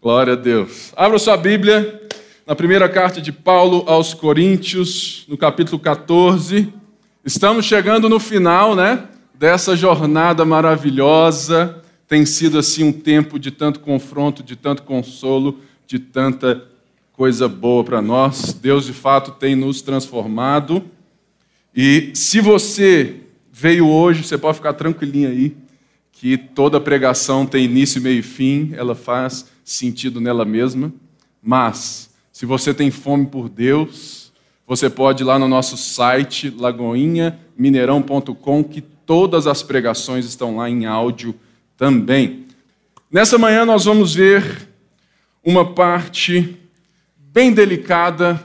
Glória 0.00 0.34
a 0.34 0.36
Deus. 0.36 0.92
Abra 0.96 1.18
sua 1.18 1.36
Bíblia 1.36 2.00
na 2.46 2.54
primeira 2.54 2.88
carta 2.88 3.20
de 3.20 3.32
Paulo 3.32 3.82
aos 3.88 4.14
Coríntios, 4.14 5.24
no 5.26 5.36
capítulo 5.36 5.76
14. 5.76 6.72
Estamos 7.24 7.66
chegando 7.66 8.08
no 8.08 8.20
final, 8.20 8.76
né? 8.76 9.08
Dessa 9.34 9.74
jornada 9.74 10.44
maravilhosa. 10.44 11.82
Tem 12.06 12.24
sido 12.24 12.60
assim 12.60 12.84
um 12.84 12.92
tempo 12.92 13.40
de 13.40 13.50
tanto 13.50 13.80
confronto, 13.80 14.40
de 14.40 14.54
tanto 14.54 14.84
consolo, 14.84 15.58
de 15.84 15.98
tanta 15.98 16.64
coisa 17.12 17.48
boa 17.48 17.82
para 17.82 18.00
nós. 18.00 18.52
Deus 18.52 18.86
de 18.86 18.92
fato 18.92 19.32
tem 19.32 19.56
nos 19.56 19.82
transformado. 19.82 20.84
E 21.74 22.12
se 22.14 22.40
você 22.40 23.16
veio 23.50 23.88
hoje, 23.88 24.22
você 24.22 24.38
pode 24.38 24.58
ficar 24.58 24.74
tranquilinho 24.74 25.28
aí, 25.28 25.56
que 26.12 26.38
toda 26.38 26.80
pregação 26.80 27.44
tem 27.44 27.64
início, 27.64 28.00
meio 28.00 28.20
e 28.20 28.22
fim, 28.22 28.72
ela 28.76 28.94
faz 28.94 29.57
sentido 29.72 30.20
nela 30.20 30.44
mesma. 30.44 30.92
Mas, 31.42 32.10
se 32.32 32.46
você 32.46 32.72
tem 32.72 32.90
fome 32.90 33.26
por 33.26 33.48
Deus, 33.48 34.32
você 34.66 34.90
pode 34.90 35.22
ir 35.22 35.26
lá 35.26 35.38
no 35.38 35.46
nosso 35.46 35.76
site, 35.76 36.50
lagoinhamineirão.com, 36.50 38.64
que 38.64 38.80
todas 38.80 39.46
as 39.46 39.62
pregações 39.62 40.24
estão 40.24 40.56
lá 40.56 40.68
em 40.68 40.86
áudio 40.86 41.34
também. 41.76 42.46
Nessa 43.10 43.38
manhã 43.38 43.64
nós 43.64 43.84
vamos 43.84 44.14
ver 44.14 44.68
uma 45.44 45.74
parte 45.74 46.56
bem 47.16 47.52
delicada 47.52 48.42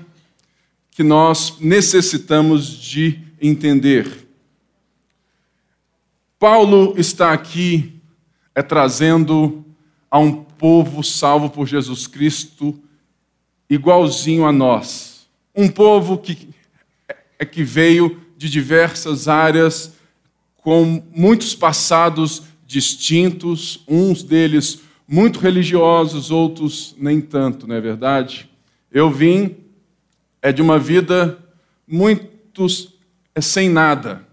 que 0.92 1.04
nós 1.04 1.58
necessitamos 1.60 2.68
de 2.68 3.20
entender. 3.42 4.28
Paulo 6.38 6.94
está 6.98 7.34
aqui 7.34 7.94
é 8.56 8.62
trazendo 8.62 9.66
a 10.10 10.20
um 10.20 10.46
povo 10.64 11.04
salvo 11.04 11.50
por 11.50 11.68
Jesus 11.68 12.08
Cristo 12.08 12.82
igualzinho 13.70 14.46
a 14.46 14.52
nós. 14.54 15.28
Um 15.54 15.68
povo 15.68 16.18
que 16.18 16.48
é 17.38 17.44
que 17.44 17.66
veio 17.66 18.22
de 18.38 18.50
diversas 18.50 19.28
áreas 19.28 19.92
com 20.56 21.04
muitos 21.14 21.54
passados 21.54 22.44
distintos, 22.66 23.84
uns 23.90 24.24
deles 24.24 24.80
muito 25.06 25.42
religiosos, 25.42 26.32
outros 26.32 26.96
nem 26.98 27.20
tanto, 27.20 27.68
não 27.68 27.76
é 27.76 27.82
verdade? 27.82 28.50
Eu 28.90 29.12
vim 29.12 29.58
é 30.42 30.54
de 30.54 30.62
uma 30.62 30.80
vida 30.80 31.40
muito 31.86 32.66
é 33.36 33.42
sem 33.42 33.68
nada. 33.68 34.26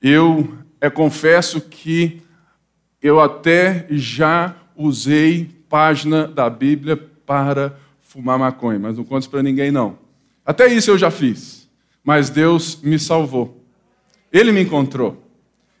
Eu 0.00 0.56
é, 0.80 0.88
confesso 0.88 1.60
que 1.60 2.22
eu 3.02 3.20
até 3.20 3.86
já 3.90 4.56
usei 4.76 5.48
página 5.68 6.26
da 6.26 6.48
Bíblia 6.48 6.96
para 6.96 7.78
fumar 8.00 8.38
maconha, 8.38 8.78
mas 8.78 8.96
não 8.96 9.04
conto 9.04 9.22
isso 9.22 9.30
para 9.30 9.42
ninguém 9.42 9.70
não. 9.70 9.98
Até 10.44 10.72
isso 10.72 10.90
eu 10.90 10.98
já 10.98 11.10
fiz, 11.10 11.68
mas 12.04 12.30
Deus 12.30 12.80
me 12.82 12.98
salvou. 12.98 13.62
Ele 14.32 14.52
me 14.52 14.62
encontrou. 14.62 15.22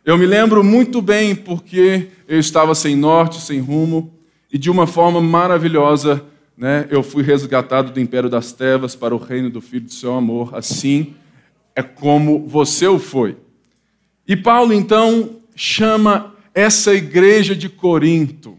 Eu 0.04 0.16
me 0.16 0.26
lembro 0.26 0.62
muito 0.62 1.02
bem 1.02 1.34
porque 1.34 2.08
eu 2.28 2.38
estava 2.38 2.74
sem 2.74 2.94
norte, 2.96 3.40
sem 3.40 3.60
rumo, 3.60 4.12
e 4.52 4.58
de 4.58 4.70
uma 4.70 4.86
forma 4.86 5.20
maravilhosa, 5.20 6.24
né, 6.56 6.86
eu 6.90 7.02
fui 7.02 7.22
resgatado 7.22 7.92
do 7.92 8.00
império 8.00 8.30
das 8.30 8.52
trevas 8.52 8.94
para 8.94 9.14
o 9.14 9.18
reino 9.18 9.50
do 9.50 9.60
Filho 9.60 9.86
do 9.86 9.92
seu 9.92 10.14
amor. 10.14 10.54
Assim 10.54 11.14
é 11.74 11.82
como 11.82 12.46
você 12.46 12.86
o 12.86 12.98
foi. 12.98 13.36
E 14.26 14.36
Paulo 14.36 14.72
então 14.72 15.36
chama 15.54 16.34
essa 16.54 16.94
igreja 16.94 17.54
de 17.54 17.68
Corinto, 17.68 18.56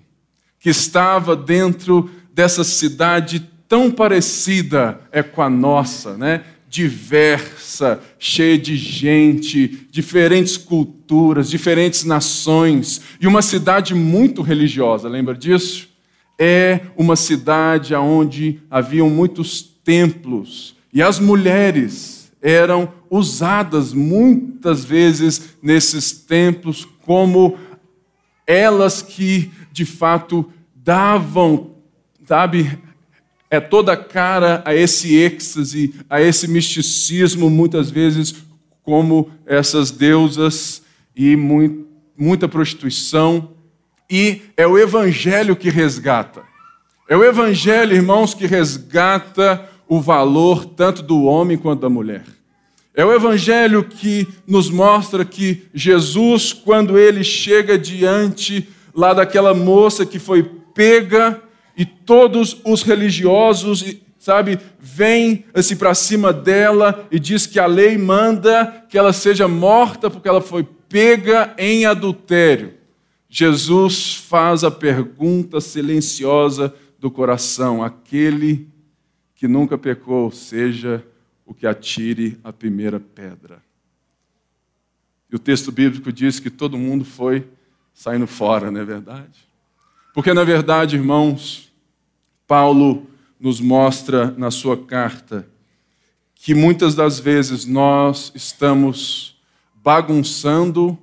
que 0.59 0.69
estava 0.69 1.35
dentro 1.35 2.09
dessa 2.33 2.63
cidade 2.63 3.47
tão 3.67 3.91
parecida 3.91 4.99
é 5.11 5.21
com 5.21 5.41
a 5.41 5.49
nossa, 5.49 6.15
né? 6.17 6.43
Diversa, 6.69 7.99
cheia 8.19 8.57
de 8.57 8.75
gente, 8.75 9.87
diferentes 9.89 10.57
culturas, 10.57 11.49
diferentes 11.49 12.03
nações, 12.03 13.01
e 13.19 13.27
uma 13.27 13.41
cidade 13.41 13.95
muito 13.95 14.41
religiosa, 14.41 15.07
lembra 15.07 15.33
disso? 15.33 15.87
É 16.37 16.81
uma 16.95 17.15
cidade 17.15 17.95
onde 17.95 18.59
haviam 18.69 19.09
muitos 19.09 19.61
templos, 19.61 20.75
e 20.93 21.01
as 21.01 21.19
mulheres 21.19 22.31
eram 22.41 22.93
usadas 23.09 23.93
muitas 23.93 24.85
vezes 24.85 25.57
nesses 25.61 26.11
templos 26.11 26.85
como 27.05 27.57
elas 28.45 29.01
que 29.01 29.51
de 29.77 29.85
fato 29.85 30.51
davam, 30.73 31.75
sabe, 32.25 32.79
é 33.47 33.59
toda 33.59 33.95
cara 33.95 34.63
a 34.65 34.73
esse 34.73 35.15
êxtase, 35.15 35.93
a 36.09 36.19
esse 36.19 36.47
misticismo, 36.47 37.47
muitas 37.47 37.91
vezes 37.91 38.33
como 38.81 39.29
essas 39.45 39.91
deusas 39.91 40.81
e 41.15 41.35
muito, 41.35 41.85
muita 42.17 42.47
prostituição. 42.47 43.51
E 44.09 44.41
é 44.57 44.65
o 44.65 44.79
evangelho 44.79 45.55
que 45.55 45.69
resgata. 45.69 46.41
É 47.07 47.15
o 47.15 47.23
evangelho, 47.23 47.93
irmãos, 47.93 48.33
que 48.33 48.47
resgata 48.47 49.69
o 49.87 50.01
valor 50.01 50.65
tanto 50.65 51.03
do 51.03 51.25
homem 51.25 51.55
quanto 51.55 51.81
da 51.81 51.89
mulher. 51.89 52.23
É 52.95 53.05
o 53.05 53.13
Evangelho 53.13 53.83
que 53.83 54.27
nos 54.47 54.71
mostra 54.71 55.23
que 55.23 55.67
Jesus, 55.71 56.51
quando 56.51 56.97
ele 56.97 57.23
chega 57.23 57.77
diante 57.77 58.67
lá 58.97 59.13
daquela 59.13 59.53
moça 59.53 60.07
que 60.07 60.17
foi 60.17 60.41
pega 60.73 61.39
e 61.77 61.85
todos 61.85 62.59
os 62.65 62.81
religiosos, 62.81 63.95
sabe, 64.17 64.57
vêm 64.79 65.45
assim 65.53 65.75
para 65.75 65.93
cima 65.93 66.33
dela 66.33 67.07
e 67.11 67.19
diz 67.19 67.45
que 67.45 67.59
a 67.59 67.67
lei 67.67 67.95
manda 67.95 68.85
que 68.89 68.97
ela 68.97 69.13
seja 69.13 69.47
morta 69.47 70.09
porque 70.09 70.27
ela 70.27 70.41
foi 70.41 70.67
pega 70.89 71.53
em 71.59 71.85
adultério. 71.85 72.73
Jesus 73.29 74.15
faz 74.15 74.63
a 74.63 74.71
pergunta 74.71 75.61
silenciosa 75.61 76.73
do 76.97 77.11
coração: 77.11 77.83
aquele 77.83 78.67
que 79.35 79.47
nunca 79.47 79.77
pecou, 79.77 80.31
seja 80.31 81.05
o 81.45 81.53
que 81.53 81.67
atire 81.67 82.39
a 82.43 82.51
primeira 82.51 82.99
pedra. 82.99 83.61
E 85.31 85.35
o 85.35 85.39
texto 85.39 85.71
bíblico 85.71 86.11
diz 86.11 86.39
que 86.39 86.49
todo 86.49 86.77
mundo 86.77 87.05
foi 87.05 87.45
saindo 87.97 88.27
fora, 88.27 88.69
não 88.69 88.79
é 88.79 88.85
verdade? 88.85 89.47
Porque, 90.13 90.31
na 90.31 90.43
verdade, 90.43 90.95
irmãos, 90.95 91.73
Paulo 92.47 93.07
nos 93.39 93.59
mostra 93.59 94.35
na 94.37 94.51
sua 94.51 94.77
carta 94.77 95.47
que 96.35 96.53
muitas 96.53 96.93
das 96.93 97.19
vezes 97.19 97.65
nós 97.65 98.31
estamos 98.35 99.35
bagunçando 99.73 100.95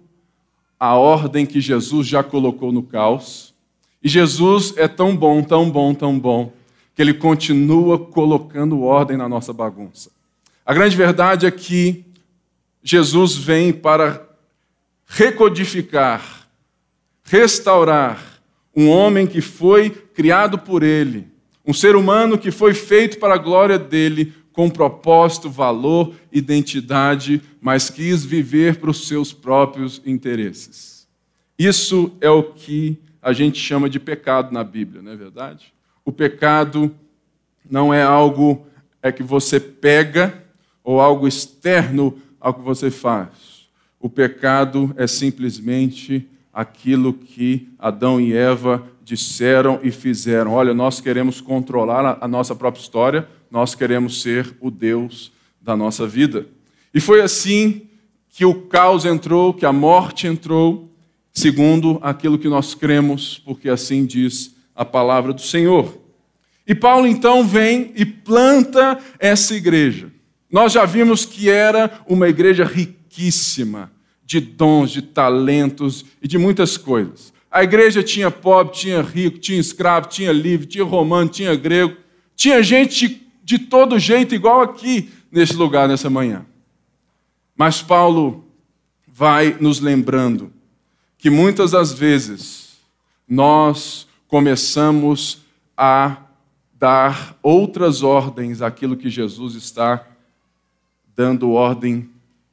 a 0.78 0.94
ordem 0.94 1.44
que 1.44 1.60
Jesus 1.60 2.06
já 2.06 2.22
colocou 2.22 2.70
no 2.70 2.84
caos. 2.84 3.52
E 4.00 4.08
Jesus 4.08 4.72
é 4.76 4.86
tão 4.86 5.16
bom, 5.16 5.42
tão 5.42 5.68
bom, 5.68 5.92
tão 5.94 6.16
bom, 6.16 6.52
que 6.94 7.02
ele 7.02 7.14
continua 7.14 7.98
colocando 7.98 8.82
ordem 8.82 9.16
na 9.16 9.28
nossa 9.28 9.52
bagunça. 9.52 10.12
A 10.64 10.72
grande 10.72 10.96
verdade 10.96 11.44
é 11.44 11.50
que 11.50 12.04
Jesus 12.84 13.36
vem 13.36 13.72
para 13.72 14.24
recodificar, 15.06 16.33
restaurar 17.24 18.40
um 18.76 18.88
homem 18.88 19.26
que 19.26 19.40
foi 19.40 19.90
criado 19.90 20.58
por 20.58 20.82
ele, 20.82 21.26
um 21.66 21.72
ser 21.72 21.96
humano 21.96 22.38
que 22.38 22.50
foi 22.50 22.74
feito 22.74 23.18
para 23.18 23.34
a 23.34 23.38
glória 23.38 23.78
dele, 23.78 24.32
com 24.52 24.70
propósito, 24.70 25.50
valor, 25.50 26.14
identidade, 26.30 27.42
mas 27.60 27.90
quis 27.90 28.24
viver 28.24 28.76
para 28.76 28.90
os 28.90 29.08
seus 29.08 29.32
próprios 29.32 30.00
interesses. 30.04 31.08
Isso 31.58 32.12
é 32.20 32.30
o 32.30 32.42
que 32.42 32.98
a 33.20 33.32
gente 33.32 33.58
chama 33.58 33.88
de 33.88 33.98
pecado 33.98 34.52
na 34.52 34.62
Bíblia, 34.62 35.02
não 35.02 35.12
é 35.12 35.16
verdade? 35.16 35.72
O 36.04 36.12
pecado 36.12 36.94
não 37.68 37.92
é 37.92 38.02
algo 38.02 38.66
é 39.02 39.10
que 39.10 39.22
você 39.22 39.58
pega 39.58 40.44
ou 40.82 41.00
algo 41.00 41.26
externo 41.26 42.18
ao 42.40 42.54
que 42.54 42.60
você 42.60 42.90
faz. 42.90 43.66
O 43.98 44.08
pecado 44.08 44.94
é 44.96 45.06
simplesmente 45.06 46.28
aquilo 46.54 47.12
que 47.12 47.68
Adão 47.78 48.20
e 48.20 48.32
Eva 48.32 48.86
disseram 49.02 49.80
e 49.82 49.90
fizeram. 49.90 50.52
Olha, 50.52 50.72
nós 50.72 51.00
queremos 51.00 51.40
controlar 51.40 52.18
a 52.20 52.28
nossa 52.28 52.54
própria 52.54 52.80
história, 52.80 53.28
nós 53.50 53.74
queremos 53.74 54.22
ser 54.22 54.56
o 54.60 54.70
Deus 54.70 55.32
da 55.60 55.76
nossa 55.76 56.06
vida. 56.06 56.46
E 56.94 57.00
foi 57.00 57.20
assim 57.20 57.82
que 58.30 58.44
o 58.44 58.62
caos 58.62 59.04
entrou, 59.04 59.52
que 59.52 59.66
a 59.66 59.72
morte 59.72 60.26
entrou, 60.26 60.90
segundo 61.32 61.98
aquilo 62.00 62.38
que 62.38 62.48
nós 62.48 62.74
cremos, 62.74 63.42
porque 63.44 63.68
assim 63.68 64.06
diz 64.06 64.54
a 64.74 64.84
palavra 64.84 65.32
do 65.32 65.40
Senhor. 65.40 66.00
E 66.66 66.74
Paulo 66.74 67.06
então 67.06 67.46
vem 67.46 67.92
e 67.94 68.06
planta 68.06 68.98
essa 69.18 69.54
igreja. 69.54 70.10
Nós 70.50 70.72
já 70.72 70.84
vimos 70.84 71.24
que 71.24 71.50
era 71.50 72.00
uma 72.08 72.28
igreja 72.28 72.64
riquíssima 72.64 73.92
de 74.24 74.40
dons, 74.40 74.90
de 74.90 75.02
talentos 75.02 76.04
e 76.22 76.28
de 76.28 76.38
muitas 76.38 76.76
coisas. 76.76 77.32
A 77.50 77.62
igreja 77.62 78.02
tinha 78.02 78.30
pobre, 78.30 78.74
tinha 78.74 79.00
rico, 79.00 79.38
tinha 79.38 79.60
escravo, 79.60 80.08
tinha 80.08 80.32
livre, 80.32 80.66
tinha 80.66 80.84
romano, 80.84 81.30
tinha 81.30 81.54
grego, 81.54 81.96
tinha 82.34 82.62
gente 82.62 83.22
de 83.44 83.58
todo 83.58 83.98
jeito, 83.98 84.34
igual 84.34 84.62
aqui 84.62 85.10
nesse 85.30 85.54
lugar 85.54 85.86
nessa 85.86 86.08
manhã. 86.08 86.44
Mas 87.56 87.82
Paulo 87.82 88.44
vai 89.06 89.56
nos 89.60 89.78
lembrando 89.78 90.52
que 91.16 91.30
muitas 91.30 91.70
das 91.70 91.92
vezes 91.92 92.78
nós 93.28 94.08
começamos 94.26 95.42
a 95.76 96.16
dar 96.72 97.38
outras 97.42 98.02
ordens 98.02 98.60
àquilo 98.60 98.96
que 98.96 99.08
Jesus 99.08 99.54
está 99.54 100.04
dando 101.14 101.52
ordem 101.52 102.10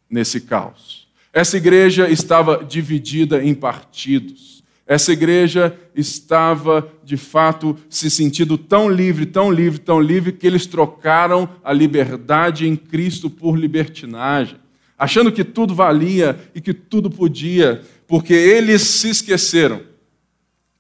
nesse 0.10 0.42
caos. 0.42 1.08
Essa 1.34 1.58
igreja 1.58 2.10
estava 2.10 2.64
dividida 2.64 3.44
em 3.44 3.54
partidos. 3.54 4.64
Essa 4.86 5.14
igreja 5.14 5.78
estava, 5.96 6.92
de 7.04 7.16
fato, 7.16 7.78
se 7.90 8.10
sentindo 8.10 8.58
tão 8.58 8.90
livre, 8.90 9.26
tão 9.26 9.50
livre, 9.50 9.80
tão 9.80 10.02
livre, 10.02 10.34
que 10.34 10.46
eles 10.46 10.66
trocaram 10.66 11.48
a 11.64 11.72
liberdade 11.72 12.68
em 12.68 12.76
Cristo 12.76 13.30
por 13.30 13.58
libertinagem, 13.58 14.58
achando 14.98 15.32
que 15.32 15.44
tudo 15.44 15.74
valia 15.74 16.38
e 16.54 16.60
que 16.60 16.74
tudo 16.74 17.10
podia, 17.10 17.82
porque 18.06 18.34
eles 18.34 18.82
se 18.82 19.10
esqueceram 19.10 19.92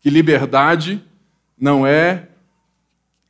que 0.01 0.09
liberdade 0.09 1.01
não 1.57 1.86
é 1.86 2.27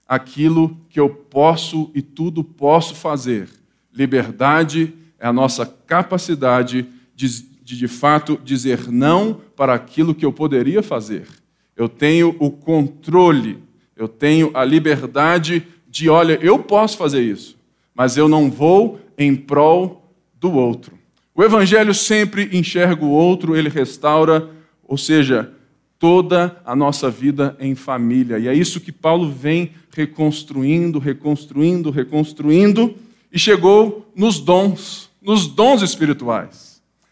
aquilo 0.08 0.78
que 0.90 1.00
eu 1.00 1.10
posso 1.10 1.92
e 1.94 2.02
tudo 2.02 2.44
posso 2.44 2.96
fazer. 2.96 3.50
Liberdade 3.94 4.94
é 5.20 5.28
a 5.28 5.34
nossa 5.34 5.66
capacidade 5.66 6.84
de, 6.84 7.01
de, 7.28 7.76
de 7.78 7.88
fato, 7.88 8.40
dizer 8.44 8.92
não 8.92 9.40
para 9.56 9.74
aquilo 9.74 10.16
que 10.16 10.26
eu 10.26 10.32
poderia 10.32 10.82
fazer. 10.82 11.28
Eu 11.76 11.88
tenho 11.88 12.36
o 12.40 12.52
controle, 12.52 13.60
eu 13.96 14.08
tenho 14.08 14.52
a 14.54 14.64
liberdade 14.64 15.66
de, 15.88 16.10
olha, 16.10 16.38
eu 16.42 16.60
posso 16.60 16.98
fazer 16.98 17.22
isso, 17.22 17.58
mas 17.94 18.18
eu 18.18 18.28
não 18.28 18.50
vou 18.50 19.00
em 19.18 19.36
prol 19.36 20.12
do 20.40 20.52
outro. 20.54 20.98
O 21.34 21.44
Evangelho 21.44 21.94
sempre 21.94 22.50
enxerga 22.52 23.06
o 23.06 23.10
outro, 23.10 23.56
ele 23.56 23.70
restaura, 23.70 24.50
ou 24.84 24.98
seja, 24.98 25.52
toda 25.98 26.60
a 26.66 26.76
nossa 26.76 27.10
vida 27.10 27.56
em 27.60 27.76
família. 27.76 28.38
E 28.40 28.48
é 28.48 28.54
isso 28.54 28.82
que 28.82 28.92
Paulo 28.92 29.30
vem 29.30 29.72
reconstruindo, 29.92 31.00
reconstruindo, 31.00 31.92
reconstruindo, 31.92 32.96
e 33.32 33.40
chegou 33.40 34.12
nos 34.16 34.40
dons 34.40 35.12
nos 35.22 35.48
dons 35.48 35.82
espirituais. 35.82 36.71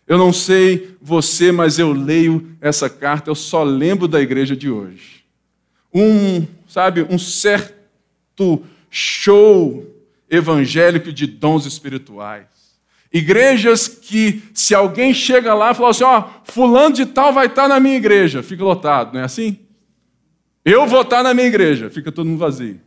Eu 0.09 0.17
não 0.17 0.33
sei 0.33 0.97
você, 0.99 1.51
mas 1.51 1.77
eu 1.77 1.93
leio 1.93 2.57
essa 2.59 2.89
carta, 2.89 3.29
eu 3.29 3.35
só 3.35 3.61
lembro 3.63 4.07
da 4.07 4.19
igreja 4.19 4.55
de 4.55 4.67
hoje. 4.67 5.23
Um, 5.93 6.47
sabe, 6.67 7.05
um 7.07 7.19
certo 7.19 8.63
show 8.89 9.85
evangélico 10.27 11.13
de 11.13 11.27
dons 11.27 11.67
espirituais. 11.67 12.47
Igrejas 13.13 13.87
que, 13.87 14.41
se 14.51 14.73
alguém 14.73 15.13
chega 15.13 15.53
lá 15.53 15.71
e 15.71 15.75
fala 15.75 15.91
assim: 15.91 16.03
Ó, 16.03 16.23
Fulano 16.43 16.95
de 16.95 17.05
Tal 17.05 17.31
vai 17.31 17.45
estar 17.45 17.67
na 17.67 17.79
minha 17.79 17.95
igreja, 17.95 18.41
fica 18.41 18.63
lotado, 18.63 19.13
não 19.13 19.21
é 19.21 19.25
assim? 19.25 19.59
Eu 20.65 20.87
vou 20.87 21.01
estar 21.01 21.21
na 21.21 21.35
minha 21.35 21.47
igreja, 21.47 21.87
fica 21.91 22.11
todo 22.11 22.25
mundo 22.25 22.39
vazio. 22.39 22.81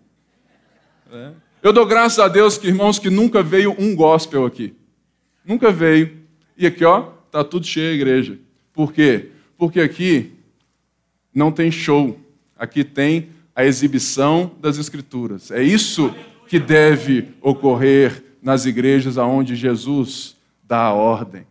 É. 1.13 1.31
Eu 1.63 1.73
dou 1.73 1.87
graças 1.87 2.19
a 2.19 2.27
Deus 2.27 2.59
que, 2.59 2.67
irmãos, 2.67 2.99
que 2.99 3.09
nunca 3.09 3.45
veio 3.45 3.77
um 3.79 3.95
gospel 3.95 4.45
aqui. 4.45 4.75
Nunca 5.45 5.71
veio. 5.71 6.21
E 6.57 6.67
aqui, 6.67 6.85
ó, 6.85 7.12
tá 7.33 7.43
tudo 7.43 7.67
cheio 7.67 7.91
a 7.91 7.95
igreja. 7.95 8.39
Por 8.75 8.93
quê? 8.93 9.31
Porque 9.57 9.81
aqui 9.81 10.33
não 11.35 11.51
tem 11.51 11.71
show. 11.71 12.21
Aqui 12.57 12.85
tem 12.85 13.31
a 13.57 13.65
exibição 13.65 14.53
das 14.61 14.77
escrituras. 14.77 15.51
É 15.51 15.63
isso 15.63 16.15
que 16.47 16.61
deve 16.61 17.29
ocorrer 17.41 18.23
nas 18.43 18.67
igrejas 18.67 19.17
aonde 19.17 19.57
Jesus 19.57 20.37
dá 20.63 20.83
a 20.83 20.93
ordem. 20.93 21.47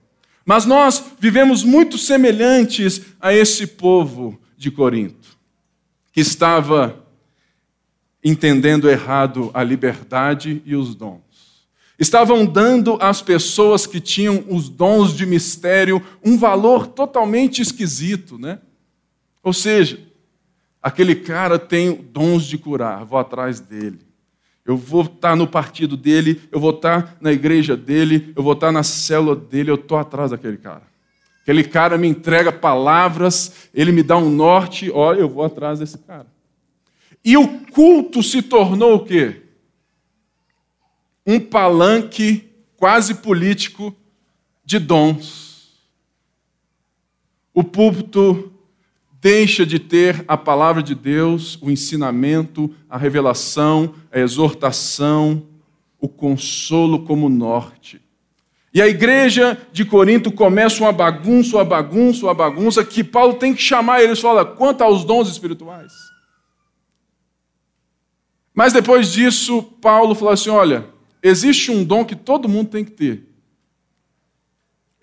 Mas 0.46 0.66
nós 0.66 1.04
vivemos 1.20 1.64
muito 1.64 1.98
semelhantes 1.98 3.02
a 3.20 3.34
esse 3.34 3.66
povo 3.66 4.40
de 4.56 4.70
Corinto, 4.70 5.36
que 6.12 6.22
estava 6.22 7.04
entendendo 8.24 8.90
errado 8.90 9.50
a 9.54 9.64
liberdade 9.64 10.62
e 10.64 10.76
os 10.76 10.94
dons 10.94 11.31
estavam 12.02 12.48
dando 12.48 12.98
às 13.00 13.22
pessoas 13.22 13.86
que 13.86 14.02
tinham 14.02 14.44
os 14.50 14.68
dons 14.68 15.16
de 15.16 15.24
mistério 15.24 16.04
um 16.26 16.36
valor 16.36 16.88
totalmente 16.88 17.62
esquisito, 17.62 18.40
né? 18.40 18.58
Ou 19.44 19.54
seja, 19.54 20.00
aquele 20.82 21.14
cara 21.14 21.60
tem 21.60 21.94
dons 21.94 22.46
de 22.46 22.58
curar, 22.58 23.06
vou 23.06 23.20
atrás 23.20 23.60
dele. 23.60 24.00
Eu 24.66 24.76
vou 24.76 25.04
estar 25.04 25.36
no 25.36 25.46
partido 25.46 25.96
dele, 25.96 26.42
eu 26.52 26.60
vou 26.60 26.72
estar 26.72 27.18
na 27.22 27.32
igreja 27.32 27.78
dele, 27.78 28.34
eu 28.36 28.42
vou 28.42 28.54
estar 28.54 28.72
na 28.72 28.82
célula 28.82 29.36
dele, 29.36 29.70
eu 29.70 29.76
estou 29.76 29.98
atrás 29.98 30.32
daquele 30.32 30.58
cara. 30.58 30.84
Aquele 31.44 31.64
cara 31.64 32.00
me 32.00 32.08
entrega 32.08 32.52
palavras, 32.52 33.70
ele 33.76 33.92
me 33.92 34.02
dá 34.02 34.18
um 34.18 34.30
norte, 34.30 34.90
olha, 34.92 35.20
eu 35.20 35.30
vou 35.30 35.44
atrás 35.44 35.78
desse 35.78 36.00
cara. 36.00 36.28
E 37.24 37.38
o 37.38 37.48
culto 37.72 38.24
se 38.24 38.42
tornou 38.42 38.96
o 38.96 39.06
quê? 39.06 39.42
Um 41.26 41.40
palanque 41.40 42.50
quase 42.78 43.16
político 43.16 43.96
de 44.66 44.80
dons. 44.80 45.82
O 47.54 47.64
púlpito 47.64 48.52
deixa 49.22 49.66
de 49.66 49.78
ter 49.78 50.26
a 50.28 50.36
palavra 50.36 50.82
de 50.82 50.96
Deus, 50.96 51.60
o 51.62 51.70
ensinamento, 51.70 52.74
a 52.90 52.98
revelação, 52.98 53.94
a 54.12 54.20
exortação, 54.20 55.46
o 56.00 56.08
consolo 56.08 57.04
como 57.04 57.30
norte. 57.30 58.02
E 58.74 58.82
a 58.82 58.88
igreja 58.88 59.58
de 59.72 59.84
Corinto 59.84 60.32
começa 60.32 60.82
uma 60.82 60.94
bagunça, 60.94 61.58
uma 61.58 61.66
bagunça, 61.66 62.26
uma 62.26 62.34
bagunça, 62.34 62.86
que 62.86 63.04
Paulo 63.04 63.34
tem 63.34 63.54
que 63.54 63.62
chamar 63.62 64.02
eles 64.02 64.20
fala: 64.20 64.46
quanto 64.46 64.82
aos 64.82 65.04
dons 65.04 65.30
espirituais. 65.30 65.92
Mas 68.54 68.74
depois 68.74 69.12
disso, 69.12 69.62
Paulo 69.82 70.16
fala 70.16 70.34
assim: 70.34 70.50
olha, 70.50 70.86
existe 71.22 71.72
um 71.72 71.84
dom 71.84 72.06
que 72.06 72.16
todo 72.16 72.50
mundo 72.50 72.70
tem 72.70 72.86
que 72.86 72.92
ter. 72.92 73.24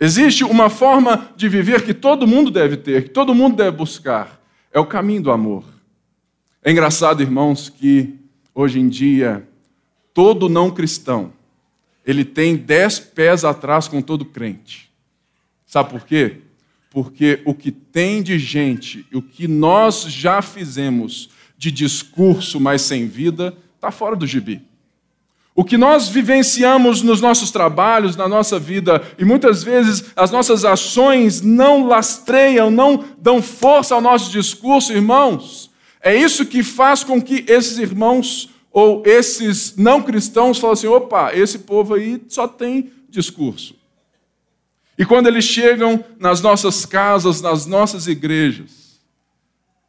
Existe 0.00 0.44
uma 0.44 0.70
forma 0.70 1.32
de 1.36 1.48
viver 1.48 1.84
que 1.84 1.92
todo 1.92 2.26
mundo 2.26 2.50
deve 2.50 2.76
ter, 2.76 3.04
que 3.04 3.10
todo 3.10 3.34
mundo 3.34 3.56
deve 3.56 3.76
buscar. 3.76 4.40
É 4.72 4.78
o 4.78 4.86
caminho 4.86 5.22
do 5.22 5.30
amor. 5.30 5.64
É 6.62 6.70
engraçado, 6.70 7.22
irmãos, 7.22 7.68
que 7.68 8.14
hoje 8.54 8.78
em 8.78 8.88
dia 8.88 9.48
todo 10.12 10.48
não 10.48 10.70
cristão 10.70 11.32
ele 12.08 12.24
tem 12.24 12.56
dez 12.56 12.98
pés 12.98 13.44
atrás 13.44 13.86
com 13.86 14.00
todo 14.00 14.24
crente. 14.24 14.90
Sabe 15.66 15.90
por 15.90 16.06
quê? 16.06 16.38
Porque 16.88 17.42
o 17.44 17.52
que 17.52 17.70
tem 17.70 18.22
de 18.22 18.38
gente, 18.38 19.04
o 19.12 19.20
que 19.20 19.46
nós 19.46 20.04
já 20.04 20.40
fizemos 20.40 21.28
de 21.58 21.70
discurso, 21.70 22.58
mas 22.58 22.80
sem 22.80 23.06
vida, 23.06 23.54
está 23.74 23.90
fora 23.90 24.16
do 24.16 24.26
gibi. 24.26 24.62
O 25.58 25.64
que 25.64 25.76
nós 25.76 26.08
vivenciamos 26.08 27.02
nos 27.02 27.20
nossos 27.20 27.50
trabalhos, 27.50 28.14
na 28.14 28.28
nossa 28.28 28.60
vida, 28.60 29.02
e 29.18 29.24
muitas 29.24 29.64
vezes 29.64 30.04
as 30.14 30.30
nossas 30.30 30.64
ações 30.64 31.42
não 31.42 31.88
lastreiam, 31.88 32.70
não 32.70 33.04
dão 33.18 33.42
força 33.42 33.92
ao 33.92 34.00
nosso 34.00 34.30
discurso, 34.30 34.92
irmãos. 34.92 35.68
É 36.00 36.14
isso 36.14 36.46
que 36.46 36.62
faz 36.62 37.02
com 37.02 37.20
que 37.20 37.44
esses 37.48 37.76
irmãos 37.76 38.50
ou 38.70 39.02
esses 39.04 39.74
não 39.76 40.00
cristãos 40.00 40.58
falem 40.58 40.74
assim: 40.74 40.86
opa, 40.86 41.34
esse 41.34 41.58
povo 41.58 41.94
aí 41.94 42.22
só 42.28 42.46
tem 42.46 42.92
discurso. 43.08 43.74
E 44.96 45.04
quando 45.04 45.26
eles 45.26 45.44
chegam 45.44 46.04
nas 46.20 46.40
nossas 46.40 46.86
casas, 46.86 47.40
nas 47.40 47.66
nossas 47.66 48.06
igrejas, 48.06 49.00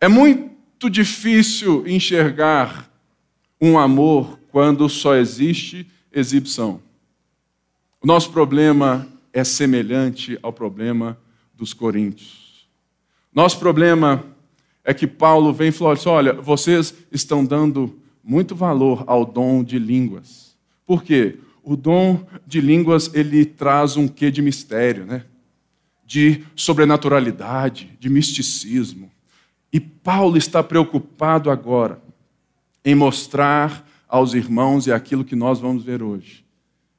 é 0.02 0.08
muito 0.08 0.90
difícil 0.90 1.84
enxergar 1.86 2.90
um 3.62 3.78
amor 3.78 4.39
quando 4.52 4.88
só 4.90 5.16
existe 5.16 5.88
exibição. 6.12 6.82
O 8.02 8.08
nosso 8.08 8.32
problema 8.32 9.08
é 9.34 9.44
semelhante 9.44 10.38
ao 10.42 10.54
problema 10.54 11.18
dos 11.54 11.74
coríntios. 11.74 12.68
Nosso 13.34 13.60
problema 13.60 14.26
é 14.84 14.94
que 14.94 15.06
Paulo 15.06 15.54
vem 15.54 15.70
e 15.70 15.86
assim: 15.88 16.10
olha, 16.10 16.34
vocês 16.34 16.94
estão 17.12 17.46
dando 17.46 18.00
muito 18.24 18.56
valor 18.56 19.04
ao 19.08 19.26
dom 19.26 19.64
de 19.64 19.78
línguas. 19.78 20.58
Por 20.86 21.04
quê? 21.04 21.38
O 21.64 21.76
dom 21.76 22.26
de 22.48 22.62
línguas 22.62 23.14
ele 23.14 23.46
traz 23.46 23.98
um 23.98 24.08
quê 24.08 24.32
de 24.32 24.42
mistério, 24.42 25.06
né? 25.06 25.26
De 26.06 26.44
sobrenaturalidade, 26.56 27.96
de 28.00 28.10
misticismo. 28.10 29.12
E 29.72 29.80
Paulo 29.80 30.38
está 30.38 30.64
preocupado 30.64 31.52
agora 31.52 32.02
em 32.84 32.96
mostrar 32.96 33.88
aos 34.10 34.34
irmãos 34.34 34.88
é 34.88 34.94
aquilo 34.94 35.24
que 35.24 35.36
nós 35.36 35.60
vamos 35.60 35.84
ver 35.84 36.02
hoje. 36.02 36.44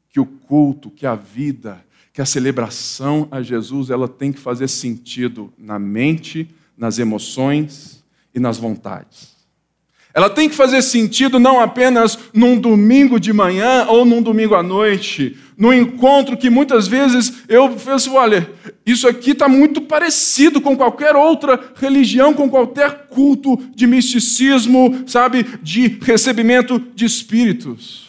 Que 0.08 0.20
o 0.20 0.24
culto, 0.24 0.88
que 0.88 1.04
a 1.04 1.16
vida, 1.16 1.84
que 2.12 2.22
a 2.22 2.26
celebração 2.26 3.26
a 3.30 3.42
Jesus, 3.42 3.90
ela 3.90 4.08
tem 4.08 4.32
que 4.32 4.38
fazer 4.38 4.68
sentido 4.68 5.52
na 5.58 5.78
mente, 5.78 6.48
nas 6.76 7.00
emoções 7.00 8.04
e 8.32 8.38
nas 8.38 8.56
vontades. 8.56 9.39
Ela 10.12 10.28
tem 10.28 10.48
que 10.48 10.56
fazer 10.56 10.82
sentido 10.82 11.38
não 11.38 11.60
apenas 11.60 12.18
num 12.34 12.58
domingo 12.58 13.20
de 13.20 13.32
manhã 13.32 13.86
ou 13.88 14.04
num 14.04 14.20
domingo 14.20 14.56
à 14.56 14.62
noite, 14.62 15.36
num 15.56 15.72
encontro 15.72 16.36
que 16.36 16.50
muitas 16.50 16.88
vezes 16.88 17.44
eu 17.48 17.68
penso, 17.70 18.14
olha, 18.14 18.50
isso 18.84 19.06
aqui 19.06 19.30
está 19.30 19.48
muito 19.48 19.82
parecido 19.82 20.60
com 20.60 20.76
qualquer 20.76 21.14
outra 21.14 21.60
religião, 21.76 22.34
com 22.34 22.50
qualquer 22.50 23.06
culto 23.08 23.56
de 23.74 23.86
misticismo, 23.86 25.04
sabe, 25.06 25.46
de 25.62 25.98
recebimento 26.00 26.78
de 26.94 27.04
espíritos. 27.04 28.08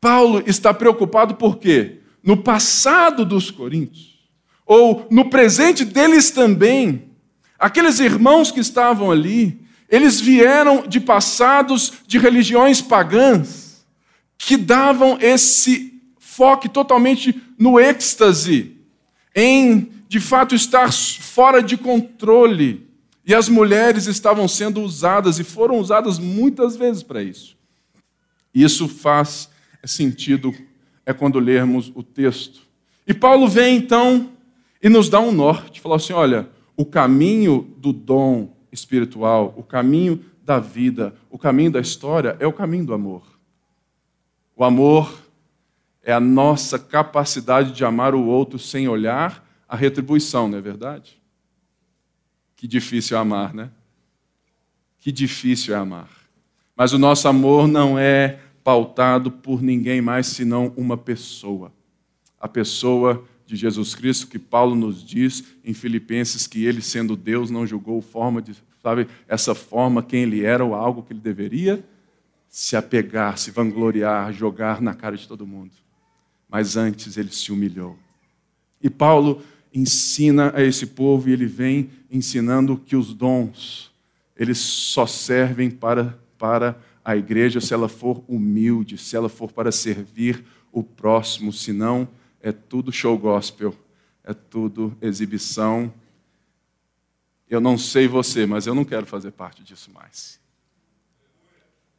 Paulo 0.00 0.42
está 0.46 0.72
preocupado 0.72 1.34
por 1.34 1.58
quê? 1.58 1.98
No 2.22 2.38
passado 2.38 3.24
dos 3.24 3.50
coríntios, 3.50 4.16
ou 4.64 5.06
no 5.10 5.28
presente 5.28 5.84
deles 5.84 6.30
também, 6.30 7.04
aqueles 7.58 8.00
irmãos 8.00 8.50
que 8.50 8.60
estavam 8.60 9.10
ali, 9.10 9.65
eles 9.88 10.20
vieram 10.20 10.86
de 10.86 11.00
passados 11.00 11.92
de 12.06 12.18
religiões 12.18 12.80
pagãs 12.80 13.84
que 14.36 14.56
davam 14.56 15.18
esse 15.20 16.00
foco 16.18 16.68
totalmente 16.68 17.40
no 17.58 17.80
êxtase, 17.80 18.76
em 19.34 19.90
de 20.08 20.20
fato 20.20 20.54
estar 20.54 20.92
fora 20.92 21.62
de 21.62 21.76
controle. 21.76 22.86
E 23.24 23.34
as 23.34 23.48
mulheres 23.48 24.06
estavam 24.06 24.46
sendo 24.46 24.80
usadas 24.82 25.38
e 25.38 25.44
foram 25.44 25.78
usadas 25.78 26.18
muitas 26.18 26.76
vezes 26.76 27.02
para 27.02 27.22
isso. 27.22 27.56
Isso 28.54 28.86
faz 28.88 29.48
sentido 29.84 30.54
é 31.04 31.12
quando 31.12 31.38
lermos 31.38 31.92
o 31.94 32.02
texto. 32.02 32.62
E 33.06 33.14
Paulo 33.14 33.48
vem 33.48 33.76
então 33.76 34.30
e 34.82 34.88
nos 34.88 35.08
dá 35.08 35.20
um 35.20 35.32
norte, 35.32 35.80
fala 35.80 35.96
assim: 35.96 36.12
olha, 36.12 36.48
o 36.76 36.84
caminho 36.84 37.74
do 37.78 37.92
dom 37.92 38.55
espiritual, 38.76 39.52
o 39.56 39.62
caminho 39.62 40.24
da 40.44 40.60
vida, 40.60 41.14
o 41.30 41.38
caminho 41.38 41.70
da 41.72 41.80
história 41.80 42.36
é 42.38 42.46
o 42.46 42.52
caminho 42.52 42.86
do 42.86 42.94
amor. 42.94 43.22
O 44.54 44.62
amor 44.64 45.12
é 46.02 46.12
a 46.12 46.20
nossa 46.20 46.78
capacidade 46.78 47.72
de 47.72 47.84
amar 47.84 48.14
o 48.14 48.24
outro 48.24 48.58
sem 48.58 48.88
olhar 48.88 49.44
a 49.68 49.74
retribuição, 49.74 50.48
não 50.48 50.58
é 50.58 50.60
verdade? 50.60 51.20
Que 52.54 52.68
difícil 52.68 53.16
é 53.16 53.20
amar, 53.20 53.52
né? 53.52 53.70
Que 55.00 55.10
difícil 55.10 55.74
é 55.74 55.78
amar. 55.78 56.08
Mas 56.76 56.92
o 56.92 56.98
nosso 56.98 57.26
amor 57.26 57.66
não 57.66 57.98
é 57.98 58.38
pautado 58.62 59.30
por 59.30 59.62
ninguém 59.62 60.00
mais 60.00 60.26
senão 60.28 60.72
uma 60.76 60.96
pessoa. 60.96 61.72
A 62.40 62.46
pessoa 62.46 63.24
de 63.46 63.54
Jesus 63.56 63.94
Cristo, 63.94 64.26
que 64.26 64.38
Paulo 64.38 64.74
nos 64.74 65.04
diz 65.04 65.44
em 65.64 65.72
Filipenses 65.72 66.46
que 66.46 66.64
ele, 66.64 66.82
sendo 66.82 67.16
Deus, 67.16 67.50
não 67.50 67.66
julgou 67.66 68.00
forma 68.02 68.42
de, 68.42 68.54
sabe, 68.86 69.08
essa 69.26 69.52
forma 69.52 70.00
quem 70.00 70.22
ele 70.22 70.44
era 70.44 70.64
ou 70.64 70.72
algo 70.72 71.02
que 71.02 71.12
ele 71.12 71.18
deveria 71.18 71.84
se 72.48 72.76
apegar, 72.76 73.36
se 73.36 73.50
vangloriar, 73.50 74.32
jogar 74.32 74.80
na 74.80 74.94
cara 74.94 75.16
de 75.16 75.26
todo 75.26 75.44
mundo. 75.44 75.72
Mas 76.48 76.76
antes 76.76 77.16
ele 77.16 77.32
se 77.32 77.50
humilhou. 77.50 77.98
E 78.80 78.88
Paulo 78.88 79.42
ensina 79.74 80.52
a 80.54 80.62
esse 80.62 80.86
povo 80.86 81.28
e 81.28 81.32
ele 81.32 81.46
vem 81.46 81.90
ensinando 82.08 82.76
que 82.76 82.94
os 82.94 83.12
dons 83.12 83.90
eles 84.36 84.58
só 84.58 85.04
servem 85.04 85.68
para 85.68 86.16
para 86.38 86.78
a 87.04 87.16
igreja 87.16 87.60
se 87.60 87.74
ela 87.74 87.88
for 87.88 88.22
humilde, 88.28 88.98
se 88.98 89.16
ela 89.16 89.28
for 89.28 89.50
para 89.50 89.72
servir 89.72 90.44
o 90.70 90.82
próximo, 90.82 91.52
senão 91.52 92.06
é 92.40 92.52
tudo 92.52 92.92
show 92.92 93.18
gospel, 93.18 93.74
é 94.22 94.32
tudo 94.34 94.96
exibição. 95.00 95.92
Eu 97.48 97.60
não 97.60 97.78
sei 97.78 98.08
você, 98.08 98.44
mas 98.44 98.66
eu 98.66 98.74
não 98.74 98.84
quero 98.84 99.06
fazer 99.06 99.30
parte 99.30 99.62
disso 99.62 99.90
mais. 99.92 100.40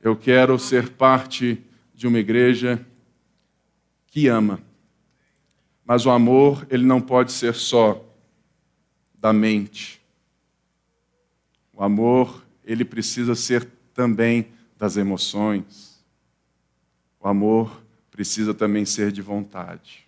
Eu 0.01 0.15
quero 0.15 0.59
ser 0.59 0.89
parte 0.89 1.63
de 1.93 2.07
uma 2.07 2.19
igreja 2.19 2.85
que 4.07 4.27
ama. 4.27 4.59
Mas 5.85 6.05
o 6.05 6.11
amor, 6.11 6.67
ele 6.69 6.85
não 6.85 6.99
pode 6.99 7.31
ser 7.31 7.55
só 7.55 8.03
da 9.17 9.31
mente. 9.31 10.01
O 11.73 11.83
amor, 11.83 12.45
ele 12.65 12.83
precisa 12.83 13.35
ser 13.35 13.65
também 13.93 14.47
das 14.77 14.97
emoções. 14.97 16.03
O 17.19 17.27
amor 17.27 17.81
precisa 18.11 18.53
também 18.53 18.85
ser 18.85 19.11
de 19.11 19.21
vontade. 19.21 20.05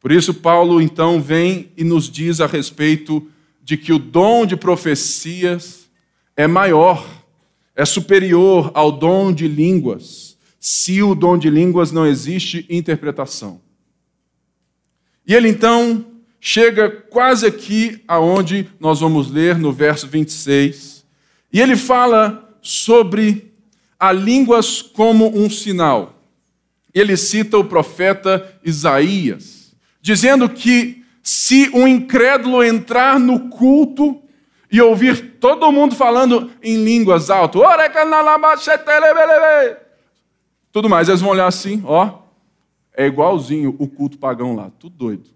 Por 0.00 0.10
isso, 0.10 0.34
Paulo 0.34 0.80
então 0.80 1.20
vem 1.20 1.70
e 1.76 1.84
nos 1.84 2.10
diz 2.10 2.40
a 2.40 2.46
respeito 2.46 3.30
de 3.66 3.76
que 3.76 3.92
o 3.92 3.98
dom 3.98 4.46
de 4.46 4.56
profecias 4.56 5.90
é 6.36 6.46
maior, 6.46 7.04
é 7.74 7.84
superior 7.84 8.70
ao 8.72 8.92
dom 8.92 9.32
de 9.32 9.48
línguas, 9.48 10.38
se 10.60 11.02
o 11.02 11.16
dom 11.16 11.36
de 11.36 11.50
línguas 11.50 11.90
não 11.90 12.06
existe 12.06 12.64
interpretação. 12.70 13.60
E 15.26 15.34
ele 15.34 15.48
então 15.48 16.06
chega 16.40 16.88
quase 16.88 17.44
aqui 17.44 18.04
aonde 18.06 18.70
nós 18.78 19.00
vamos 19.00 19.32
ler 19.32 19.58
no 19.58 19.72
verso 19.72 20.06
26, 20.06 21.04
e 21.52 21.60
ele 21.60 21.74
fala 21.74 22.56
sobre 22.62 23.52
a 23.98 24.12
línguas 24.12 24.80
como 24.80 25.36
um 25.36 25.50
sinal. 25.50 26.22
Ele 26.94 27.16
cita 27.16 27.58
o 27.58 27.64
profeta 27.64 28.60
Isaías, 28.64 29.74
dizendo 30.00 30.48
que 30.48 31.04
se 31.26 31.68
um 31.74 31.88
incrédulo 31.88 32.62
entrar 32.62 33.18
no 33.18 33.48
culto 33.48 34.22
e 34.70 34.80
ouvir 34.80 35.38
todo 35.40 35.72
mundo 35.72 35.96
falando 35.96 36.52
em 36.62 36.84
línguas 36.84 37.30
alto, 37.30 37.64
tudo 40.70 40.88
mais, 40.88 41.08
eles 41.08 41.20
vão 41.20 41.30
olhar 41.30 41.48
assim, 41.48 41.82
ó, 41.84 42.18
é 42.96 43.08
igualzinho 43.08 43.74
o 43.76 43.88
culto 43.88 44.18
pagão 44.18 44.54
lá, 44.54 44.70
tudo 44.78 44.96
doido, 44.96 45.30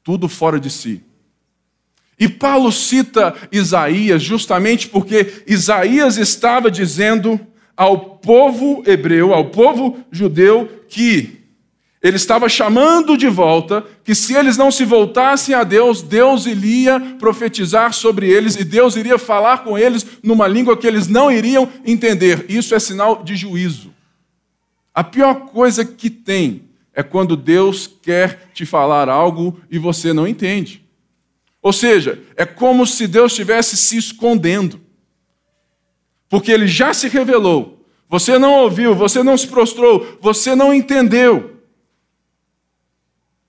tudo 0.00 0.28
fora 0.28 0.60
de 0.60 0.70
si. 0.70 1.02
E 2.16 2.28
Paulo 2.28 2.70
cita 2.70 3.34
Isaías 3.50 4.22
justamente 4.22 4.88
porque 4.88 5.42
Isaías 5.44 6.18
estava 6.18 6.70
dizendo 6.70 7.40
ao 7.76 7.98
povo 7.98 8.84
hebreu, 8.86 9.34
ao 9.34 9.46
povo 9.46 9.98
judeu, 10.12 10.84
que 10.88 11.41
ele 12.02 12.16
estava 12.16 12.48
chamando 12.48 13.16
de 13.16 13.28
volta, 13.28 13.86
que 14.02 14.12
se 14.12 14.34
eles 14.34 14.56
não 14.56 14.72
se 14.72 14.84
voltassem 14.84 15.54
a 15.54 15.62
Deus, 15.62 16.02
Deus 16.02 16.46
iria 16.46 16.98
profetizar 17.18 17.92
sobre 17.92 18.28
eles 18.28 18.56
e 18.56 18.64
Deus 18.64 18.96
iria 18.96 19.18
falar 19.18 19.58
com 19.58 19.78
eles 19.78 20.04
numa 20.20 20.48
língua 20.48 20.76
que 20.76 20.86
eles 20.86 21.06
não 21.06 21.30
iriam 21.30 21.68
entender. 21.86 22.44
Isso 22.48 22.74
é 22.74 22.80
sinal 22.80 23.22
de 23.22 23.36
juízo. 23.36 23.94
A 24.92 25.04
pior 25.04 25.46
coisa 25.46 25.84
que 25.84 26.10
tem 26.10 26.64
é 26.92 27.04
quando 27.04 27.36
Deus 27.36 27.88
quer 28.02 28.50
te 28.52 28.66
falar 28.66 29.08
algo 29.08 29.60
e 29.70 29.78
você 29.78 30.12
não 30.12 30.26
entende. 30.26 30.82
Ou 31.62 31.72
seja, 31.72 32.20
é 32.36 32.44
como 32.44 32.84
se 32.84 33.06
Deus 33.06 33.30
estivesse 33.30 33.76
se 33.76 33.96
escondendo. 33.96 34.80
Porque 36.28 36.50
ele 36.50 36.66
já 36.66 36.92
se 36.92 37.08
revelou. 37.08 37.86
Você 38.08 38.38
não 38.38 38.54
ouviu, 38.54 38.92
você 38.94 39.22
não 39.22 39.38
se 39.38 39.46
prostrou, 39.46 40.18
você 40.20 40.56
não 40.56 40.74
entendeu. 40.74 41.51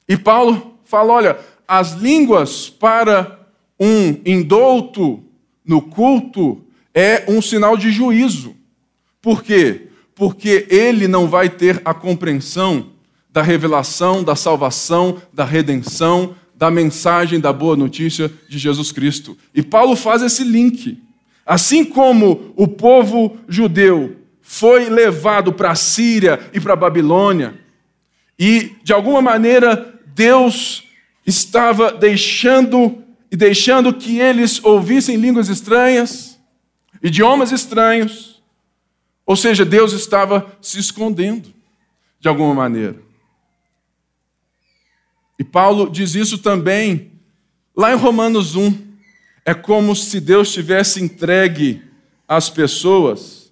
E 0.08 0.18
Paulo 0.18 0.78
fala: 0.86 1.14
olha, 1.14 1.40
as 1.68 1.94
línguas 1.94 2.70
para 2.70 3.40
um 3.80 4.18
indouto 4.26 5.24
no 5.66 5.82
culto 5.82 6.62
é 6.94 7.26
um 7.28 7.42
sinal 7.42 7.76
de 7.76 7.92
juízo. 7.92 8.56
Por 9.22 9.44
quê? 9.44 9.88
Porque 10.16 10.68
ele 10.70 11.08
não 11.08 11.28
vai 11.28 11.50
ter 11.50 11.82
a 11.84 11.94
compreensão 11.94 12.92
da 13.32 13.42
revelação, 13.42 14.24
da 14.24 14.36
salvação, 14.36 15.22
da 15.34 15.44
redenção, 15.44 16.36
da 16.56 16.70
mensagem 16.70 17.40
da 17.40 17.52
boa 17.52 17.76
notícia 17.76 18.32
de 18.48 18.60
Jesus 18.60 18.92
Cristo. 18.92 19.36
E 19.56 19.64
Paulo 19.64 19.96
faz 19.96 20.22
esse 20.22 20.44
link. 20.44 21.02
Assim 21.46 21.84
como 21.84 22.54
o 22.56 22.68
povo 22.68 23.38
judeu 23.48 24.18
foi 24.42 24.88
levado 24.90 25.52
para 25.52 25.72
a 25.72 25.76
Síria 25.76 26.40
e 26.54 26.60
para 26.60 26.74
a 26.74 26.78
Babilônia, 26.78 27.56
e 28.38 28.76
de 28.84 28.94
alguma 28.94 29.22
maneira 29.22 29.93
Deus 30.14 30.84
estava 31.26 31.92
deixando 31.92 33.04
e 33.32 33.36
deixando 33.36 33.94
que 33.94 34.20
eles 34.20 34.64
ouvissem 34.64 35.16
línguas 35.16 35.50
estranhas, 35.50 36.40
idiomas 37.02 37.52
estranhos, 37.52 38.42
ou 39.26 39.36
seja, 39.36 39.66
Deus 39.66 39.94
estava 39.94 40.56
se 40.62 40.80
escondendo 40.80 41.52
de 42.20 42.28
alguma 42.28 42.54
maneira. 42.54 43.02
E 45.40 45.44
Paulo 45.44 45.90
diz 45.90 46.14
isso 46.14 46.38
também 46.38 47.12
lá 47.76 47.92
em 47.92 47.98
Romanos 47.98 48.56
1. 48.56 48.94
É 49.46 49.54
como 49.54 49.96
se 49.96 50.20
Deus 50.20 50.54
tivesse 50.54 51.02
entregue 51.02 51.82
às 52.28 52.50
pessoas. 52.50 53.52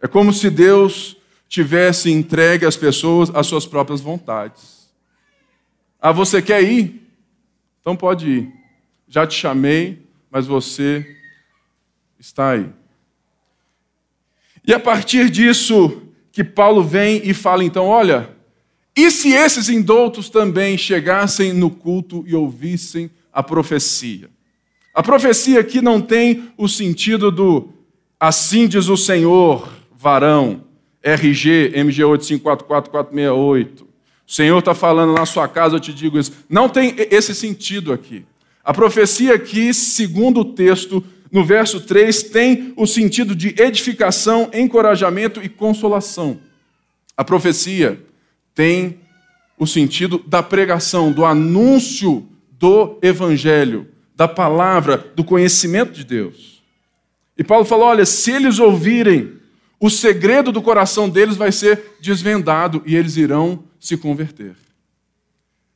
É 0.00 0.08
como 0.08 0.32
se 0.32 0.48
Deus 0.48 1.16
tivesse 1.48 2.10
entregue 2.10 2.64
às 2.64 2.76
pessoas 2.76 3.30
as 3.34 3.46
suas 3.46 3.66
próprias 3.66 4.00
vontades. 4.00 4.77
Ah, 6.00 6.12
você 6.12 6.40
quer 6.40 6.62
ir? 6.62 7.02
Então 7.80 7.96
pode 7.96 8.28
ir. 8.28 8.52
Já 9.08 9.26
te 9.26 9.34
chamei, 9.34 10.06
mas 10.30 10.46
você 10.46 11.16
está 12.18 12.50
aí. 12.50 12.68
E 14.66 14.72
a 14.72 14.78
partir 14.78 15.30
disso 15.30 16.02
que 16.30 16.44
Paulo 16.44 16.82
vem 16.82 17.22
e 17.24 17.32
fala 17.32 17.64
então, 17.64 17.86
olha, 17.86 18.30
e 18.94 19.10
se 19.10 19.32
esses 19.32 19.68
indoutos 19.68 20.28
também 20.28 20.76
chegassem 20.76 21.52
no 21.52 21.70
culto 21.70 22.24
e 22.26 22.34
ouvissem 22.34 23.10
a 23.32 23.42
profecia? 23.42 24.28
A 24.94 25.02
profecia 25.02 25.60
aqui 25.60 25.80
não 25.80 26.00
tem 26.00 26.50
o 26.56 26.68
sentido 26.68 27.30
do 27.30 27.70
assim 28.20 28.66
diz 28.66 28.88
o 28.88 28.96
Senhor, 28.96 29.68
varão, 29.92 30.64
RG, 31.02 31.72
MG 31.74 32.02
8544468. 32.02 33.87
O 34.28 34.32
Senhor 34.32 34.58
está 34.58 34.74
falando 34.74 35.14
na 35.14 35.24
sua 35.24 35.48
casa, 35.48 35.76
eu 35.76 35.80
te 35.80 35.90
digo 35.90 36.18
isso. 36.18 36.32
Não 36.50 36.68
tem 36.68 36.94
esse 36.98 37.34
sentido 37.34 37.94
aqui. 37.94 38.26
A 38.62 38.74
profecia 38.74 39.34
aqui, 39.34 39.72
segundo 39.72 40.40
o 40.40 40.44
texto, 40.44 41.02
no 41.32 41.42
verso 41.46 41.80
3, 41.80 42.24
tem 42.24 42.74
o 42.76 42.86
sentido 42.86 43.34
de 43.34 43.54
edificação, 43.58 44.50
encorajamento 44.52 45.42
e 45.42 45.48
consolação. 45.48 46.38
A 47.16 47.24
profecia 47.24 47.98
tem 48.54 49.00
o 49.58 49.66
sentido 49.66 50.22
da 50.26 50.42
pregação, 50.42 51.10
do 51.10 51.24
anúncio 51.24 52.28
do 52.50 52.98
evangelho, 53.00 53.88
da 54.14 54.28
palavra, 54.28 55.10
do 55.16 55.24
conhecimento 55.24 55.92
de 55.92 56.04
Deus. 56.04 56.62
E 57.36 57.42
Paulo 57.42 57.64
falou: 57.64 57.86
olha, 57.86 58.04
se 58.04 58.30
eles 58.32 58.58
ouvirem, 58.58 59.38
o 59.80 59.88
segredo 59.88 60.52
do 60.52 60.60
coração 60.60 61.08
deles 61.08 61.36
vai 61.36 61.50
ser 61.50 61.96
desvendado 61.98 62.82
e 62.84 62.94
eles 62.94 63.16
irão 63.16 63.64
se 63.78 63.96
converter. 63.96 64.56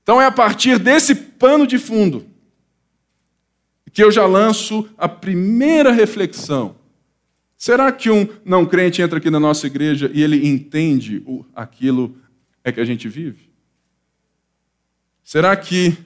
Então 0.02 0.20
é 0.20 0.26
a 0.26 0.32
partir 0.32 0.78
desse 0.78 1.14
pano 1.14 1.66
de 1.66 1.78
fundo 1.78 2.26
que 3.92 4.02
eu 4.02 4.10
já 4.10 4.24
lanço 4.26 4.88
a 4.96 5.08
primeira 5.08 5.92
reflexão. 5.92 6.76
Será 7.58 7.92
que 7.92 8.10
um 8.10 8.26
não 8.44 8.64
crente 8.64 9.02
entra 9.02 9.18
aqui 9.18 9.30
na 9.30 9.38
nossa 9.38 9.66
igreja 9.66 10.10
e 10.12 10.22
ele 10.22 10.48
entende 10.48 11.22
aquilo 11.54 12.16
é 12.64 12.72
que 12.72 12.80
a 12.80 12.84
gente 12.84 13.08
vive? 13.08 13.50
Será 15.22 15.54
que 15.56 15.96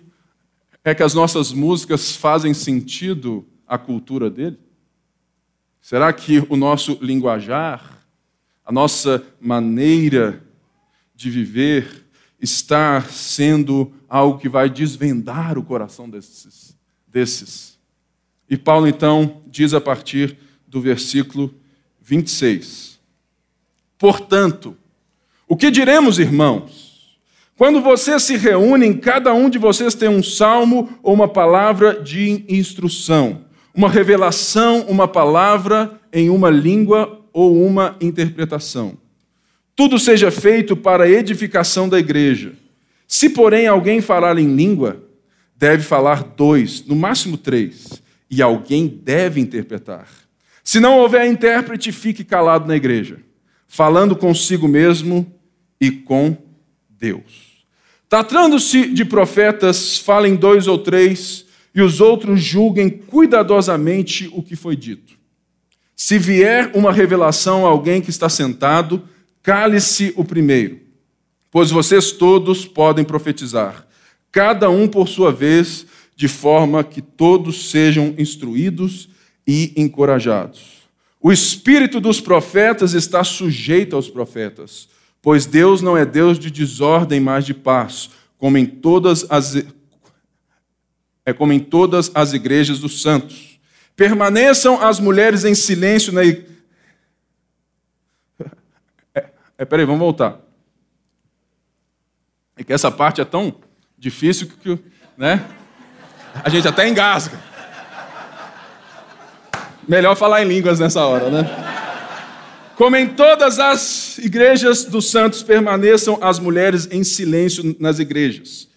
é 0.85 0.95
que 0.95 1.03
as 1.03 1.15
nossas 1.15 1.53
músicas 1.53 2.15
fazem 2.15 2.53
sentido 2.53 3.47
à 3.67 3.79
cultura 3.79 4.29
dele? 4.29 4.59
Será 5.81 6.13
que 6.13 6.45
o 6.49 6.57
nosso 6.57 6.99
linguajar, 7.01 8.05
a 8.65 8.73
nossa 8.73 9.25
maneira 9.41 10.46
de 11.17 11.31
viver, 11.31 12.05
está 12.41 13.01
sendo 13.01 13.93
algo 14.09 14.39
que 14.39 14.49
vai 14.49 14.69
desvendar 14.69 15.59
o 15.59 15.65
coração 15.65 16.09
desses? 16.09 16.77
desses? 17.09 17.79
E 18.49 18.57
Paulo 18.57 18.87
então 18.87 19.43
diz 19.47 19.73
a 19.73 19.81
partir 19.81 20.37
do 20.69 20.81
versículo 20.81 21.53
26. 22.03 23.01
Portanto, 23.99 24.77
o 25.49 25.57
que 25.57 25.71
diremos, 25.71 26.19
irmãos? 26.19 27.19
Quando 27.57 27.81
vocês 27.81 28.23
se 28.23 28.37
reúnem, 28.37 28.99
cada 28.99 29.33
um 29.33 29.49
de 29.49 29.59
vocês 29.59 29.95
tem 29.95 30.11
um 30.11 30.23
salmo 30.23 30.99
ou 31.03 31.15
uma 31.15 31.27
palavra 31.27 32.03
de 32.03 32.45
instrução, 32.49 33.47
uma 33.75 33.89
revelação, 33.89 34.83
uma 34.83 35.09
palavra 35.09 35.99
em 36.13 36.29
uma 36.29 36.51
língua 36.51 37.25
ou 37.33 37.65
uma 37.65 37.97
interpretação. 38.01 38.99
Tudo 39.77 39.99
seja 39.99 40.31
feito 40.31 40.75
para 40.75 41.05
a 41.05 41.09
edificação 41.09 41.87
da 41.87 41.99
igreja. 41.99 42.55
Se, 43.07 43.29
porém, 43.29 43.67
alguém 43.67 44.01
falar 44.01 44.39
em 44.39 44.57
língua, 44.57 45.05
deve 45.55 45.83
falar 45.83 46.23
dois, 46.35 46.85
no 46.87 46.97
máximo 46.97 47.37
três, 47.37 48.03
e 48.31 48.41
alguém 48.41 48.89
deve 48.89 49.39
interpretar. 49.39 50.09
Se 50.65 50.81
não 50.81 50.99
houver 50.99 51.27
intérprete, 51.27 51.93
fique 51.93 52.25
calado 52.25 52.67
na 52.67 52.75
igreja, 52.75 53.19
falando 53.69 54.17
consigo 54.17 54.67
mesmo 54.67 55.31
e 55.79 55.91
com 55.91 56.37
Deus. 56.89 57.65
Tratando-se 58.09 58.87
de 58.89 59.05
profetas, 59.05 59.99
falem 59.99 60.37
dois 60.37 60.67
ou 60.67 60.79
três, 60.79 61.45
e 61.75 61.83
os 61.83 62.01
outros 62.01 62.43
julguem 62.43 62.89
cuidadosamente 62.89 64.31
o 64.33 64.43
que 64.43 64.57
foi 64.57 64.75
dito. 64.75 65.15
Se 65.95 66.19
vier 66.19 66.71
uma 66.75 66.91
revelação 66.91 67.67
a 67.67 67.69
alguém 67.69 68.01
que 68.01 68.09
está 68.09 68.31
sentado, 68.31 69.07
cale-se 69.47 70.13
o 70.17 70.25
primeiro, 70.25 70.81
pois 71.53 71.71
vocês 71.71 72.11
todos 72.11 72.67
podem 72.67 73.05
profetizar, 73.05 73.87
cada 74.33 74.69
um 74.69 74.89
por 74.89 75.07
sua 75.07 75.31
vez, 75.31 75.87
de 76.17 76.27
forma 76.27 76.83
que 76.83 77.01
todos 77.01 77.71
sejam 77.71 78.13
instruídos 78.19 79.09
e 79.47 79.73
encorajados. 79.77 80.89
O 81.21 81.31
espírito 81.31 82.01
dos 82.01 82.21
profetas 82.21 82.93
está 82.93 83.23
sujeito 83.23 83.95
aos 83.95 84.11
profetas, 84.11 84.89
pois 85.23 85.47
Deus 85.47 85.81
não 85.81 85.97
é 85.97 86.05
Deus 86.05 86.41
de 86.41 86.51
desordem, 86.51 87.21
mas 87.21 87.47
de 87.47 87.55
paz, 87.55 88.11
como 88.39 88.59
em 88.59 88.67
todas 88.67 89.25
as 89.31 89.55
é 91.25 91.33
como 91.33 91.53
em 91.53 91.61
todas 91.61 92.11
as 92.13 92.33
igrejas 92.33 92.81
dos 92.81 93.01
santos. 93.01 93.61
Permaneçam 93.95 94.83
as 94.83 94.99
mulheres 94.99 95.45
em 95.45 95.55
silêncio 95.55 96.13
na 96.13 96.25
é, 96.25 96.45
é, 99.59 99.65
peraí, 99.65 99.87
vamos 99.87 100.01
voltar. 100.01 100.41
É 102.57 102.65
que 102.65 102.73
essa 102.73 102.91
parte 102.91 103.21
é 103.21 103.25
tão 103.25 103.55
difícil 103.99 104.49
que, 104.49 104.79
né? 105.17 105.45
A 106.45 106.49
gente 106.49 106.69
até 106.69 106.89
engasga. 106.89 107.39
Melhor 109.89 110.17
falar 110.17 110.43
em 110.43 110.49
línguas 110.49 110.81
nessa 110.81 111.05
hora, 111.07 111.31
né? 111.31 111.45
Como 112.77 112.95
em 112.97 113.09
todas 113.09 113.59
as 113.59 114.19
igrejas 114.19 114.85
dos 114.85 115.11
santos, 115.11 115.43
permaneçam 115.43 116.19
as 116.21 116.39
mulheres 116.39 116.87
em 116.91 117.03
silêncio 117.03 117.75
nas 117.81 117.99
igrejas, 117.99 118.69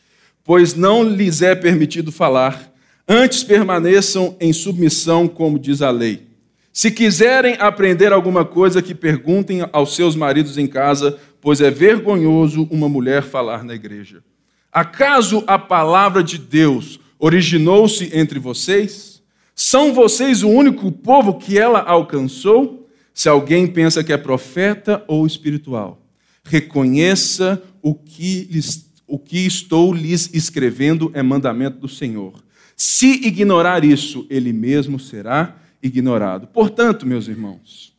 pois 0.45 0.73
não 0.73 1.03
lhes 1.03 1.41
é 1.41 1.53
permitido 1.53 2.09
falar, 2.09 2.71
antes 3.05 3.43
permaneçam 3.43 4.37
em 4.39 4.53
submissão, 4.53 5.27
como 5.27 5.59
diz 5.59 5.81
a 5.81 5.91
lei. 5.91 6.28
Se 6.71 6.91
quiserem 6.91 7.55
aprender 7.59 8.13
alguma 8.13 8.45
coisa, 8.45 8.81
que 8.81 8.93
perguntem 8.93 9.67
aos 9.73 9.95
seus 9.95 10.15
maridos 10.15 10.57
em 10.57 10.67
casa, 10.67 11.19
pois 11.41 11.61
é 11.61 11.71
vergonhoso 11.71 12.67
uma 12.69 12.87
mulher 12.87 13.23
falar 13.23 13.63
na 13.63 13.73
igreja. 13.73 14.23
Acaso 14.71 15.43
a 15.47 15.57
palavra 15.57 16.23
de 16.23 16.37
Deus 16.37 16.99
originou-se 17.17 18.09
entre 18.13 18.39
vocês? 18.39 19.21
São 19.55 19.93
vocês 19.93 20.43
o 20.43 20.49
único 20.49 20.91
povo 20.91 21.33
que 21.33 21.57
ela 21.57 21.81
alcançou? 21.81 22.87
Se 23.13 23.27
alguém 23.27 23.67
pensa 23.67 24.03
que 24.03 24.13
é 24.13 24.17
profeta 24.17 25.03
ou 25.07 25.25
espiritual, 25.25 26.01
reconheça 26.43 27.61
o 27.81 27.93
que, 27.93 28.47
lhes, 28.49 28.89
o 29.05 29.19
que 29.19 29.45
estou 29.45 29.93
lhes 29.93 30.29
escrevendo 30.33 31.11
é 31.13 31.21
mandamento 31.21 31.79
do 31.79 31.89
Senhor. 31.89 32.33
Se 32.77 33.27
ignorar 33.27 33.83
isso, 33.83 34.25
ele 34.29 34.53
mesmo 34.53 34.97
será 34.97 35.57
ignorado. 35.81 36.47
Portanto, 36.47 37.05
meus 37.05 37.27
irmãos, 37.27 37.95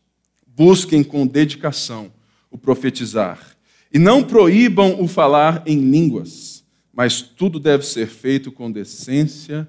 busquem 0.46 1.02
com 1.02 1.26
dedicação 1.26 2.12
o 2.50 2.58
profetizar 2.58 3.56
e 3.92 3.98
não 3.98 4.22
proíbam 4.22 5.00
o 5.00 5.08
falar 5.08 5.62
em 5.66 5.90
línguas, 5.90 6.64
mas 6.92 7.22
tudo 7.22 7.58
deve 7.58 7.84
ser 7.84 8.06
feito 8.06 8.52
com 8.52 8.70
decência 8.70 9.68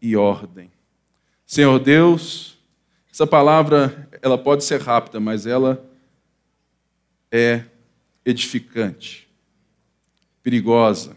e 0.00 0.16
ordem. 0.16 0.70
Senhor 1.46 1.78
Deus, 1.78 2.58
essa 3.12 3.26
palavra 3.26 4.08
ela 4.20 4.38
pode 4.38 4.64
ser 4.64 4.80
rápida, 4.80 5.20
mas 5.20 5.46
ela 5.46 5.86
é 7.30 7.64
edificante, 8.24 9.28
perigosa. 10.42 11.16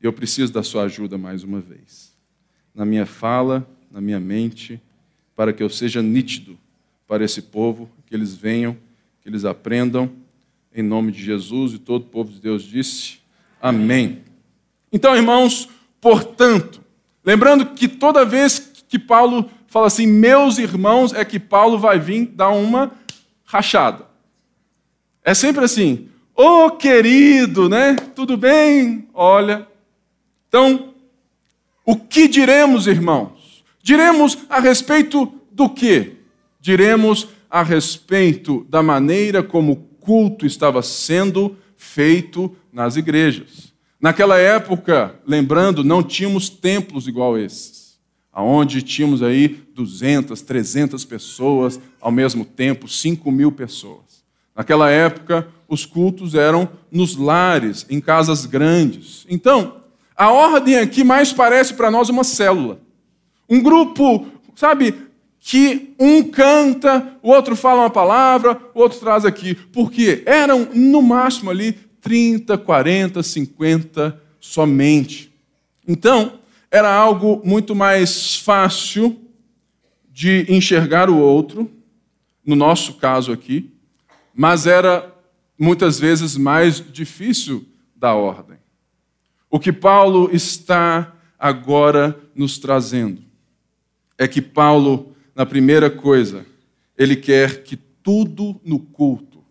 Eu 0.00 0.12
preciso 0.12 0.52
da 0.52 0.62
sua 0.62 0.84
ajuda 0.84 1.16
mais 1.16 1.44
uma 1.44 1.60
vez. 1.60 2.14
Na 2.74 2.84
minha 2.84 3.06
fala, 3.06 3.66
na 3.90 4.00
minha 4.00 4.20
mente, 4.20 4.80
para 5.36 5.52
que 5.52 5.62
eu 5.62 5.68
seja 5.68 6.02
nítido 6.02 6.58
para 7.06 7.24
esse 7.24 7.42
povo, 7.42 7.88
que 8.06 8.14
eles 8.14 8.34
venham, 8.34 8.76
que 9.22 9.28
eles 9.28 9.44
aprendam, 9.44 10.10
em 10.74 10.82
nome 10.82 11.12
de 11.12 11.22
Jesus 11.22 11.72
e 11.72 11.78
todo 11.78 12.02
o 12.02 12.06
povo 12.06 12.32
de 12.32 12.40
Deus 12.40 12.62
disse: 12.62 13.18
Amém. 13.60 14.22
Então, 14.92 15.14
irmãos, 15.14 15.68
portanto, 16.00 16.80
lembrando 17.24 17.66
que 17.66 17.88
toda 17.88 18.24
vez 18.24 18.58
que 18.88 18.98
Paulo 18.98 19.50
fala 19.66 19.88
assim, 19.88 20.06
meus 20.06 20.58
irmãos, 20.58 21.12
é 21.12 21.24
que 21.24 21.40
Paulo 21.40 21.78
vai 21.78 21.98
vir 21.98 22.26
dar 22.26 22.50
uma 22.50 22.92
rachada. 23.44 24.06
É 25.24 25.34
sempre 25.34 25.64
assim, 25.64 26.08
ô 26.32 26.66
oh, 26.66 26.70
querido, 26.70 27.68
né? 27.68 27.96
Tudo 28.14 28.36
bem? 28.36 29.08
Olha. 29.12 29.66
Então, 30.48 30.94
o 31.84 31.96
que 31.96 32.28
diremos, 32.28 32.86
irmãos? 32.86 33.33
Diremos 33.84 34.38
a 34.48 34.60
respeito 34.60 35.30
do 35.52 35.68
quê? 35.68 36.12
Diremos 36.58 37.28
a 37.50 37.62
respeito 37.62 38.66
da 38.66 38.82
maneira 38.82 39.42
como 39.42 39.72
o 39.72 39.76
culto 39.76 40.46
estava 40.46 40.80
sendo 40.80 41.54
feito 41.76 42.56
nas 42.72 42.96
igrejas. 42.96 43.74
Naquela 44.00 44.38
época, 44.38 45.20
lembrando, 45.26 45.84
não 45.84 46.02
tínhamos 46.02 46.48
templos 46.48 47.06
igual 47.06 47.36
esses. 47.36 47.98
aonde 48.32 48.80
tínhamos 48.80 49.22
aí 49.22 49.62
200, 49.74 50.40
300 50.40 51.04
pessoas 51.04 51.78
ao 52.00 52.10
mesmo 52.10 52.42
tempo, 52.42 52.88
5 52.88 53.30
mil 53.30 53.52
pessoas. 53.52 54.24
Naquela 54.56 54.90
época, 54.90 55.46
os 55.68 55.84
cultos 55.84 56.34
eram 56.34 56.70
nos 56.90 57.16
lares, 57.16 57.84
em 57.90 58.00
casas 58.00 58.46
grandes. 58.46 59.26
Então, 59.28 59.82
a 60.16 60.32
ordem 60.32 60.78
aqui 60.78 61.04
mais 61.04 61.34
parece 61.34 61.74
para 61.74 61.90
nós 61.90 62.08
uma 62.08 62.24
célula. 62.24 62.80
Um 63.48 63.62
grupo, 63.62 64.26
sabe, 64.54 64.94
que 65.46 65.94
um 66.00 66.22
canta, 66.22 67.18
o 67.22 67.28
outro 67.28 67.54
fala 67.54 67.82
uma 67.82 67.90
palavra, 67.90 68.58
o 68.74 68.80
outro 68.80 68.98
traz 68.98 69.26
aqui. 69.26 69.54
Porque 69.54 70.22
eram, 70.24 70.70
no 70.72 71.02
máximo, 71.02 71.50
ali 71.50 71.72
30, 72.00 72.56
40, 72.56 73.22
50 73.22 74.20
somente. 74.40 75.30
Então, 75.86 76.40
era 76.70 76.90
algo 76.90 77.42
muito 77.44 77.74
mais 77.74 78.36
fácil 78.36 79.20
de 80.10 80.46
enxergar 80.48 81.10
o 81.10 81.18
outro, 81.18 81.70
no 82.44 82.56
nosso 82.56 82.94
caso 82.94 83.30
aqui, 83.30 83.70
mas 84.34 84.66
era 84.66 85.14
muitas 85.58 86.00
vezes 86.00 86.38
mais 86.38 86.82
difícil 86.90 87.66
da 87.94 88.14
ordem. 88.14 88.56
O 89.50 89.60
que 89.60 89.72
Paulo 89.72 90.30
está 90.32 91.14
agora 91.38 92.18
nos 92.34 92.58
trazendo 92.58 93.22
é 94.18 94.28
que 94.28 94.40
Paulo, 94.40 95.14
na 95.34 95.44
primeira 95.44 95.90
coisa, 95.90 96.46
ele 96.96 97.16
quer 97.16 97.62
que 97.62 97.76
tudo 97.76 98.60
no 98.64 98.78
culto, 98.78 99.42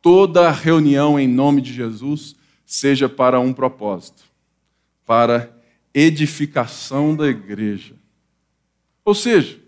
toda 0.00 0.50
reunião 0.50 1.18
em 1.18 1.28
nome 1.28 1.60
de 1.60 1.72
Jesus, 1.72 2.36
seja 2.64 3.08
para 3.08 3.40
um 3.40 3.52
propósito, 3.52 4.24
para 5.04 5.50
edificação 5.94 7.14
da 7.14 7.26
igreja. 7.26 7.94
Ou 9.04 9.14
seja, 9.14 9.58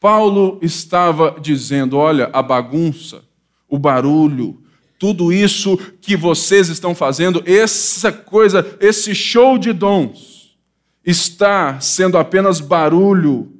Paulo 0.00 0.58
estava 0.62 1.36
dizendo: 1.40 1.96
olha, 1.96 2.30
a 2.32 2.42
bagunça, 2.42 3.22
o 3.68 3.78
barulho, 3.78 4.62
tudo 4.98 5.32
isso 5.32 5.76
que 6.00 6.16
vocês 6.16 6.68
estão 6.68 6.94
fazendo, 6.94 7.42
essa 7.46 8.10
coisa, 8.10 8.76
esse 8.80 9.14
show 9.14 9.58
de 9.58 9.72
dons, 9.72 10.29
está 11.10 11.80
sendo 11.80 12.16
apenas 12.16 12.60
barulho 12.60 13.52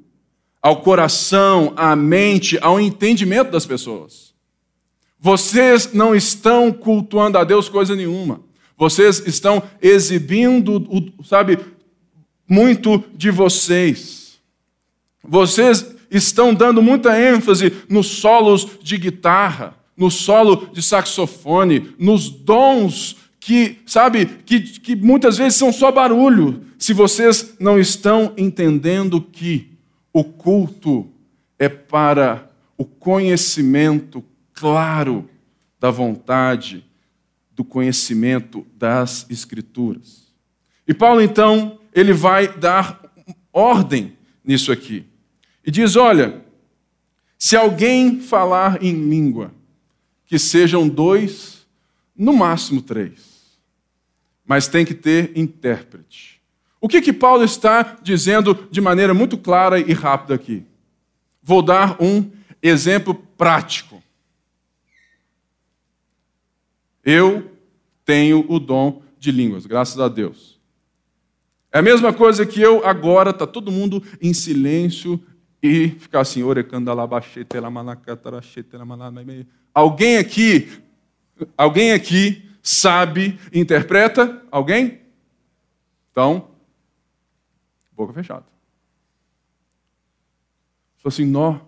ao 0.63 0.81
coração, 0.83 1.73
à 1.77 1.97
mente, 1.97 2.59
ao 2.61 2.81
entendimento 2.81 3.51
das 3.51 3.67
pessoas. 3.67 4.35
Vocês 5.19 5.93
não 5.93 6.15
estão 6.15 6.73
cultuando 6.73 7.37
a 7.37 7.45
Deus 7.45 7.69
coisa 7.69 7.95
nenhuma. 7.95 8.41
Vocês 8.77 9.23
estão 9.27 9.63
exibindo, 9.83 11.13
sabe, 11.25 11.59
muito 12.49 13.03
de 13.15 13.31
vocês. 13.31 14.39
Vocês 15.23 15.95
estão 16.11 16.55
dando 16.55 16.83
muita 16.83 17.21
ênfase 17.21 17.73
nos 17.89 18.07
solos 18.07 18.67
de 18.83 18.97
guitarra, 18.97 19.77
no 19.97 20.11
solo 20.11 20.71
de 20.73 20.83
saxofone, 20.83 21.95
nos 21.99 22.31
dons 22.31 23.17
que, 23.39 23.79
sabe, 23.87 24.27
que, 24.45 24.61
que 24.61 24.97
muitas 24.97 25.37
vezes 25.37 25.59
são 25.59 25.73
só 25.73 25.93
barulho, 25.93 26.65
se 26.81 26.95
vocês 26.95 27.57
não 27.61 27.79
estão 27.79 28.33
entendendo 28.39 29.21
que 29.21 29.71
o 30.15 30.25
culto 30.25 31.07
é 31.59 31.69
para 31.69 32.51
o 32.79 32.87
conhecimento 32.87 34.25
claro 34.55 35.29
da 35.79 35.91
vontade, 35.91 36.83
do 37.55 37.63
conhecimento 37.63 38.67
das 38.79 39.27
Escrituras. 39.29 40.33
E 40.89 40.95
Paulo, 40.95 41.21
então, 41.21 41.79
ele 41.95 42.15
vai 42.15 42.49
dar 42.49 43.13
ordem 43.53 44.17
nisso 44.43 44.73
aqui. 44.73 45.05
E 45.63 45.71
diz: 45.71 45.97
olha, 45.97 46.43
se 47.39 47.57
alguém 47.57 48.23
falar 48.23 48.83
em 48.83 48.95
língua, 49.07 49.53
que 50.25 50.39
sejam 50.39 50.89
dois, 50.89 51.67
no 52.17 52.33
máximo 52.33 52.81
três. 52.81 53.59
Mas 54.47 54.67
tem 54.67 54.87
que 54.87 54.95
ter 54.95 55.37
intérprete. 55.37 56.40
O 56.81 56.89
que, 56.89 57.03
que 57.03 57.13
Paulo 57.13 57.45
está 57.45 57.99
dizendo 58.03 58.69
de 58.71 58.81
maneira 58.81 59.13
muito 59.13 59.37
clara 59.37 59.79
e 59.79 59.93
rápida 59.93 60.35
aqui? 60.35 60.65
Vou 61.43 61.61
dar 61.61 62.01
um 62.01 62.31
exemplo 62.63 63.15
prático. 63.15 64.03
Eu 67.05 67.51
tenho 68.05 68.45
o 68.49 68.59
dom 68.59 69.03
de 69.19 69.31
línguas, 69.31 69.67
graças 69.67 69.99
a 70.01 70.09
Deus. 70.09 70.59
É 71.73 71.79
a 71.79 71.83
mesma 71.83 72.13
coisa 72.13 72.45
que 72.45 72.61
eu 72.61 72.85
agora, 72.85 73.31
está 73.31 73.47
todo 73.47 73.71
mundo 73.71 74.03
em 74.21 74.33
silêncio 74.35 75.23
e 75.63 75.91
ficar 75.91 76.21
assim, 76.21 76.43
Alguém 79.73 80.17
aqui, 80.17 80.69
alguém 81.57 81.93
aqui 81.93 82.51
sabe, 82.63 83.39
interpreta? 83.53 84.43
Alguém? 84.51 85.01
Então, 86.11 86.50
boca 88.01 88.15
fechada. 88.15 88.47
Falou 90.97 91.13
assim, 91.13 91.27
nó, 91.27 91.61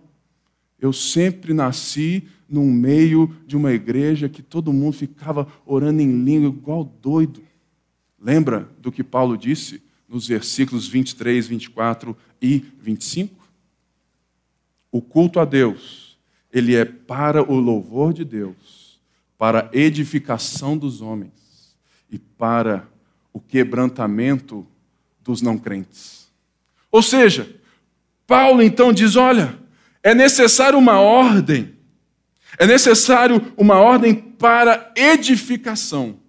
eu 0.79 0.91
sempre 0.91 1.53
nasci 1.53 2.27
num 2.49 2.71
meio 2.71 3.35
de 3.45 3.55
uma 3.55 3.71
igreja 3.71 4.27
que 4.27 4.41
todo 4.41 4.73
mundo 4.73 4.93
ficava 4.93 5.47
orando 5.65 6.01
em 6.01 6.23
língua 6.23 6.49
igual 6.49 6.83
doido. 6.83 7.43
Lembra 8.19 8.69
do 8.79 8.91
que 8.91 9.03
Paulo 9.03 9.37
disse 9.37 9.81
nos 10.07 10.27
versículos 10.27 10.87
23, 10.87 11.47
24 11.47 12.17
e 12.41 12.59
25? 12.79 13.47
O 14.91 15.01
culto 15.01 15.39
a 15.39 15.45
Deus, 15.45 16.17
ele 16.51 16.75
é 16.75 16.85
para 16.85 17.41
o 17.41 17.59
louvor 17.59 18.13
de 18.13 18.23
Deus, 18.23 18.99
para 19.37 19.69
a 19.71 19.77
edificação 19.77 20.77
dos 20.77 21.01
homens 21.01 21.75
e 22.09 22.19
para 22.19 22.87
o 23.31 23.39
quebrantamento 23.39 24.65
dos 25.23 25.41
não 25.41 25.57
crentes. 25.57 26.22
Ou 26.93 27.01
seja, 27.01 27.49
Paulo 28.27 28.61
então 28.61 28.93
diz: 28.93 29.15
olha, 29.15 29.57
é 30.03 30.13
necessário 30.13 30.77
uma 30.77 30.99
ordem, 30.99 31.73
é 32.59 32.67
necessário 32.67 33.51
uma 33.57 33.79
ordem 33.79 34.13
para 34.13 34.93
edificação. 34.95 36.19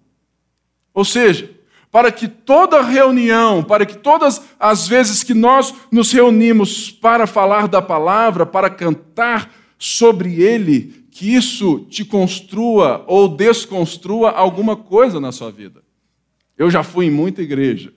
Ou 0.91 1.05
seja, 1.05 1.51
para 1.91 2.11
que 2.11 2.27
toda 2.27 2.81
reunião, 2.81 3.63
para 3.63 3.85
que 3.85 3.95
todas 3.95 4.41
as 4.59 4.87
vezes 4.87 5.21
que 5.21 5.35
nós 5.35 5.71
nos 5.91 6.11
reunimos 6.11 6.89
para 6.89 7.27
falar 7.27 7.67
da 7.67 7.81
palavra, 7.81 8.43
para 8.43 8.69
cantar 8.69 9.53
sobre 9.77 10.41
ele, 10.41 11.05
que 11.11 11.35
isso 11.35 11.85
te 11.91 12.03
construa 12.03 13.03
ou 13.05 13.27
desconstrua 13.27 14.31
alguma 14.31 14.75
coisa 14.75 15.19
na 15.19 15.31
sua 15.31 15.51
vida. 15.51 15.83
Eu 16.57 16.71
já 16.71 16.81
fui 16.81 17.05
em 17.05 17.11
muita 17.11 17.43
igreja, 17.43 17.93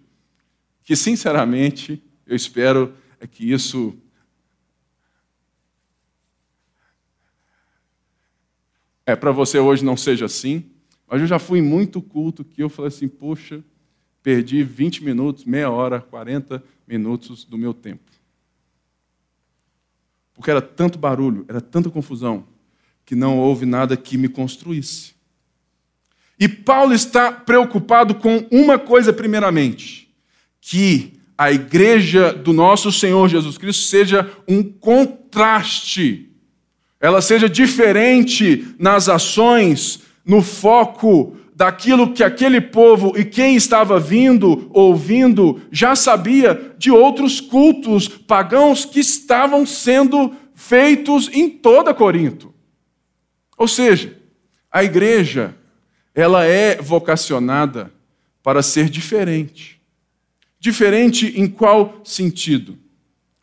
que 0.85 0.95
sinceramente 0.95 2.03
eu 2.29 2.37
espero 2.37 2.95
é 3.19 3.27
que 3.27 3.51
isso 3.51 3.97
é 9.07 9.17
para 9.17 9.33
você 9.33 9.59
hoje 9.59 9.83
não 9.83 9.97
seja 9.97 10.27
assim, 10.27 10.71
mas 11.07 11.23
eu 11.23 11.27
já 11.27 11.39
fui 11.39 11.63
muito 11.63 12.03
culto 12.03 12.45
que 12.45 12.63
eu 12.63 12.69
falei 12.69 12.89
assim, 12.89 13.09
poxa, 13.09 13.65
perdi 14.23 14.63
20 14.63 15.03
minutos, 15.03 15.47
meia 15.47 15.71
hora, 15.71 16.03
40 16.03 16.63
minutos 16.87 17.45
do 17.45 17.57
meu 17.57 17.73
tempo. 17.73 18.13
Porque 20.35 20.51
era 20.51 20.61
tanto 20.61 20.99
barulho, 20.99 21.47
era 21.49 21.63
tanta 21.63 21.89
confusão, 21.89 22.47
que 23.07 23.17
não 23.17 23.39
houve 23.39 23.65
nada 23.65 23.97
que 23.97 24.19
me 24.19 24.29
construísse. 24.29 25.15
E 26.39 26.47
Paulo 26.47 26.93
está 26.93 27.33
preocupado 27.33 28.15
com 28.15 28.47
uma 28.51 28.79
coisa, 28.79 29.13
primeiramente: 29.13 30.15
que 30.61 31.18
a 31.39 31.53
igreja 31.53 32.33
do 32.33 32.53
nosso 32.53 32.91
Senhor 32.91 33.29
Jesus 33.29 33.57
Cristo 33.57 33.85
seja 33.85 34.29
um 34.49 34.61
contraste, 34.61 36.33
ela 37.01 37.23
seja 37.23 37.49
diferente 37.49 38.75
nas 38.77 39.09
ações, 39.09 40.01
no 40.27 40.43
foco, 40.43 41.37
daquilo 41.55 42.13
que 42.13 42.25
aquele 42.25 42.61
povo 42.61 43.17
e 43.17 43.25
quem 43.25 43.55
estava 43.55 44.01
vindo, 44.01 44.69
ouvindo, 44.73 45.61
já 45.71 45.95
sabia 45.95 46.75
de 46.77 46.91
outros 46.91 47.41
cultos 47.41 48.09
pagãos 48.09 48.85
que 48.85 48.99
estavam 48.99 49.65
sendo 49.65 50.35
feitos 50.55 51.31
em 51.33 51.49
toda 51.49 51.95
Corinto. 51.95 52.53
Ou 53.57 53.69
seja, 53.69 54.17
a 54.71 54.83
igreja, 54.83 55.55
ela 56.15 56.45
é 56.45 56.77
vocacionada 56.83 57.93
para 58.43 58.61
ser 58.61 58.89
diferente. 58.89 59.78
Diferente 60.61 61.33
em 61.37 61.47
qual 61.47 62.01
sentido? 62.05 62.77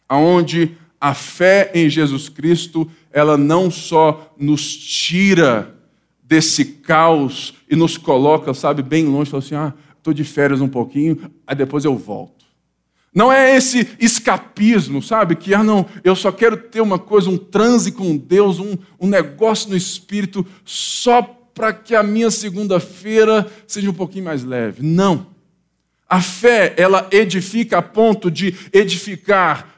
Aonde 0.07 0.77
a 0.99 1.13
fé 1.13 1.71
em 1.73 1.89
Jesus 1.89 2.29
Cristo, 2.29 2.89
ela 3.11 3.37
não 3.37 3.69
só 3.71 4.33
nos 4.37 4.75
tira 4.75 5.75
desse 6.21 6.65
caos 6.65 7.53
e 7.69 7.75
nos 7.75 7.97
coloca, 7.97 8.53
sabe, 8.53 8.81
bem 8.81 9.05
longe, 9.05 9.29
fala 9.29 9.43
assim: 9.43 9.55
ah, 9.55 9.73
estou 9.97 10.13
de 10.13 10.23
férias 10.23 10.61
um 10.61 10.67
pouquinho, 10.67 11.31
aí 11.45 11.55
depois 11.55 11.85
eu 11.85 11.95
volto. 11.95 12.45
Não 13.13 13.31
é 13.31 13.55
esse 13.55 13.87
escapismo, 13.97 15.01
sabe? 15.01 15.37
Que, 15.37 15.53
ah, 15.53 15.63
não, 15.63 15.85
eu 16.03 16.15
só 16.15 16.33
quero 16.33 16.57
ter 16.57 16.81
uma 16.81 16.99
coisa, 16.99 17.29
um 17.29 17.37
transe 17.37 17.93
com 17.93 18.17
Deus, 18.17 18.59
um, 18.59 18.77
um 18.99 19.07
negócio 19.07 19.69
no 19.69 19.77
espírito, 19.77 20.45
só 20.65 21.21
para 21.53 21.71
que 21.71 21.95
a 21.95 22.03
minha 22.03 22.29
segunda-feira 22.29 23.49
seja 23.65 23.89
um 23.89 23.93
pouquinho 23.93 24.25
mais 24.25 24.43
leve. 24.43 24.85
Não. 24.85 25.34
A 26.07 26.21
fé, 26.21 26.73
ela 26.77 27.07
edifica 27.11 27.79
a 27.79 27.81
ponto 27.81 28.29
de 28.29 28.55
edificar 28.71 29.75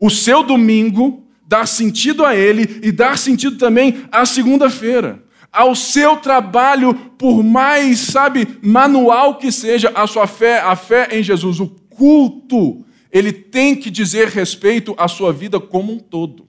o 0.00 0.10
seu 0.10 0.42
domingo, 0.42 1.24
dar 1.46 1.66
sentido 1.66 2.24
a 2.24 2.34
ele 2.34 2.80
e 2.82 2.92
dar 2.92 3.16
sentido 3.16 3.56
também 3.56 4.04
à 4.10 4.26
segunda-feira. 4.26 5.22
Ao 5.50 5.74
seu 5.74 6.16
trabalho, 6.16 6.94
por 7.16 7.42
mais, 7.42 8.00
sabe, 8.00 8.58
manual 8.62 9.38
que 9.38 9.50
seja 9.50 9.90
a 9.94 10.06
sua 10.06 10.26
fé, 10.26 10.60
a 10.60 10.76
fé 10.76 11.08
em 11.12 11.22
Jesus, 11.22 11.58
o 11.58 11.68
culto, 11.68 12.84
ele 13.10 13.32
tem 13.32 13.74
que 13.74 13.90
dizer 13.90 14.28
respeito 14.28 14.94
à 14.98 15.08
sua 15.08 15.32
vida 15.32 15.58
como 15.58 15.92
um 15.92 15.98
todo. 15.98 16.46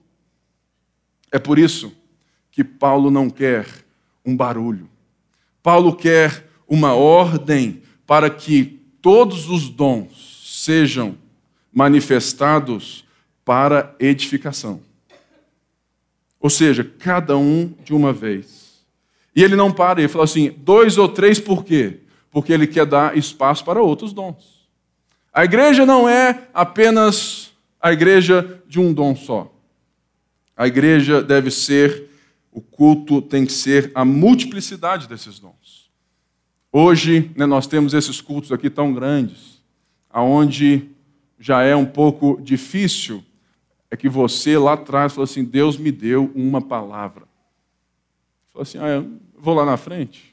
É 1.32 1.38
por 1.38 1.58
isso 1.58 1.92
que 2.50 2.62
Paulo 2.62 3.10
não 3.10 3.30
quer 3.30 3.66
um 4.24 4.36
barulho. 4.36 4.88
Paulo 5.62 5.94
quer 5.94 6.46
uma 6.68 6.94
ordem 6.94 7.82
para 8.06 8.28
que 8.28 8.79
todos 9.00 9.48
os 9.48 9.68
dons 9.68 10.40
sejam 10.44 11.16
manifestados 11.72 13.04
para 13.44 13.94
edificação. 13.98 14.80
Ou 16.38 16.50
seja, 16.50 16.84
cada 16.98 17.36
um 17.36 17.72
de 17.84 17.94
uma 17.94 18.12
vez. 18.12 18.84
E 19.34 19.42
ele 19.42 19.56
não 19.56 19.72
para, 19.72 20.00
ele 20.00 20.08
fala 20.08 20.24
assim: 20.24 20.50
dois 20.58 20.98
ou 20.98 21.08
três 21.08 21.38
por 21.38 21.64
quê? 21.64 22.00
Porque 22.30 22.52
ele 22.52 22.66
quer 22.66 22.86
dar 22.86 23.16
espaço 23.16 23.64
para 23.64 23.82
outros 23.82 24.12
dons. 24.12 24.68
A 25.32 25.44
igreja 25.44 25.86
não 25.86 26.08
é 26.08 26.48
apenas 26.52 27.52
a 27.80 27.92
igreja 27.92 28.62
de 28.66 28.80
um 28.80 28.92
dom 28.92 29.14
só. 29.14 29.52
A 30.56 30.66
igreja 30.66 31.22
deve 31.22 31.50
ser, 31.50 32.10
o 32.52 32.60
culto 32.60 33.22
tem 33.22 33.46
que 33.46 33.52
ser 33.52 33.90
a 33.94 34.04
multiplicidade 34.04 35.08
desses 35.08 35.38
dons. 35.38 35.79
Hoje, 36.72 37.30
né, 37.36 37.46
nós 37.46 37.66
temos 37.66 37.94
esses 37.94 38.20
cultos 38.20 38.52
aqui 38.52 38.70
tão 38.70 38.92
grandes, 38.92 39.60
aonde 40.08 40.88
já 41.38 41.62
é 41.62 41.74
um 41.74 41.86
pouco 41.86 42.40
difícil, 42.40 43.24
é 43.90 43.96
que 43.96 44.08
você 44.08 44.56
lá 44.56 44.74
atrás 44.74 45.12
falou 45.12 45.24
assim: 45.24 45.42
Deus 45.42 45.76
me 45.76 45.90
deu 45.90 46.30
uma 46.34 46.60
palavra. 46.60 47.26
Falou 48.52 48.62
assim: 48.62 48.78
ah, 48.78 48.86
eu 48.88 49.18
vou 49.36 49.54
lá 49.54 49.64
na 49.64 49.76
frente. 49.76 50.32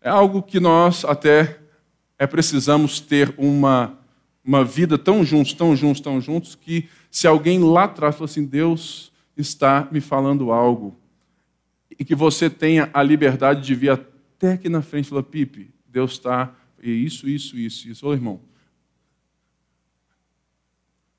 É 0.00 0.08
algo 0.08 0.42
que 0.42 0.60
nós 0.60 1.04
até 1.04 1.58
é 2.18 2.26
precisamos 2.26 3.00
ter 3.00 3.34
uma, 3.36 3.98
uma 4.44 4.64
vida 4.64 4.96
tão 4.96 5.24
juntos, 5.24 5.54
tão 5.54 5.74
juntos, 5.74 6.00
tão 6.00 6.20
juntos, 6.20 6.54
que 6.54 6.88
se 7.10 7.26
alguém 7.26 7.58
lá 7.58 7.84
atrás 7.84 8.14
falar 8.14 8.26
assim, 8.26 8.44
Deus 8.44 9.10
está 9.36 9.88
me 9.90 10.00
falando 10.00 10.52
algo, 10.52 10.96
e 11.98 12.04
que 12.04 12.14
você 12.14 12.48
tenha 12.48 12.90
a 12.92 13.02
liberdade 13.02 13.62
de 13.62 13.74
vir 13.74 13.90
até 13.90 14.52
aqui 14.52 14.68
na 14.68 14.82
frente 14.82 15.06
e 15.06 15.08
falar, 15.08 15.22
Pipe, 15.22 15.72
Deus 15.86 16.12
está, 16.12 16.54
isso, 16.82 17.28
isso, 17.28 17.56
isso, 17.56 17.88
isso. 17.88 18.06
Ô 18.06 18.12
irmão, 18.12 18.40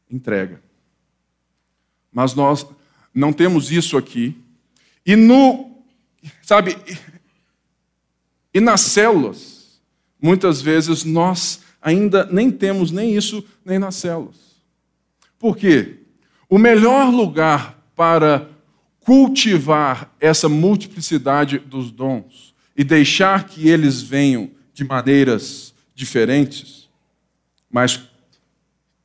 entrega. 0.09 0.61
Mas 2.11 2.33
nós 2.35 2.65
não 3.13 3.33
temos 3.33 3.71
isso 3.71 3.97
aqui. 3.97 4.35
E 5.05 5.15
no, 5.15 5.83
sabe, 6.41 6.77
e 8.53 8.59
nas 8.59 8.81
células, 8.81 9.63
Muitas 10.23 10.61
vezes 10.61 11.03
nós 11.03 11.59
ainda 11.81 12.25
nem 12.31 12.49
temos 12.49 12.91
nem 12.91 13.13
isso, 13.13 13.43
nem 13.65 13.77
nas 13.77 13.95
células. 13.95 14.37
Por 15.37 15.57
quê? 15.57 15.97
O 16.49 16.57
melhor 16.57 17.13
lugar 17.13 17.77
para 17.93 18.49
cultivar 19.03 20.13
essa 20.19 20.47
multiplicidade 20.47 21.59
dos 21.59 21.91
dons 21.91 22.53
e 22.75 22.83
deixar 22.83 23.45
que 23.45 23.67
eles 23.67 24.01
venham 24.01 24.49
de 24.73 24.83
maneiras 24.83 25.73
diferentes, 25.93 26.89
mas 27.69 28.09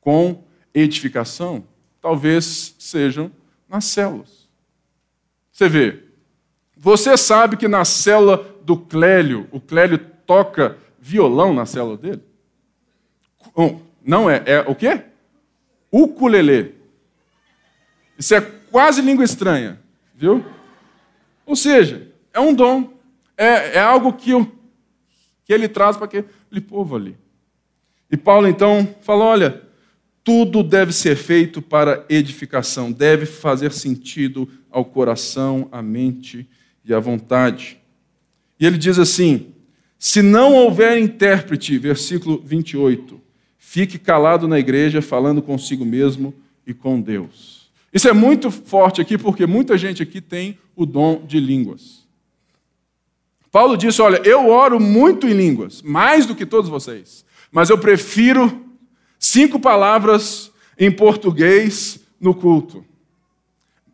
com 0.01 0.43
edificação, 0.73 1.63
talvez 2.01 2.75
sejam 2.79 3.31
nas 3.67 3.85
células. 3.85 4.47
Você 5.51 5.67
vê, 5.67 6.03
você 6.75 7.17
sabe 7.17 7.57
que 7.57 7.67
na 7.67 7.83
célula 7.83 8.37
do 8.63 8.77
Clélio, 8.77 9.47
o 9.51 9.59
Clélio 9.59 9.99
toca 10.25 10.77
violão 10.99 11.53
na 11.53 11.65
célula 11.65 11.97
dele? 11.97 12.23
Não 14.03 14.29
é, 14.29 14.41
é 14.45 14.59
o 14.61 14.73
quê? 14.73 15.03
Ukulele. 15.91 16.75
Isso 18.17 18.33
é 18.33 18.41
quase 18.41 19.01
língua 19.01 19.25
estranha, 19.25 19.79
viu? 20.19 20.43
Ou 21.45 21.55
seja, 21.55 22.11
é 22.33 22.39
um 22.41 22.53
dom, 22.53 22.93
é, 23.37 23.77
é 23.77 23.79
algo 23.79 24.11
que, 24.11 24.31
eu, 24.31 24.45
que 25.45 25.53
ele 25.53 25.69
traz 25.69 25.95
para 25.95 26.05
aquele 26.05 26.61
povo 26.67 26.97
ali. 26.97 27.17
E 28.11 28.17
Paulo 28.17 28.45
então 28.45 28.93
fala: 29.01 29.23
olha, 29.23 29.61
tudo 30.21 30.61
deve 30.61 30.91
ser 30.91 31.15
feito 31.15 31.61
para 31.61 32.05
edificação, 32.09 32.91
deve 32.91 33.25
fazer 33.25 33.71
sentido 33.71 34.49
ao 34.69 34.83
coração, 34.83 35.69
à 35.71 35.81
mente 35.81 36.45
e 36.83 36.93
à 36.93 36.99
vontade. 36.99 37.79
E 38.59 38.65
ele 38.65 38.77
diz 38.77 38.99
assim: 38.99 39.53
se 39.97 40.21
não 40.21 40.53
houver 40.53 40.99
intérprete, 40.99 41.77
versículo 41.77 42.41
28, 42.43 43.21
fique 43.57 43.97
calado 43.97 44.49
na 44.49 44.59
igreja, 44.59 45.01
falando 45.01 45.41
consigo 45.41 45.85
mesmo 45.85 46.33
e 46.67 46.73
com 46.73 46.99
Deus. 46.99 47.58
Isso 47.93 48.07
é 48.07 48.13
muito 48.13 48.51
forte 48.51 49.01
aqui, 49.01 49.17
porque 49.17 49.45
muita 49.45 49.77
gente 49.77 50.03
aqui 50.03 50.21
tem 50.21 50.57
o 50.75 50.85
dom 50.85 51.23
de 51.25 51.39
línguas. 51.39 52.07
Paulo 53.51 53.75
disse: 53.75 54.01
Olha, 54.01 54.21
eu 54.23 54.47
oro 54.49 54.79
muito 54.79 55.27
em 55.27 55.33
línguas, 55.33 55.81
mais 55.81 56.25
do 56.25 56.35
que 56.35 56.45
todos 56.45 56.69
vocês, 56.69 57.25
mas 57.51 57.69
eu 57.69 57.77
prefiro 57.77 58.65
cinco 59.17 59.59
palavras 59.59 60.51
em 60.77 60.91
português 60.91 61.99
no 62.19 62.33
culto. 62.33 62.85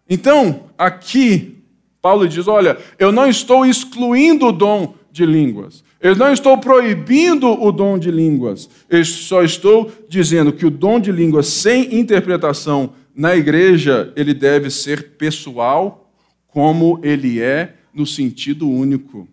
Então, 0.10 0.65
aqui, 0.77 1.63
Paulo 2.01 2.27
diz: 2.27 2.47
Olha, 2.47 2.77
eu 2.99 3.12
não 3.12 3.27
estou 3.27 3.65
excluindo 3.65 4.47
o 4.47 4.51
dom 4.51 4.93
de 5.10 5.25
línguas, 5.25 5.86
eu 6.01 6.15
não 6.15 6.34
estou 6.34 6.58
proibindo 6.58 7.47
o 7.47 7.71
dom 7.71 7.97
de 7.97 8.12
línguas. 8.12 8.69
Eu 8.89 9.03
só 9.05 9.41
estou 9.41 9.91
dizendo 10.10 10.51
que 10.51 10.65
o 10.65 10.69
dom 10.69 10.99
de 10.99 11.12
línguas 11.12 11.47
sem 11.47 11.95
interpretação 11.95 12.93
na 13.15 13.36
igreja, 13.36 14.12
ele 14.15 14.34
deve 14.34 14.69
ser 14.69 15.12
pessoal, 15.12 16.12
como 16.47 16.99
ele 17.01 17.41
é 17.41 17.75
no 17.93 18.06
sentido 18.06 18.69
único. 18.69 19.28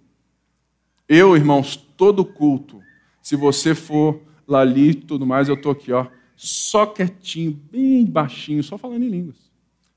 Eu, 1.08 1.36
irmãos, 1.36 1.76
todo 1.96 2.24
culto, 2.24 2.80
se 3.20 3.34
você 3.34 3.74
for 3.74 4.20
lá 4.46 4.60
ali 4.60 4.90
e 4.90 4.94
tudo 4.94 5.26
mais, 5.26 5.48
eu 5.48 5.54
estou 5.54 5.72
aqui, 5.72 5.92
ó, 5.92 6.06
só 6.36 6.86
quietinho, 6.86 7.58
bem 7.70 8.04
baixinho, 8.04 8.62
só 8.62 8.78
falando 8.78 9.04
em 9.04 9.08
línguas. 9.08 9.36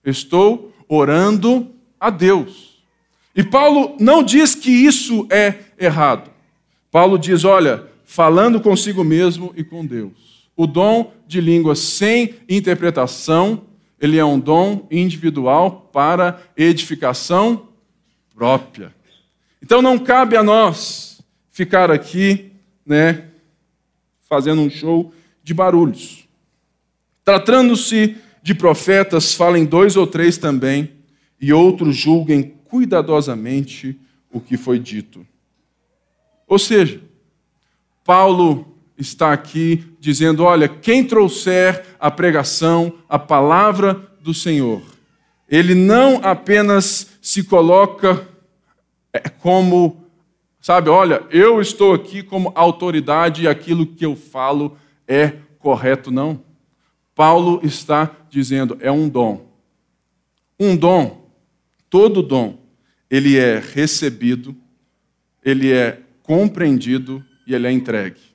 estou 0.03 0.73
orando 0.87 1.71
a 1.99 2.09
Deus. 2.09 2.83
E 3.35 3.43
Paulo 3.43 3.95
não 3.99 4.23
diz 4.23 4.55
que 4.55 4.69
isso 4.69 5.27
é 5.29 5.59
errado. 5.77 6.31
Paulo 6.91 7.17
diz: 7.17 7.43
olha, 7.43 7.87
falando 8.03 8.61
consigo 8.61 9.03
mesmo 9.03 9.53
e 9.55 9.63
com 9.63 9.85
Deus. 9.85 10.49
O 10.55 10.65
dom 10.65 11.11
de 11.27 11.41
língua 11.41 11.75
sem 11.75 12.35
interpretação, 12.47 13.63
ele 13.99 14.17
é 14.17 14.25
um 14.25 14.39
dom 14.39 14.87
individual 14.91 15.89
para 15.91 16.41
edificação 16.55 17.69
própria. 18.33 18.93
Então 19.61 19.81
não 19.81 19.97
cabe 19.97 20.35
a 20.35 20.43
nós 20.43 21.21
ficar 21.51 21.89
aqui, 21.89 22.51
né, 22.85 23.29
fazendo 24.27 24.61
um 24.61 24.69
show 24.69 25.13
de 25.43 25.53
barulhos. 25.53 26.27
Tratando-se 27.23 28.17
de 28.43 28.53
profetas, 28.53 29.33
falem 29.33 29.65
dois 29.65 29.95
ou 29.95 30.05
três 30.05 30.37
também, 30.37 30.91
e 31.39 31.51
outros 31.51 31.95
julguem 31.95 32.55
cuidadosamente 32.65 33.99
o 34.31 34.39
que 34.39 34.57
foi 34.57 34.77
dito. 34.77 35.25
Ou 36.47 36.59
seja, 36.59 37.01
Paulo 38.03 38.74
está 38.97 39.33
aqui 39.33 39.83
dizendo: 39.99 40.43
olha, 40.43 40.67
quem 40.67 41.03
trouxer 41.03 41.85
a 41.99 42.09
pregação, 42.09 42.93
a 43.09 43.19
palavra 43.19 44.01
do 44.21 44.33
Senhor, 44.33 44.81
ele 45.47 45.75
não 45.75 46.19
apenas 46.23 47.17
se 47.21 47.43
coloca 47.43 48.27
é, 49.13 49.29
como, 49.29 50.05
sabe, 50.59 50.89
olha, 50.89 51.23
eu 51.29 51.61
estou 51.61 51.93
aqui 51.93 52.23
como 52.23 52.51
autoridade 52.55 53.43
e 53.43 53.47
aquilo 53.47 53.85
que 53.85 54.05
eu 54.05 54.15
falo 54.15 54.77
é 55.07 55.33
correto, 55.59 56.11
não. 56.11 56.43
Paulo 57.13 57.61
está 57.63 58.11
dizendo: 58.29 58.77
é 58.81 58.91
um 58.91 59.07
dom. 59.07 59.45
Um 60.59 60.75
dom, 60.75 61.29
todo 61.89 62.23
dom, 62.23 62.57
ele 63.09 63.37
é 63.37 63.59
recebido, 63.59 64.55
ele 65.43 65.71
é 65.71 66.01
compreendido 66.23 67.23
e 67.45 67.53
ele 67.53 67.67
é 67.67 67.71
entregue. 67.71 68.34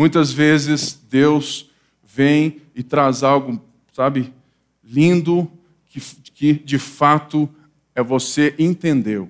Muitas 0.00 0.32
vezes 0.32 0.98
Deus 1.10 1.68
vem 2.02 2.62
e 2.74 2.82
traz 2.82 3.22
algo, 3.22 3.60
sabe, 3.92 4.32
lindo, 4.82 5.46
que, 5.90 6.00
que 6.34 6.54
de 6.54 6.78
fato 6.78 7.46
é 7.94 8.02
você 8.02 8.54
entendeu. 8.58 9.28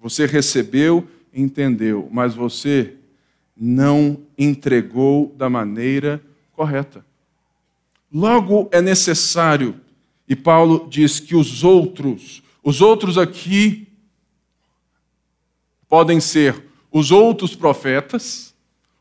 Você 0.00 0.26
recebeu, 0.26 1.06
entendeu, 1.32 2.08
mas 2.10 2.34
você 2.34 2.96
não 3.56 4.20
entregou 4.36 5.32
da 5.38 5.48
maneira 5.48 6.20
correta. 6.54 7.06
Logo 8.12 8.68
é 8.72 8.82
necessário, 8.82 9.80
e 10.28 10.34
Paulo 10.34 10.88
diz 10.90 11.20
que 11.20 11.36
os 11.36 11.62
outros, 11.62 12.42
os 12.64 12.80
outros 12.80 13.16
aqui 13.16 13.86
podem 15.88 16.18
ser 16.18 16.64
os 16.90 17.12
outros 17.12 17.54
profetas, 17.54 18.47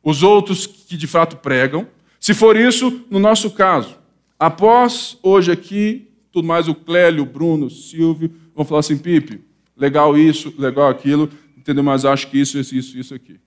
os 0.08 0.24
outros 0.24 0.66
que 0.66 0.96
de 0.96 1.06
fato 1.06 1.36
pregam. 1.36 1.86
Se 2.18 2.34
for 2.34 2.56
isso, 2.56 3.06
no 3.10 3.20
nosso 3.20 3.52
caso, 3.52 3.98
após 4.40 5.18
hoje 5.22 5.52
aqui, 5.52 6.08
tudo 6.32 6.48
mais 6.48 6.70
o 6.70 6.74
Clélio, 6.74 7.24
o 7.24 7.26
Bruno, 7.26 7.66
o 7.66 7.70
Silvio, 7.70 8.32
vão 8.56 8.64
falar 8.64 8.80
assim, 8.80 8.98
Pipe, 8.98 9.42
legal 9.76 10.18
isso, 10.18 10.54
legal 10.58 10.88
aquilo, 10.88 11.30
entendeu? 11.58 11.84
Mas 11.84 12.06
acho 12.06 12.28
que 12.30 12.40
isso, 12.40 12.58
isso, 12.58 12.98
isso, 12.98 13.14
aqui. 13.14 13.38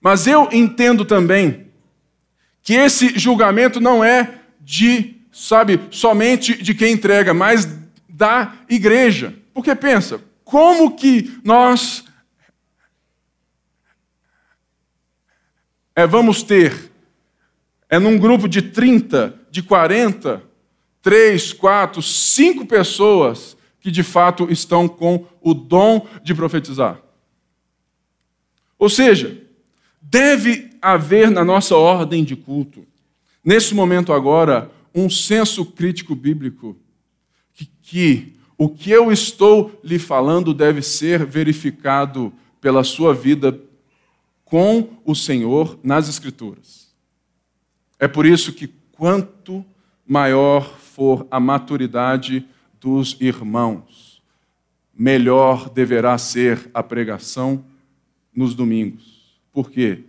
Mas 0.00 0.26
eu 0.26 0.48
entendo 0.50 1.04
também 1.04 1.66
que 2.62 2.72
esse 2.72 3.18
julgamento 3.18 3.78
não 3.78 4.02
é 4.02 4.38
de, 4.62 5.14
sabe, 5.30 5.78
somente 5.90 6.56
de 6.56 6.72
quem 6.72 6.94
entrega, 6.94 7.34
mas 7.34 7.68
da 8.08 8.54
igreja. 8.66 9.34
Porque 9.52 9.74
pensa, 9.74 10.22
como 10.42 10.96
que 10.96 11.38
nós 11.44 12.02
é, 16.02 16.06
vamos 16.06 16.42
ter, 16.42 16.92
é 17.88 17.98
num 17.98 18.18
grupo 18.18 18.48
de 18.48 18.62
30, 18.62 19.34
de 19.50 19.62
40, 19.62 20.42
3, 21.02 21.52
4, 21.52 22.02
5 22.02 22.66
pessoas 22.66 23.56
que 23.80 23.90
de 23.90 24.02
fato 24.02 24.50
estão 24.50 24.88
com 24.88 25.26
o 25.40 25.54
dom 25.54 26.06
de 26.22 26.34
profetizar. 26.34 27.00
Ou 28.78 28.88
seja, 28.88 29.48
Deve 30.10 30.70
haver 30.80 31.30
na 31.30 31.44
nossa 31.44 31.76
ordem 31.76 32.24
de 32.24 32.34
culto, 32.34 32.86
nesse 33.44 33.74
momento 33.74 34.10
agora, 34.10 34.70
um 34.94 35.10
senso 35.10 35.66
crítico 35.66 36.14
bíblico, 36.14 36.74
que, 37.52 37.66
que 37.82 38.36
o 38.56 38.70
que 38.70 38.90
eu 38.90 39.12
estou 39.12 39.78
lhe 39.84 39.98
falando 39.98 40.54
deve 40.54 40.80
ser 40.80 41.26
verificado 41.26 42.32
pela 42.58 42.82
sua 42.82 43.12
vida 43.12 43.52
com 44.48 44.88
o 45.04 45.14
Senhor 45.14 45.78
nas 45.82 46.08
Escrituras. 46.08 46.88
É 47.98 48.08
por 48.08 48.24
isso 48.24 48.52
que 48.52 48.68
quanto 48.92 49.64
maior 50.06 50.78
for 50.78 51.26
a 51.30 51.38
maturidade 51.38 52.46
dos 52.80 53.16
irmãos, 53.20 54.22
melhor 54.94 55.68
deverá 55.68 56.16
ser 56.16 56.70
a 56.72 56.82
pregação 56.82 57.64
nos 58.34 58.54
domingos. 58.54 59.38
Porque 59.52 60.04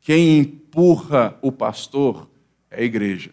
quem 0.00 0.38
empurra 0.38 1.36
o 1.42 1.52
pastor 1.52 2.28
é 2.70 2.80
a 2.80 2.84
igreja. 2.84 3.30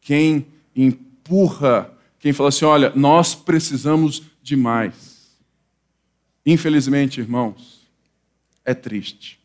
Quem 0.00 0.46
empurra, 0.74 1.92
quem 2.18 2.32
fala 2.32 2.48
assim: 2.48 2.64
olha, 2.64 2.92
nós 2.96 3.34
precisamos 3.34 4.22
de 4.42 4.56
mais. 4.56 5.36
Infelizmente, 6.44 7.20
irmãos, 7.20 7.81
é 8.64 8.74
triste. 8.74 9.40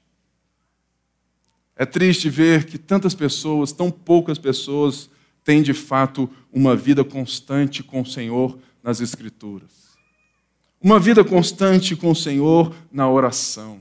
É 1.75 1.85
triste 1.85 2.29
ver 2.29 2.65
que 2.65 2.77
tantas 2.77 3.13
pessoas, 3.13 3.71
tão 3.71 3.91
poucas 3.91 4.39
pessoas, 4.39 5.09
têm 5.43 5.61
de 5.61 5.73
fato 5.73 6.29
uma 6.51 6.75
vida 6.75 7.03
constante 7.03 7.83
com 7.83 8.01
o 8.01 8.05
Senhor 8.05 8.57
nas 8.83 8.99
Escrituras. 8.99 9.95
Uma 10.81 10.99
vida 10.99 11.23
constante 11.23 11.95
com 11.95 12.11
o 12.11 12.15
Senhor 12.15 12.73
na 12.91 13.09
oração. 13.09 13.79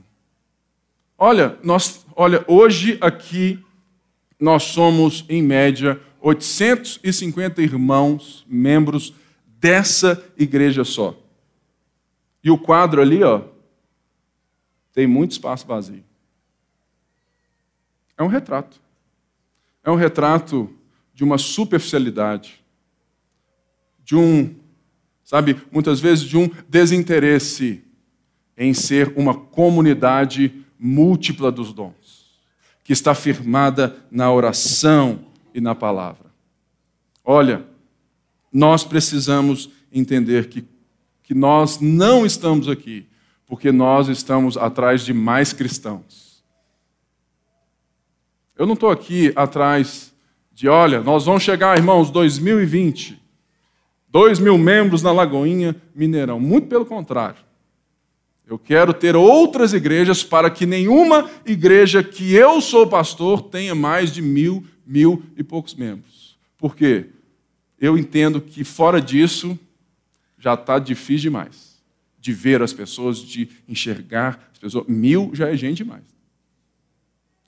Olha, 1.17 1.57
nós, 1.63 2.05
olha, 2.15 2.43
hoje 2.47 2.97
aqui 3.01 3.59
nós 4.39 4.63
somos 4.63 5.25
em 5.27 5.41
média 5.41 5.99
850 6.21 7.61
irmãos, 7.61 8.45
membros 8.47 9.13
dessa 9.59 10.23
igreja 10.37 10.83
só. 10.83 11.17
E 12.43 12.51
o 12.51 12.57
quadro 12.57 13.01
ali, 13.01 13.23
ó, 13.23 13.41
tem 14.97 15.05
muito 15.05 15.33
espaço 15.33 15.67
vazio. 15.67 16.03
É 18.17 18.23
um 18.23 18.27
retrato. 18.27 18.81
É 19.83 19.91
um 19.91 19.95
retrato 19.95 20.73
de 21.13 21.23
uma 21.23 21.37
superficialidade, 21.37 22.65
de 24.03 24.15
um 24.15 24.55
sabe, 25.23 25.55
muitas 25.71 25.99
vezes 25.99 26.25
de 26.25 26.35
um 26.35 26.49
desinteresse 26.67 27.83
em 28.57 28.73
ser 28.73 29.13
uma 29.15 29.35
comunidade 29.35 30.65
múltipla 30.79 31.51
dos 31.51 31.71
dons, 31.71 32.41
que 32.83 32.91
está 32.91 33.13
firmada 33.13 34.03
na 34.09 34.31
oração 34.31 35.27
e 35.53 35.61
na 35.61 35.75
palavra. 35.75 36.31
Olha, 37.23 37.63
nós 38.51 38.83
precisamos 38.83 39.69
entender 39.91 40.49
que, 40.49 40.65
que 41.21 41.35
nós 41.35 41.79
não 41.79 42.25
estamos 42.25 42.67
aqui 42.67 43.05
porque 43.47 43.71
nós 43.71 44.09
estamos 44.09 44.57
atrás 44.57 45.01
de 45.01 45.13
mais 45.13 45.53
cristãos. 45.53 46.43
Eu 48.55 48.67
não 48.67 48.73
estou 48.73 48.91
aqui 48.91 49.31
atrás 49.35 50.13
de, 50.51 50.67
olha, 50.67 51.01
nós 51.01 51.25
vamos 51.25 51.41
chegar, 51.41 51.77
irmãos, 51.77 52.11
2020 52.11 53.27
Dois 54.09 54.39
mil 54.39 54.57
membros 54.57 55.03
na 55.03 55.11
Lagoinha 55.11 55.75
Mineirão. 55.93 56.39
Muito 56.39 56.67
pelo 56.67 56.85
contrário. 56.85 57.39
Eu 58.47 58.57
quero 58.57 58.93
ter 58.93 59.15
outras 59.15 59.73
igrejas 59.73 60.23
para 60.23 60.49
que 60.49 60.65
nenhuma 60.65 61.29
igreja 61.45 62.01
que 62.01 62.33
eu 62.33 62.61
sou 62.61 62.87
pastor 62.87 63.41
tenha 63.41 63.75
mais 63.75 64.11
de 64.11 64.21
mil, 64.21 64.65
mil 64.85 65.21
e 65.35 65.43
poucos 65.43 65.75
membros. 65.75 66.37
Por 66.57 66.73
quê? 66.75 67.07
Eu 67.79 67.97
entendo 67.97 68.39
que 68.39 68.63
fora 68.63 69.01
disso 69.01 69.59
já 70.39 70.53
está 70.53 70.79
difícil 70.79 71.29
demais 71.29 71.66
de 72.19 72.33
ver 72.33 72.61
as 72.61 72.73
pessoas, 72.73 73.19
de 73.19 73.49
enxergar 73.67 74.49
as 74.51 74.59
pessoas. 74.59 74.87
Mil 74.87 75.31
já 75.33 75.49
é 75.49 75.55
gente 75.55 75.77
demais. 75.77 76.03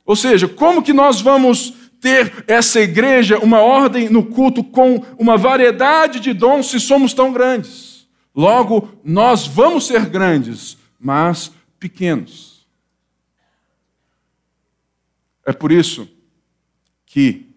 Ou 0.06 0.16
seja, 0.16 0.48
como 0.48 0.82
que 0.82 0.94
nós 0.94 1.22
vamos 1.22 1.74
ter 2.00 2.46
essa 2.48 2.80
igreja, 2.80 3.40
uma 3.40 3.60
ordem 3.60 4.10
no 4.10 4.26
culto 4.26 4.64
com 4.64 5.04
uma 5.18 5.38
variedade 5.38 6.20
de 6.20 6.34
dons 6.34 6.70
se 6.70 6.80
somos 6.80 7.14
tão 7.14 7.34
grandes. 7.34 8.08
Logo, 8.34 8.90
nós 9.04 9.46
vamos 9.46 9.88
ser 9.88 10.06
grandes, 10.06 10.78
mas 11.00 11.52
pequenos. 11.80 12.66
É 15.46 15.52
por 15.52 15.72
isso 15.72 16.08
que 17.06 17.48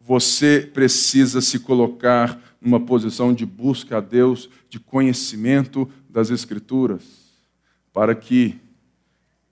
você 0.00 0.68
precisa 0.72 1.40
se 1.40 1.58
colocar 1.58 2.38
numa 2.60 2.80
posição 2.80 3.32
de 3.32 3.46
busca 3.46 3.98
a 3.98 4.00
Deus, 4.00 4.50
de 4.68 4.78
conhecimento 4.78 5.88
das 6.08 6.30
Escrituras, 6.30 7.02
para 7.92 8.14
que 8.14 8.58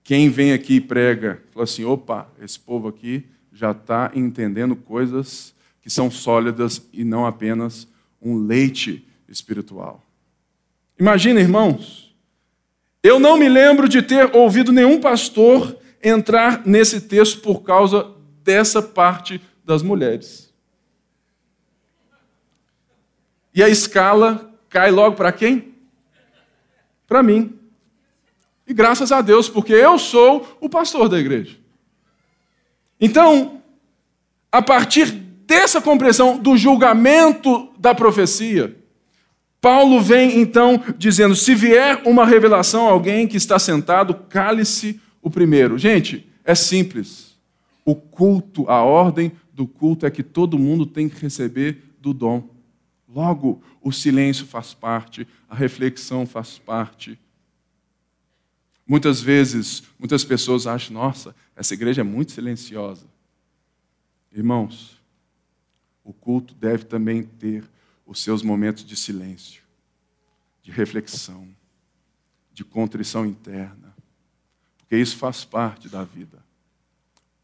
quem 0.03 0.29
vem 0.29 0.53
aqui 0.53 0.75
e 0.75 0.81
prega, 0.81 1.41
fala 1.51 1.63
assim: 1.63 1.83
opa, 1.83 2.27
esse 2.41 2.59
povo 2.59 2.87
aqui 2.87 3.25
já 3.51 3.71
está 3.71 4.11
entendendo 4.13 4.75
coisas 4.75 5.53
que 5.81 5.89
são 5.89 6.09
sólidas 6.09 6.87
e 6.93 7.03
não 7.03 7.25
apenas 7.25 7.87
um 8.21 8.37
leite 8.37 9.07
espiritual. 9.27 10.03
Imagina, 10.99 11.39
irmãos, 11.39 12.15
eu 13.01 13.19
não 13.19 13.37
me 13.37 13.47
lembro 13.47 13.87
de 13.87 14.01
ter 14.01 14.35
ouvido 14.35 14.71
nenhum 14.71 14.99
pastor 14.99 15.77
entrar 16.03 16.65
nesse 16.65 17.01
texto 17.01 17.41
por 17.41 17.61
causa 17.61 18.11
dessa 18.43 18.81
parte 18.81 19.41
das 19.63 19.81
mulheres. 19.81 20.48
E 23.59 23.63
a 23.63 23.67
escala 23.67 24.49
cai 24.69 24.89
logo 24.89 25.17
para 25.17 25.33
quem? 25.33 25.73
Para 27.05 27.21
mim. 27.21 27.59
E 28.65 28.73
graças 28.73 29.11
a 29.11 29.19
Deus, 29.19 29.49
porque 29.49 29.73
eu 29.73 29.99
sou 29.99 30.57
o 30.61 30.69
pastor 30.69 31.09
da 31.09 31.19
igreja. 31.19 31.57
Então, 33.01 33.61
a 34.49 34.61
partir 34.61 35.11
dessa 35.11 35.81
compreensão 35.81 36.37
do 36.37 36.55
julgamento 36.55 37.69
da 37.77 37.93
profecia, 37.93 38.77
Paulo 39.59 39.99
vem 39.99 40.39
então 40.39 40.81
dizendo: 40.97 41.35
se 41.35 41.53
vier 41.53 42.01
uma 42.05 42.25
revelação 42.25 42.87
a 42.87 42.91
alguém 42.91 43.27
que 43.27 43.35
está 43.35 43.59
sentado, 43.59 44.13
cale-se 44.29 45.01
o 45.21 45.29
primeiro. 45.29 45.77
Gente, 45.77 46.25
é 46.45 46.55
simples. 46.55 47.37
O 47.83 47.93
culto, 47.93 48.69
a 48.69 48.81
ordem 48.85 49.33
do 49.51 49.67
culto 49.67 50.05
é 50.05 50.09
que 50.09 50.23
todo 50.23 50.57
mundo 50.57 50.85
tem 50.85 51.09
que 51.09 51.21
receber 51.21 51.83
do 51.99 52.13
dom. 52.13 52.57
Logo, 53.09 53.61
o 53.81 53.91
silêncio 53.91 54.45
faz 54.45 54.73
parte, 54.73 55.27
a 55.49 55.55
reflexão 55.55 56.27
faz 56.27 56.59
parte. 56.59 57.19
Muitas 58.85 59.19
vezes, 59.19 59.83
muitas 59.97 60.23
pessoas 60.23 60.67
acham, 60.67 60.93
nossa, 60.93 61.35
essa 61.55 61.73
igreja 61.73 62.01
é 62.01 62.03
muito 62.03 62.31
silenciosa. 62.31 63.07
Irmãos, 64.31 65.01
o 66.03 66.13
culto 66.13 66.53
deve 66.53 66.85
também 66.85 67.23
ter 67.23 67.63
os 68.05 68.21
seus 68.21 68.43
momentos 68.43 68.85
de 68.85 68.95
silêncio, 68.95 69.63
de 70.61 70.71
reflexão, 70.71 71.47
de 72.53 72.63
contrição 72.63 73.25
interna, 73.25 73.95
porque 74.77 74.97
isso 74.97 75.17
faz 75.17 75.45
parte 75.45 75.89
da 75.89 76.03
vida. 76.03 76.38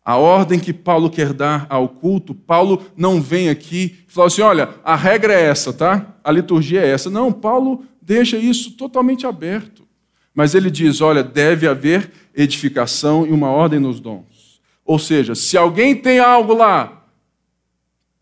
A 0.06 0.18
ordem 0.18 0.60
que 0.60 0.72
Paulo 0.72 1.10
quer 1.10 1.34
dar 1.34 1.66
ao 1.68 1.89
culto, 1.89 2.36
Paulo 2.36 2.86
não 2.95 3.20
vem 3.20 3.49
aqui 3.49 3.97
e 4.08 4.12
fala 4.12 4.28
assim: 4.28 4.43
olha, 4.43 4.70
a 4.84 4.95
regra 4.95 5.34
é 5.34 5.45
essa, 5.45 5.74
tá? 5.74 6.16
A 6.24 6.32
liturgia 6.32 6.82
é 6.82 6.88
essa. 6.88 7.10
Não, 7.10 7.34
Paulo 7.34 7.84
deixa 7.99 8.38
isso 8.38 8.74
totalmente 8.74 9.26
aberto. 9.26 9.84
Mas 10.32 10.53
ele 10.53 10.70
diz: 10.70 11.01
olha, 11.01 11.24
deve 11.24 11.68
haver 11.68 12.12
edificação 12.36 13.26
e 13.26 13.32
uma 13.32 13.49
ordem 13.49 13.80
nos 13.80 13.99
dons. 13.99 14.62
Ou 14.86 14.99
seja, 14.99 15.34
se 15.34 15.58
alguém 15.58 15.95
tem 15.95 16.20
algo 16.20 16.53
lá, 16.53 17.03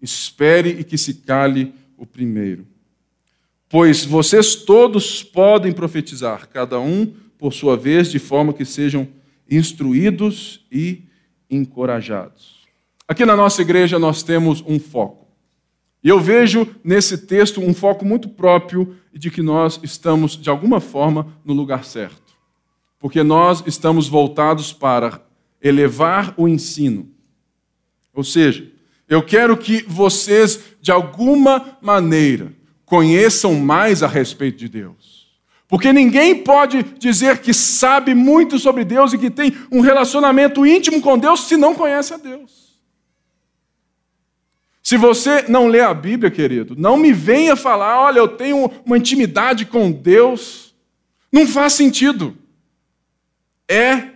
espere 0.02 0.70
e 0.70 0.86
que 0.86 0.98
se 0.98 1.16
cale 1.16 1.74
o 1.98 2.06
primeiro. 2.06 2.66
Pois 3.68 4.06
vocês 4.06 4.56
todos 4.56 5.22
podem 5.22 5.74
profetizar, 5.74 6.48
cada 6.48 6.80
um 6.80 7.14
por 7.38 7.52
sua 7.52 7.76
vez, 7.76 8.10
de 8.10 8.20
forma 8.20 8.54
que 8.54 8.64
sejam 8.64 9.06
instruídos 9.50 10.66
e 10.72 11.02
encorajados. 11.50 12.64
Aqui 13.08 13.26
na 13.26 13.36
nossa 13.36 13.62
igreja 13.62 14.00
nós 14.00 14.24
temos 14.24 14.64
um 14.66 14.80
foco. 14.80 15.28
E 16.04 16.10
eu 16.10 16.20
vejo 16.20 16.68
nesse 16.84 17.18
texto 17.18 17.62
um 17.62 17.74
foco 17.74 18.04
muito 18.04 18.28
próprio 18.28 18.96
de 19.14 19.32
que 19.32 19.41
nós 19.41 19.80
estamos, 19.84 20.36
de 20.36 20.50
alguma 20.50 20.82
forma, 20.82 21.28
no 21.46 21.54
lugar 21.54 21.86
certo. 21.86 22.34
Porque 23.00 23.24
nós 23.24 23.64
estamos 23.66 24.08
voltados 24.08 24.74
para 24.74 25.22
elevar 25.62 26.34
o 26.36 26.48
ensino. 26.48 27.10
Ou 28.14 28.24
seja, 28.24 28.70
eu 29.08 29.24
quero 29.24 29.56
que 29.56 29.84
vocês, 29.84 30.76
de 30.82 30.91
alguma 30.91 31.78
maneira, 31.82 32.54
conheçam 32.86 33.56
mais 33.56 34.04
a 34.04 34.08
respeito 34.08 34.58
de 34.58 34.68
Deus. 34.68 35.22
Porque 35.74 35.91
ninguém 35.91 36.36
pode 36.36 36.84
dizer 36.99 37.39
que 37.39 37.51
sabe 37.51 38.13
muito 38.13 38.59
sobre 38.59 38.86
Deus 38.86 39.11
e 39.11 39.17
que 39.17 39.32
tem 39.32 39.57
um 39.71 39.82
relacionamento 39.82 40.67
íntimo 40.67 41.01
com 41.01 41.17
Deus 41.17 41.47
se 41.47 41.57
não 41.57 41.74
conhece 41.74 42.13
a 42.13 42.17
Deus. 42.17 42.80
Se 44.84 44.97
você 44.97 45.45
não 45.49 45.65
lê 45.65 45.80
a 45.80 45.91
Bíblia, 45.91 46.30
querido, 46.30 46.76
não 46.78 46.95
me 46.95 47.11
venha 47.11 47.55
falar, 47.55 47.99
olha, 47.99 48.19
eu 48.19 48.28
tenho 48.28 48.71
uma 48.86 48.99
intimidade 48.99 49.65
com 49.65 49.91
Deus. 49.91 50.76
Não 51.32 51.47
faz 51.47 51.74
sentido. 51.74 52.38
É 53.67 54.09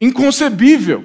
inconcebível. 0.00 1.04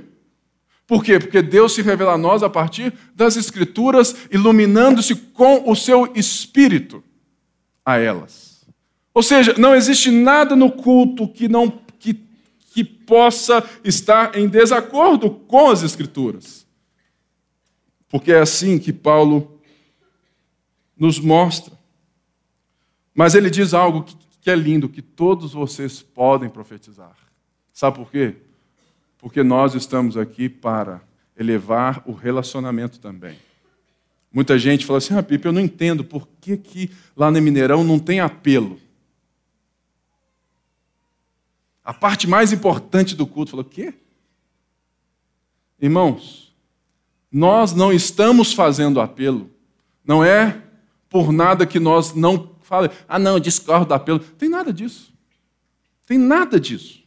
Por 0.88 1.04
quê? 1.04 1.20
Porque 1.20 1.42
Deus 1.42 1.76
se 1.76 1.82
revela 1.82 2.14
a 2.14 2.18
nós 2.18 2.44
a 2.44 2.50
partir 2.50 2.94
das 3.14 3.36
Escrituras, 3.36 4.16
iluminando-se 4.32 5.16
com 5.16 5.70
o 5.70 5.76
seu 5.76 6.14
espírito 6.16 7.04
a 7.86 7.98
elas. 7.98 8.41
Ou 9.14 9.22
seja, 9.22 9.56
não 9.58 9.76
existe 9.76 10.10
nada 10.10 10.56
no 10.56 10.72
culto 10.72 11.28
que 11.28 11.48
não 11.48 11.70
que, 12.00 12.14
que 12.74 12.84
possa 12.84 13.64
estar 13.84 14.38
em 14.38 14.48
desacordo 14.48 15.30
com 15.30 15.70
as 15.70 15.84
Escrituras. 15.84 16.66
Porque 18.10 18.32
é 18.32 18.40
assim 18.40 18.78
que 18.78 18.92
Paulo 18.92 19.60
nos 20.98 21.20
mostra. 21.20 21.74
Mas 23.14 23.36
ele 23.36 23.50
diz 23.50 23.74
algo 23.74 24.06
que 24.42 24.50
é 24.50 24.56
lindo, 24.56 24.90
que 24.90 25.02
todos 25.02 25.54
vocês 25.54 26.02
podem 26.02 26.50
profetizar. 26.50 27.16
Sabe 27.74 27.98
por 27.98 28.10
quê? 28.10 28.36
Porque 29.18 29.44
nós 29.44 29.76
estamos 29.76 30.18
aqui 30.18 30.50
para 30.50 31.02
elevar 31.38 32.02
o 32.06 32.12
relacionamento 32.12 33.00
também. 33.00 33.38
Muita 34.34 34.58
gente 34.58 34.86
fala 34.86 34.98
assim, 34.98 35.16
ah, 35.16 35.22
Pipe, 35.22 35.46
eu 35.46 35.52
não 35.52 35.62
entendo 35.62 36.04
por 36.04 36.28
que, 36.40 36.58
que 36.58 36.92
lá 37.16 37.30
no 37.30 37.42
Mineirão 37.42 37.84
não 37.84 38.00
tem 38.00 38.20
apelo. 38.20 38.80
A 41.92 41.94
parte 41.94 42.26
mais 42.26 42.54
importante 42.54 43.18
do 43.18 43.28
culto, 43.28 43.52
falou, 43.52 43.66
o 43.66 43.70
quê? 43.70 43.94
Irmãos, 45.78 46.56
nós 47.30 47.74
não 47.74 47.92
estamos 47.92 48.54
fazendo 48.54 49.02
apelo. 49.02 49.52
Não 50.02 50.24
é 50.24 50.62
por 51.10 51.34
nada 51.34 51.66
que 51.66 51.82
nós 51.82 52.16
não 52.16 52.56
falamos, 52.62 52.96
ah, 53.10 53.20
não, 53.20 53.38
discordo 53.42 53.88
do 53.88 53.94
apelo. 53.94 54.20
Tem 54.20 54.48
nada 54.48 54.72
disso. 54.72 55.14
Tem 56.06 56.18
nada 56.18 56.58
disso. 56.58 57.04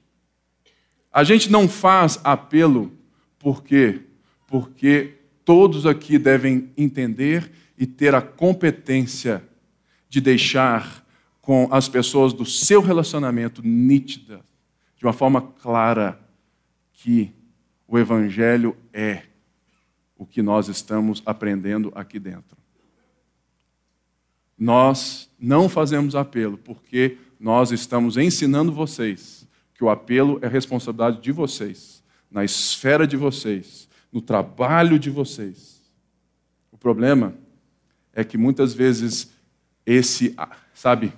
A 1.11 1.25
gente 1.25 1.51
não 1.51 1.67
faz 1.67 2.21
apelo 2.23 2.93
por 3.39 3.63
quê? 3.63 4.03
Porque 4.47 5.15
todos 5.47 5.87
aqui 5.87 6.19
devem 6.19 6.71
entender 6.77 7.51
e 7.79 7.87
ter 7.87 8.15
a 8.15 8.21
competência 8.21 9.43
de 10.11 10.21
deixar 10.21 11.03
com 11.41 11.69
as 11.71 11.89
pessoas 11.89 12.35
do 12.35 12.45
seu 12.45 12.83
relacionamento 12.83 13.63
nítida, 13.65 14.45
de 15.05 15.07
uma 15.07 15.13
forma 15.13 15.43
clara, 15.43 16.19
que 16.95 17.31
o 17.87 17.99
Evangelho 17.99 18.75
é 18.91 19.25
o 20.17 20.25
que 20.25 20.41
nós 20.41 20.69
estamos 20.69 21.23
aprendendo 21.27 21.93
aqui 21.95 22.19
dentro. 22.19 22.57
Nós 24.57 25.31
não 25.39 25.69
fazemos 25.69 26.15
apelo 26.15 26.57
porque 26.57 27.19
nós 27.39 27.71
estamos 27.71 28.17
ensinando 28.17 28.73
vocês 28.73 29.47
que 29.75 29.85
o 29.85 29.91
apelo 29.91 30.39
é 30.41 30.49
responsabilidade 30.49 31.21
de 31.21 31.33
vocês, 31.33 32.03
na 32.31 32.43
esfera 32.43 33.07
de 33.07 33.19
vocês, 33.19 33.87
no 34.11 34.23
trabalho 34.23 34.99
de 34.99 35.11
vocês. 35.11 35.83
O 36.73 36.79
problema 36.79 37.35
é 38.15 38.25
que 38.25 38.39
muitas 38.39 38.73
vezes 38.73 39.31
esse, 39.85 40.35
sabe, 40.73 41.13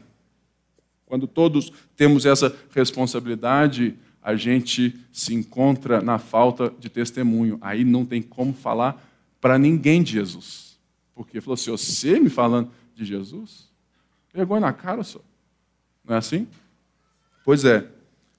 quando 1.06 1.26
todos 1.26 1.72
temos 1.96 2.26
essa 2.26 2.54
responsabilidade, 2.74 3.94
a 4.20 4.34
gente 4.34 4.98
se 5.12 5.32
encontra 5.32 6.02
na 6.02 6.18
falta 6.18 6.74
de 6.78 6.88
testemunho. 6.88 7.58
Aí 7.60 7.84
não 7.84 8.04
tem 8.04 8.20
como 8.20 8.52
falar 8.52 9.02
para 9.40 9.56
ninguém 9.56 10.02
de 10.02 10.12
Jesus. 10.12 10.76
Porque 11.14 11.40
falou 11.40 11.54
assim: 11.54 11.70
você 11.70 12.18
me 12.18 12.28
falando 12.28 12.70
de 12.94 13.04
Jesus? 13.04 13.70
Vergonha 14.34 14.62
na 14.62 14.72
cara, 14.72 15.04
só. 15.04 15.20
Não 16.04 16.16
é 16.16 16.18
assim? 16.18 16.46
Pois 17.44 17.64
é. 17.64 17.88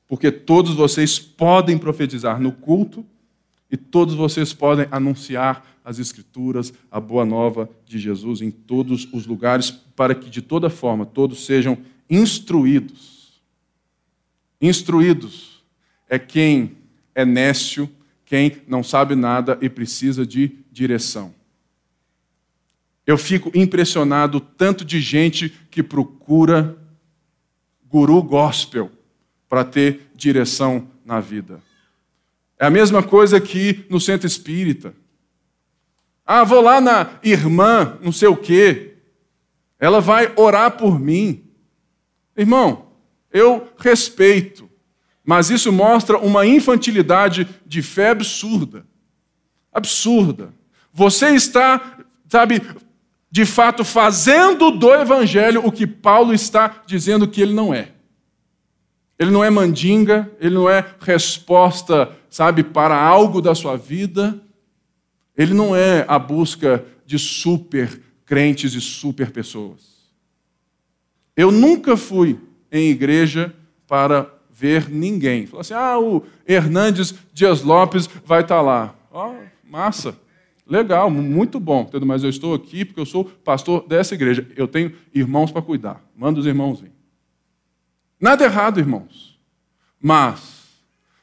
Porque 0.08 0.32
todos 0.32 0.74
vocês 0.74 1.18
podem 1.18 1.78
profetizar 1.78 2.40
no 2.40 2.52
culto 2.52 3.06
e 3.72 3.76
todos 3.76 4.14
vocês 4.14 4.54
podem 4.54 4.88
anunciar 4.92 5.66
as 5.84 6.00
Escrituras, 6.00 6.74
a 6.92 7.00
boa 7.00 7.26
nova 7.26 7.70
de 7.86 7.98
Jesus 7.98 8.42
em 8.42 8.52
todos 8.52 9.08
os 9.14 9.26
lugares, 9.26 9.72
para 9.72 10.14
que 10.14 10.30
de 10.30 10.42
toda 10.42 10.70
forma 10.70 11.06
todos 11.06 11.46
sejam 11.46 11.78
instruídos. 12.10 13.42
Instruídos 14.62 15.64
é 16.10 16.18
quem 16.18 16.78
é 17.14 17.26
nécio, 17.26 17.90
quem 18.26 18.62
não 18.68 18.84
sabe 18.84 19.16
nada 19.16 19.58
e 19.62 19.70
precisa 19.70 20.26
de 20.26 20.52
direção. 20.72 21.34
Eu 23.06 23.18
fico 23.18 23.50
impressionado 23.58 24.40
tanto 24.40 24.84
de 24.84 25.00
gente 25.00 25.50
que 25.72 25.82
procura 25.82 26.78
guru 27.86 28.22
gospel 28.22 28.92
para 29.48 29.64
ter 29.64 30.12
direção 30.14 30.90
na 31.06 31.22
vida. 31.22 31.62
É 32.60 32.66
a 32.66 32.70
mesma 32.70 33.02
coisa 33.02 33.40
que 33.40 33.86
no 33.90 34.00
centro 34.00 34.28
espírita. 34.28 34.94
Ah, 36.26 36.44
vou 36.44 36.60
lá 36.60 36.82
na 36.82 37.12
irmã, 37.24 37.98
não 38.02 38.12
sei 38.12 38.28
o 38.28 38.36
quê. 38.36 38.96
Ela 39.80 40.02
vai 40.02 40.34
orar 40.36 40.72
por 40.72 41.00
mim. 41.00 41.47
Irmão, 42.38 42.86
eu 43.34 43.68
respeito. 43.78 44.70
Mas 45.26 45.50
isso 45.50 45.74
mostra 45.74 46.18
uma 46.18 46.46
infantilidade 46.46 47.48
de 47.66 47.82
fé 47.82 48.12
absurda. 48.12 48.86
Absurda. 49.74 50.54
Você 50.94 51.36
está, 51.36 52.00
sabe, 52.30 52.62
de 53.30 53.46
fato 53.46 53.84
fazendo 53.84 54.72
do 54.72 54.94
evangelho 54.94 55.66
o 55.66 55.72
que 55.72 55.86
Paulo 55.86 56.34
está 56.34 56.82
dizendo 56.86 57.28
que 57.28 57.42
ele 57.42 57.54
não 57.54 57.74
é. 57.74 57.90
Ele 59.20 59.32
não 59.32 59.44
é 59.44 59.50
mandinga, 59.50 60.32
ele 60.40 60.56
não 60.56 60.70
é 60.70 60.86
resposta, 61.02 62.12
sabe, 62.30 62.64
para 62.64 62.96
algo 62.96 63.42
da 63.42 63.54
sua 63.54 63.76
vida. 63.76 64.40
Ele 65.36 65.54
não 65.54 65.76
é 65.76 66.06
a 66.08 66.18
busca 66.18 66.86
de 67.06 67.20
super 67.20 68.02
crentes 68.26 68.74
e 68.76 68.82
super 68.82 69.32
pessoas. 69.32 69.97
Eu 71.38 71.52
nunca 71.52 71.96
fui 71.96 72.40
em 72.72 72.90
igreja 72.90 73.54
para 73.88 74.28
ver 74.50 74.90
ninguém. 74.90 75.46
Falou 75.46 75.62
assim: 75.62 75.76
ah, 75.76 76.00
o 76.00 76.24
Hernandes 76.48 77.14
Dias 77.32 77.62
Lopes 77.62 78.10
vai 78.26 78.42
estar 78.42 78.56
tá 78.56 78.62
lá. 78.62 78.96
Ó, 79.12 79.30
oh, 79.30 79.36
massa, 79.70 80.18
legal, 80.66 81.12
muito 81.12 81.60
bom. 81.60 81.88
Mas 82.04 82.24
eu 82.24 82.30
estou 82.32 82.56
aqui 82.56 82.84
porque 82.84 83.00
eu 83.00 83.06
sou 83.06 83.24
pastor 83.24 83.88
dessa 83.88 84.16
igreja. 84.16 84.48
Eu 84.56 84.68
tenho 84.68 84.92
irmãos 85.14 85.52
para 85.52 85.62
cuidar. 85.62 86.04
Manda 86.16 86.40
os 86.40 86.48
irmãos 86.48 86.82
vir. 86.82 86.92
Nada 88.20 88.44
errado, 88.44 88.80
irmãos. 88.80 89.38
Mas, 90.02 90.64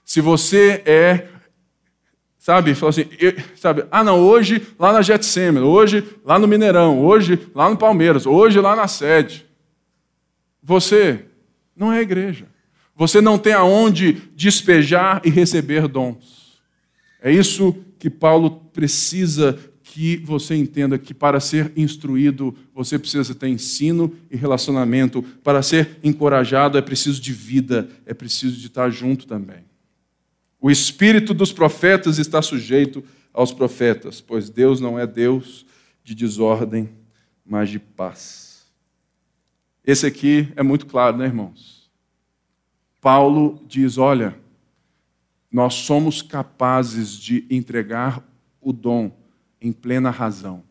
se 0.05 0.21
você 0.21 0.81
é, 0.87 1.27
sabe, 2.39 2.75
fala 2.75 2.91
assim, 2.91 3.07
eu, 3.19 3.35
sabe, 3.57 3.85
ah 3.91 4.05
não, 4.05 4.21
hoje 4.21 4.65
lá 4.79 4.93
na 4.93 5.03
Getsemane, 5.03 5.65
hoje 5.65 6.05
lá 6.25 6.39
no 6.39 6.47
Mineirão, 6.47 7.05
hoje 7.05 7.49
lá 7.53 7.69
no 7.69 7.77
Palmeiras, 7.77 8.27
hoje 8.27 8.61
lá 8.61 8.77
na 8.77 8.87
sede. 8.87 9.45
Você 10.65 11.27
não 11.77 11.93
é 11.93 12.01
igreja. 12.01 12.47
Você 12.97 13.21
não 13.21 13.39
tem 13.39 13.53
aonde 13.53 14.15
despejar 14.35 15.21
e 15.25 15.29
receber 15.29 15.87
dons. 15.87 16.59
É 17.21 17.31
isso 17.31 17.77
que 17.99 18.09
Paulo 18.09 18.51
precisa 18.73 19.59
que 19.83 20.17
você 20.17 20.55
entenda 20.57 20.99
que 20.99 21.13
para 21.13 21.39
ser 21.39 21.71
instruído, 21.77 22.55
você 22.75 22.99
precisa 22.99 23.35
ter 23.35 23.49
ensino 23.49 24.13
e 24.31 24.37
relacionamento. 24.37 25.23
Para 25.23 25.63
ser 25.63 25.99
encorajado, 26.03 26.79
é 26.79 26.83
preciso 26.83 27.21
de 27.21 27.33
vida, 27.33 27.89
é 28.07 28.15
preciso 28.15 28.57
de 28.57 28.67
estar 28.67 28.91
junto 28.91 29.27
também. 29.27 29.65
O 30.61 30.71
espírito 30.71 31.35
dos 31.35 31.53
profetas 31.53 32.19
está 32.19 32.41
sujeito 32.41 33.05
aos 33.33 33.53
profetas, 33.53 34.21
pois 34.21 34.49
Deus 34.49 34.81
não 34.81 34.99
é 34.99 35.07
Deus 35.07 35.67
de 36.03 36.15
desordem, 36.15 36.89
mas 37.45 37.69
de 37.69 37.79
paz. 37.79 38.44
Esse 39.87 40.07
aqui 40.07 40.51
é 40.57 40.63
muito 40.63 40.87
claro, 40.87 41.17
né, 41.17 41.27
irmãos? 41.27 41.91
Paulo 43.01 43.63
diz: 43.67 43.99
olha, 43.99 44.35
nós 45.53 45.75
somos 45.75 46.23
capazes 46.23 47.11
de 47.19 47.47
entregar 47.51 48.23
o 48.61 48.73
dom 48.73 49.13
em 49.61 49.73
plena 49.73 50.11
razão. 50.11 50.63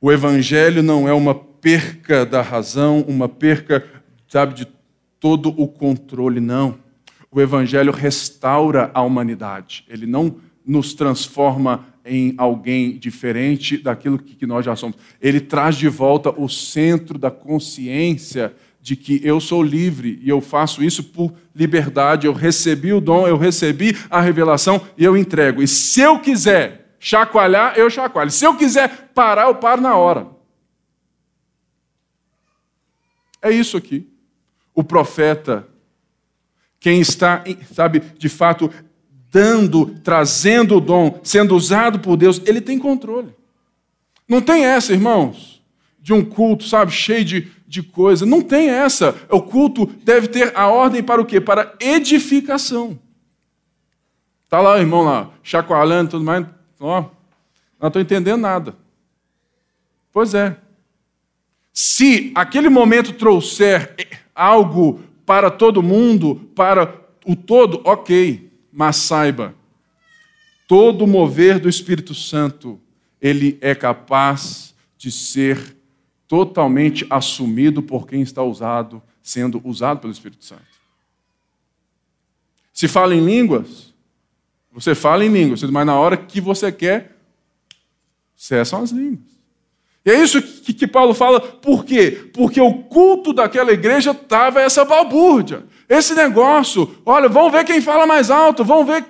O 0.00 0.12
Evangelho 0.12 0.82
não 0.82 1.08
é 1.08 1.12
uma 1.12 1.34
perca 1.34 2.24
da 2.24 2.40
razão, 2.40 3.00
uma 3.00 3.28
perca, 3.28 3.84
sabe, 4.28 4.54
de 4.54 4.68
todo 5.18 5.48
o 5.60 5.66
controle, 5.66 6.38
não. 6.38 6.78
O 7.30 7.40
Evangelho 7.40 7.90
restaura 7.90 8.92
a 8.94 9.02
humanidade, 9.02 9.84
ele 9.88 10.06
não 10.06 10.36
nos 10.64 10.94
transforma 10.94 11.86
em 12.04 12.34
alguém 12.36 12.98
diferente 12.98 13.78
daquilo 13.78 14.18
que 14.18 14.46
nós 14.46 14.64
já 14.64 14.76
somos. 14.76 14.96
Ele 15.20 15.40
traz 15.40 15.76
de 15.76 15.88
volta 15.88 16.30
o 16.30 16.48
centro 16.48 17.18
da 17.18 17.30
consciência 17.30 18.54
de 18.80 18.94
que 18.94 19.18
eu 19.24 19.40
sou 19.40 19.62
livre 19.62 20.20
e 20.22 20.28
eu 20.28 20.42
faço 20.42 20.84
isso 20.84 21.02
por 21.02 21.32
liberdade. 21.54 22.26
Eu 22.26 22.34
recebi 22.34 22.92
o 22.92 23.00
dom, 23.00 23.26
eu 23.26 23.38
recebi 23.38 23.96
a 24.10 24.20
revelação 24.20 24.86
e 24.98 25.04
eu 25.04 25.16
entrego. 25.16 25.62
E 25.62 25.66
se 25.66 26.02
eu 26.02 26.18
quiser 26.18 26.96
chacoalhar, 26.98 27.78
eu 27.78 27.88
chacoalho. 27.88 28.30
Se 28.30 28.44
eu 28.44 28.54
quiser 28.56 29.10
parar, 29.14 29.44
eu 29.46 29.54
paro 29.54 29.80
na 29.80 29.96
hora. 29.96 30.26
É 33.40 33.50
isso 33.50 33.76
aqui. 33.76 34.06
O 34.74 34.84
profeta, 34.84 35.66
quem 36.78 37.00
está, 37.00 37.42
sabe, 37.72 38.00
de 38.18 38.28
fato, 38.28 38.70
dando, 39.34 39.86
trazendo 40.04 40.76
o 40.76 40.80
dom, 40.80 41.20
sendo 41.22 41.54
usado 41.54 41.98
por 41.98 42.16
Deus, 42.16 42.40
ele 42.46 42.60
tem 42.60 42.78
controle. 42.78 43.34
Não 44.28 44.40
tem 44.40 44.64
essa, 44.64 44.92
irmãos, 44.92 45.60
de 46.00 46.12
um 46.12 46.24
culto, 46.24 46.64
sabe, 46.64 46.92
cheio 46.92 47.24
de 47.24 47.52
de 47.74 47.82
coisa. 47.82 48.24
Não 48.24 48.40
tem 48.40 48.70
essa. 48.70 49.16
O 49.28 49.42
culto 49.42 49.86
deve 50.04 50.28
ter 50.28 50.56
a 50.56 50.68
ordem 50.68 51.02
para 51.02 51.20
o 51.20 51.24
quê? 51.24 51.40
Para 51.40 51.74
edificação. 51.80 52.98
Está 54.44 54.60
lá 54.60 54.74
o 54.74 54.78
irmão 54.78 55.02
lá, 55.02 55.30
chacoalhando 55.42 56.08
e 56.08 56.10
tudo 56.12 56.24
mais. 56.24 56.46
Ó, 56.78 57.06
não 57.80 57.88
estou 57.88 58.00
entendendo 58.00 58.40
nada. 58.40 58.76
Pois 60.12 60.34
é. 60.34 60.56
Se 61.72 62.30
aquele 62.36 62.68
momento 62.68 63.14
trouxer 63.14 63.96
algo 64.32 65.00
para 65.26 65.50
todo 65.50 65.82
mundo, 65.82 66.48
para 66.54 66.94
o 67.26 67.34
todo, 67.34 67.80
ok. 67.84 68.52
Mas 68.76 68.96
saiba, 68.96 69.54
todo 70.66 71.06
mover 71.06 71.60
do 71.60 71.68
Espírito 71.68 72.12
Santo, 72.12 72.80
ele 73.20 73.56
é 73.60 73.72
capaz 73.72 74.74
de 74.98 75.12
ser 75.12 75.76
totalmente 76.26 77.06
assumido 77.08 77.80
por 77.80 78.04
quem 78.04 78.20
está 78.20 78.42
usado, 78.42 79.00
sendo 79.22 79.60
usado 79.62 80.00
pelo 80.00 80.12
Espírito 80.12 80.44
Santo. 80.44 80.62
Se 82.72 82.88
fala 82.88 83.14
em 83.14 83.24
línguas, 83.24 83.94
você 84.72 84.92
fala 84.92 85.24
em 85.24 85.32
línguas, 85.32 85.62
mas 85.62 85.86
na 85.86 85.96
hora 85.96 86.16
que 86.16 86.40
você 86.40 86.72
quer, 86.72 87.16
cessam 88.34 88.82
as 88.82 88.90
línguas. 88.90 89.34
E 90.04 90.10
é 90.10 90.20
isso 90.20 90.42
que, 90.42 90.74
que 90.74 90.88
Paulo 90.88 91.14
fala, 91.14 91.40
por 91.40 91.84
quê? 91.84 92.28
Porque 92.34 92.60
o 92.60 92.82
culto 92.82 93.32
daquela 93.32 93.70
igreja 93.70 94.10
estava 94.10 94.60
essa 94.60 94.84
balbúrdia, 94.84 95.64
esse 95.94 96.14
negócio. 96.14 96.96
Olha, 97.04 97.28
vamos 97.28 97.52
ver 97.52 97.64
quem 97.64 97.80
fala 97.80 98.06
mais 98.06 98.30
alto, 98.30 98.64
vamos 98.64 98.86
ver 98.86 99.04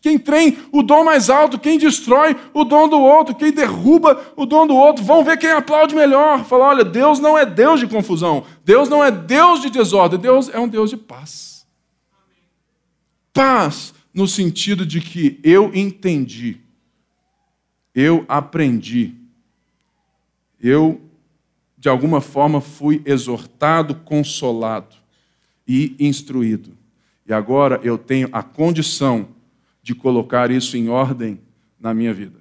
quem 0.00 0.18
tem 0.18 0.58
o 0.70 0.82
dom 0.82 1.02
mais 1.02 1.30
alto, 1.30 1.58
quem 1.58 1.78
destrói 1.78 2.36
o 2.52 2.64
dom 2.64 2.88
do 2.88 3.00
outro, 3.00 3.34
quem 3.34 3.50
derruba 3.50 4.32
o 4.36 4.44
dom 4.46 4.66
do 4.66 4.76
outro, 4.76 5.02
vão 5.04 5.24
ver 5.24 5.38
quem 5.38 5.50
aplaude 5.50 5.94
melhor. 5.94 6.44
Falar: 6.44 6.68
olha, 6.68 6.84
Deus 6.84 7.18
não 7.18 7.36
é 7.36 7.44
Deus 7.44 7.80
de 7.80 7.86
confusão, 7.86 8.44
Deus 8.64 8.88
não 8.88 9.02
é 9.02 9.10
Deus 9.10 9.60
de 9.60 9.70
desordem, 9.70 10.18
Deus 10.18 10.48
é 10.48 10.58
um 10.58 10.68
Deus 10.68 10.90
de 10.90 10.96
paz. 10.96 11.66
Paz 13.32 13.94
no 14.12 14.26
sentido 14.26 14.84
de 14.84 15.00
que 15.00 15.40
eu 15.42 15.74
entendi, 15.74 16.60
eu 17.94 18.24
aprendi, 18.28 19.14
eu, 20.60 21.00
de 21.76 21.88
alguma 21.88 22.20
forma, 22.20 22.60
fui 22.60 23.00
exortado, 23.04 23.94
consolado 23.94 24.97
e 25.68 25.94
instruído. 26.00 26.70
E 27.26 27.32
agora 27.32 27.78
eu 27.84 27.98
tenho 27.98 28.28
a 28.32 28.42
condição 28.42 29.28
de 29.82 29.94
colocar 29.94 30.50
isso 30.50 30.76
em 30.76 30.88
ordem 30.88 31.38
na 31.78 31.92
minha 31.92 32.12
vida, 32.14 32.40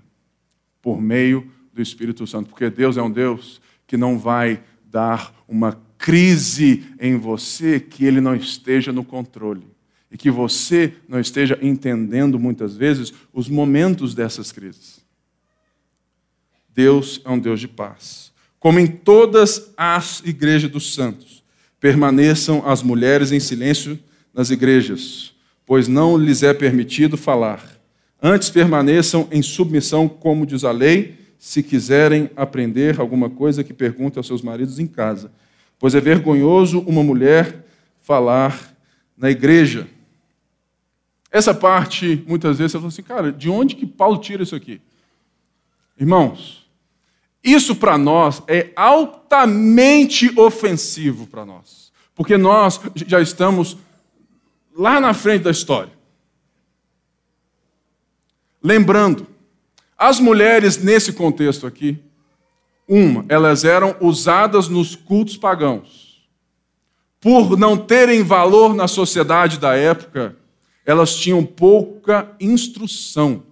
por 0.81 1.01
meio 1.01 1.51
do 1.73 1.81
Espírito 1.81 2.25
Santo, 2.25 2.49
porque 2.49 2.69
Deus 2.69 2.95
é 2.95 3.01
um 3.01 3.11
Deus 3.11 3.61
que 3.85 3.97
não 3.97 4.17
vai 4.17 4.63
dar 4.85 5.33
uma 5.47 5.79
crise 5.97 6.85
em 6.99 7.17
você 7.17 7.79
que 7.79 8.05
ele 8.05 8.21
não 8.21 8.35
esteja 8.35 8.91
no 8.91 9.03
controle 9.03 9.67
e 10.09 10.17
que 10.17 10.31
você 10.31 10.93
não 11.07 11.19
esteja 11.19 11.59
entendendo 11.61 12.39
muitas 12.39 12.75
vezes 12.75 13.13
os 13.33 13.49
momentos 13.49 14.15
dessas 14.15 14.51
crises. 14.51 15.05
Deus 16.73 17.21
é 17.25 17.29
um 17.29 17.39
Deus 17.39 17.59
de 17.59 17.67
paz. 17.67 18.31
Como 18.59 18.79
em 18.79 18.87
todas 18.87 19.73
as 19.75 20.21
igrejas 20.25 20.69
dos 20.69 20.93
santos, 20.93 21.43
permaneçam 21.79 22.63
as 22.65 22.81
mulheres 22.81 23.31
em 23.31 23.39
silêncio 23.39 23.99
nas 24.33 24.49
igrejas, 24.49 25.33
pois 25.65 25.87
não 25.87 26.17
lhes 26.17 26.43
é 26.43 26.53
permitido 26.53 27.17
falar. 27.17 27.77
Antes 28.21 28.49
permaneçam 28.49 29.27
em 29.31 29.41
submissão, 29.41 30.07
como 30.07 30.45
diz 30.45 30.63
a 30.63 30.71
lei, 30.71 31.15
se 31.37 31.61
quiserem 31.61 32.29
aprender 32.35 32.99
alguma 32.99 33.29
coisa 33.29 33.63
que 33.63 33.73
perguntem 33.73 34.19
aos 34.19 34.27
seus 34.27 34.41
maridos 34.41 34.79
em 34.79 34.87
casa. 34.87 35.31
Pois 35.79 35.93
é 35.93 36.01
vergonhoso 36.01 36.79
uma 36.79 37.03
mulher 37.03 37.63
falar 38.01 38.75
na 39.15 39.29
igreja. 39.29 39.87
Essa 41.31 41.53
parte, 41.53 42.23
muitas 42.27 42.57
vezes, 42.57 42.71
você 42.71 42.77
fala 42.77 42.87
assim, 42.87 43.03
cara, 43.03 43.31
de 43.31 43.49
onde 43.49 43.75
que 43.75 43.85
Paulo 43.85 44.17
tira 44.17 44.41
isso 44.41 44.55
aqui? 44.55 44.81
Irmãos, 45.99 46.66
isso 47.43 47.75
para 47.75 47.97
nós 47.97 48.41
é 48.47 48.71
altamente 48.75 50.31
ofensivo 50.39 51.27
para 51.27 51.45
nós. 51.45 51.91
Porque 52.13 52.37
nós 52.37 52.79
já 52.95 53.21
estamos 53.21 53.77
lá 54.75 54.99
na 54.99 55.13
frente 55.13 55.43
da 55.43 55.51
história. 55.51 55.91
Lembrando, 58.61 59.27
as 59.97 60.19
mulheres 60.19 60.77
nesse 60.77 61.13
contexto 61.13 61.65
aqui, 61.65 61.97
uma, 62.87 63.25
elas 63.29 63.63
eram 63.63 63.95
usadas 63.99 64.67
nos 64.67 64.95
cultos 64.95 65.37
pagãos. 65.37 66.27
Por 67.19 67.57
não 67.57 67.77
terem 67.77 68.23
valor 68.23 68.73
na 68.73 68.87
sociedade 68.87 69.59
da 69.59 69.75
época, 69.75 70.35
elas 70.85 71.15
tinham 71.15 71.45
pouca 71.45 72.33
instrução. 72.39 73.43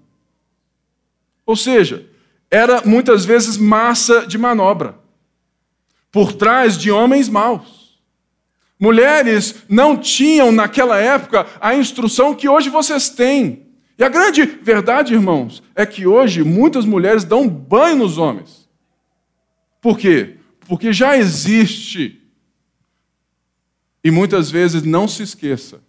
Ou 1.46 1.56
seja, 1.56 2.08
era 2.50 2.82
muitas 2.86 3.26
vezes 3.26 3.58
massa 3.58 4.26
de 4.26 4.38
manobra 4.38 4.96
por 6.12 6.32
trás 6.32 6.78
de 6.78 6.90
homens 6.90 7.28
maus. 7.28 8.00
Mulheres 8.80 9.64
não 9.68 9.98
tinham 9.98 10.52
naquela 10.52 10.98
época 10.98 11.46
a 11.60 11.76
instrução 11.76 12.34
que 12.34 12.48
hoje 12.48 12.70
vocês 12.70 13.10
têm. 13.10 13.66
E 13.98 14.04
a 14.04 14.10
grande 14.10 14.46
verdade, 14.46 15.14
irmãos, 15.14 15.64
é 15.74 15.86
que 15.86 16.06
hoje 16.06 16.44
muitas 16.44 16.86
mulheres 16.86 17.24
dão 17.24 17.48
banho 17.48 17.98
nos 17.98 18.18
homens. 18.18 18.70
Por 19.82 19.98
quê? 19.98 20.38
Porque 20.68 20.92
já 20.92 21.18
existe. 21.18 22.22
E 24.04 24.12
muitas 24.12 24.52
vezes 24.52 24.84
não 24.84 25.08
se 25.08 25.24
esqueça, 25.24 25.82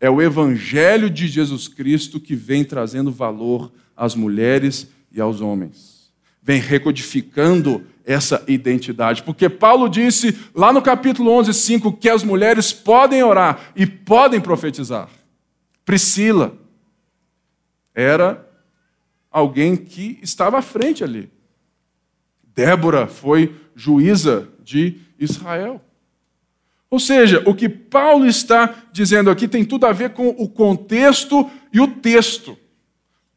é 0.00 0.08
o 0.08 0.22
evangelho 0.22 1.10
de 1.10 1.26
Jesus 1.26 1.66
Cristo 1.66 2.20
que 2.20 2.36
vem 2.36 2.64
trazendo 2.64 3.10
valor 3.10 3.72
às 3.96 4.14
mulheres 4.14 4.88
e 5.10 5.20
aos 5.20 5.40
homens. 5.40 6.12
Vem 6.42 6.60
recodificando 6.60 7.84
essa 8.04 8.42
identidade. 8.48 9.22
Porque 9.22 9.48
Paulo 9.50 9.88
disse 9.88 10.36
lá 10.54 10.72
no 10.72 10.80
capítulo 10.80 11.30
11, 11.32 11.52
5, 11.52 11.92
que 11.92 12.08
as 12.08 12.22
mulheres 12.22 12.72
podem 12.72 13.22
orar 13.22 13.72
e 13.76 13.86
podem 13.86 14.40
profetizar. 14.40 15.10
Priscila 15.84 16.56
era 17.94 18.48
alguém 19.30 19.76
que 19.76 20.18
estava 20.22 20.58
à 20.58 20.62
frente 20.62 21.04
ali. 21.04 21.30
Débora 22.54 23.06
foi 23.06 23.54
juíza 23.74 24.48
de 24.62 24.98
Israel. 25.18 25.80
Ou 26.90 26.98
seja, 26.98 27.42
o 27.46 27.54
que 27.54 27.68
Paulo 27.68 28.26
está 28.26 28.74
dizendo 28.90 29.30
aqui 29.30 29.46
tem 29.46 29.64
tudo 29.64 29.86
a 29.86 29.92
ver 29.92 30.10
com 30.10 30.28
o 30.28 30.48
contexto 30.48 31.48
e 31.72 31.80
o 31.80 31.88
texto. 31.88 32.56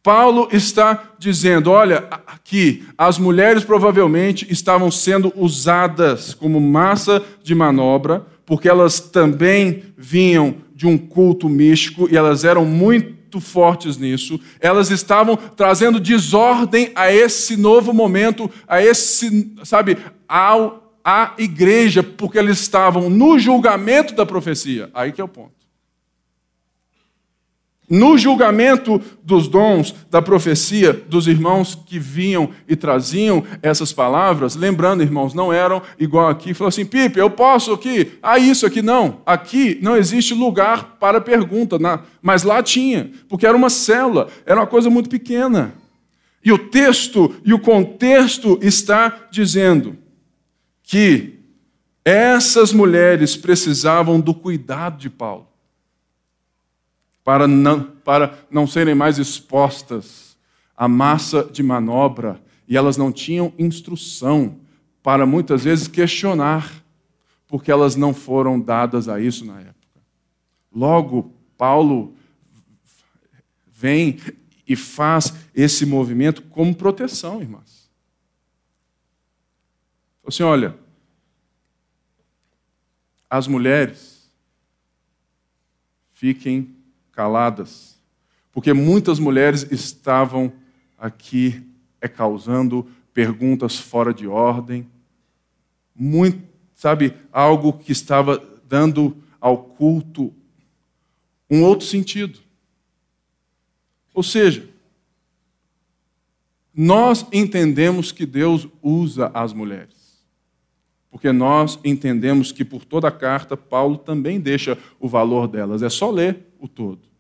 Paulo 0.04 0.48
está 0.52 1.12
dizendo: 1.20 1.70
olha, 1.70 2.06
aqui, 2.26 2.86
as 2.98 3.18
mulheres 3.18 3.64
provavelmente 3.64 4.52
estavam 4.52 4.90
sendo 4.90 5.32
usadas 5.36 6.34
como 6.34 6.60
massa 6.60 7.24
de 7.44 7.54
manobra, 7.54 8.26
porque 8.46 8.68
elas 8.68 9.00
também 9.00 9.84
vinham 9.98 10.56
de 10.76 10.88
um 10.88 10.98
culto 10.98 11.48
místico 11.48 12.08
e 12.12 12.18
elas 12.18 12.44
eram 12.44 12.66
muito 12.66 13.40
fortes 13.40 13.98
nisso. 13.98 14.40
Elas 14.60 14.90
estavam 14.90 15.38
trazendo 15.38 16.00
desordem 16.00 16.92
a 16.96 17.14
esse 17.14 17.56
novo 17.56 17.94
momento, 17.94 18.50
a 18.68 18.84
esse, 18.84 19.54
sabe, 19.64 19.98
ao, 20.28 20.98
à 21.06 21.34
igreja, 21.38 22.02
porque 22.02 22.40
eles 22.40 22.60
estavam 22.60 23.10
no 23.10 23.38
julgamento 23.38 24.16
da 24.16 24.26
profecia. 24.26 24.90
Aí 24.94 25.12
que 25.12 25.22
é 25.22 25.24
o 25.24 25.28
ponto. 25.28 25.61
No 27.92 28.18
julgamento 28.18 29.02
dos 29.22 29.50
dons 29.50 29.94
da 30.10 30.22
profecia 30.22 30.94
dos 30.94 31.28
irmãos 31.28 31.76
que 31.76 32.00
vinham 32.00 32.52
e 32.66 32.74
traziam 32.74 33.44
essas 33.62 33.92
palavras, 33.92 34.56
lembrando, 34.56 35.04
irmãos, 35.04 35.34
não 35.34 35.52
eram 35.52 35.82
igual 36.00 36.30
aqui, 36.30 36.54
falou 36.54 36.70
assim: 36.70 36.86
Pipe, 36.86 37.20
eu 37.20 37.30
posso 37.30 37.74
aqui? 37.74 38.14
Ah, 38.24 38.40
isso 38.40 38.66
aqui 38.66 38.82
não. 38.82 39.20
Aqui 39.26 39.78
não 39.82 39.98
existe 39.98 40.34
lugar 40.34 40.96
para 41.02 41.20
pergunta, 41.20 41.78
mas 42.22 42.44
lá 42.44 42.64
tinha, 42.64 43.12
porque 43.28 43.46
era 43.46 43.58
uma 43.58 43.70
célula, 43.70 44.30
era 44.46 44.62
uma 44.62 44.68
coisa 44.68 44.90
muito 44.90 45.10
pequena. 45.10 45.74
E 46.46 46.50
o 46.54 46.58
texto 46.58 47.36
e 47.44 47.54
o 47.54 47.60
contexto 47.60 48.58
está 48.62 49.28
dizendo 49.30 49.98
que 50.82 51.40
essas 52.06 52.72
mulheres 52.72 53.36
precisavam 53.36 54.18
do 54.18 54.34
cuidado 54.34 54.98
de 54.98 55.10
Paulo 55.10 55.51
para 57.24 57.48
não, 57.48 57.84
para 57.84 58.46
não 58.50 58.66
serem 58.66 58.96
mais 58.96 59.18
expostas 59.20 60.38
à 60.76 60.88
massa 60.88 61.44
de 61.44 61.62
manobra, 61.62 62.42
e 62.68 62.76
elas 62.78 62.98
não 62.98 63.12
tinham 63.12 63.54
instrução 63.60 64.60
para 65.04 65.26
muitas 65.26 65.64
vezes 65.64 65.88
questionar, 65.88 66.84
porque 67.48 67.72
elas 67.72 67.96
não 67.96 68.14
foram 68.14 68.60
dadas 68.60 69.10
a 69.10 69.20
isso 69.20 69.46
na 69.46 69.60
época. 69.60 70.02
Logo, 70.74 71.34
Paulo 71.58 72.16
vem 73.68 74.18
e 74.68 74.76
faz 74.76 75.34
esse 75.54 75.86
movimento 75.86 76.42
como 76.44 76.74
proteção, 76.74 77.42
irmãs. 77.42 77.90
Assim, 80.26 80.44
olha, 80.44 80.78
as 83.30 83.48
mulheres 83.48 84.32
fiquem 86.14 86.76
caladas, 87.22 88.02
porque 88.52 88.74
muitas 88.74 89.20
mulheres 89.20 89.72
estavam 89.72 90.52
aqui 90.98 91.62
é, 92.02 92.08
causando 92.08 92.88
perguntas 93.14 93.78
fora 93.78 94.12
de 94.12 94.26
ordem, 94.26 94.90
muito, 95.96 96.42
sabe, 96.74 97.14
algo 97.32 97.74
que 97.74 97.92
estava 97.92 98.44
dando 98.68 99.16
ao 99.40 99.56
culto 99.56 100.34
um 101.48 101.62
outro 101.64 101.86
sentido. 101.86 102.40
Ou 104.12 104.24
seja, 104.24 104.68
nós 106.74 107.24
entendemos 107.32 108.12
que 108.12 108.26
Deus 108.26 108.68
usa 108.82 109.30
as 109.32 109.54
mulheres 109.54 110.02
porque 111.12 111.34
nós 111.34 111.78
entendemos 111.84 112.54
que 112.54 112.64
por 112.64 112.86
toda 112.86 113.10
a 113.10 113.12
carta 113.12 113.58
Paulo 113.58 113.98
também 113.98 114.40
deixa 114.40 114.78
o 114.98 115.10
valor 115.10 115.46
delas. 115.46 115.84
É 115.84 115.90
só 115.90 116.10
ler 116.10 116.48
o 116.58 116.70
todo. 116.70 117.11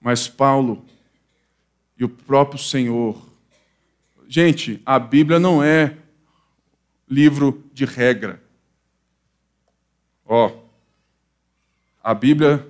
Mas 0.00 0.28
Paulo 0.28 0.84
e 1.98 2.04
o 2.04 2.08
próprio 2.08 2.58
Senhor. 2.58 3.20
Gente, 4.28 4.80
a 4.86 4.98
Bíblia 4.98 5.40
não 5.40 5.62
é 5.62 5.96
livro 7.08 7.64
de 7.72 7.84
regra. 7.84 8.42
Ó, 10.24 10.52
a 12.02 12.14
Bíblia 12.14 12.66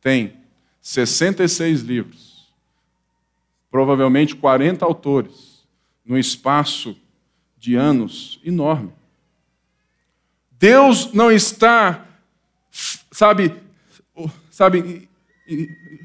tem 0.00 0.36
66 0.80 1.80
livros, 1.80 2.52
provavelmente 3.70 4.36
40 4.36 4.84
autores, 4.84 5.66
num 6.04 6.18
espaço 6.18 6.96
de 7.56 7.74
anos 7.74 8.40
enorme. 8.44 8.92
Deus 10.50 11.12
não 11.12 11.30
está, 11.30 12.06
sabe, 13.10 13.54
sabe, 14.50 15.08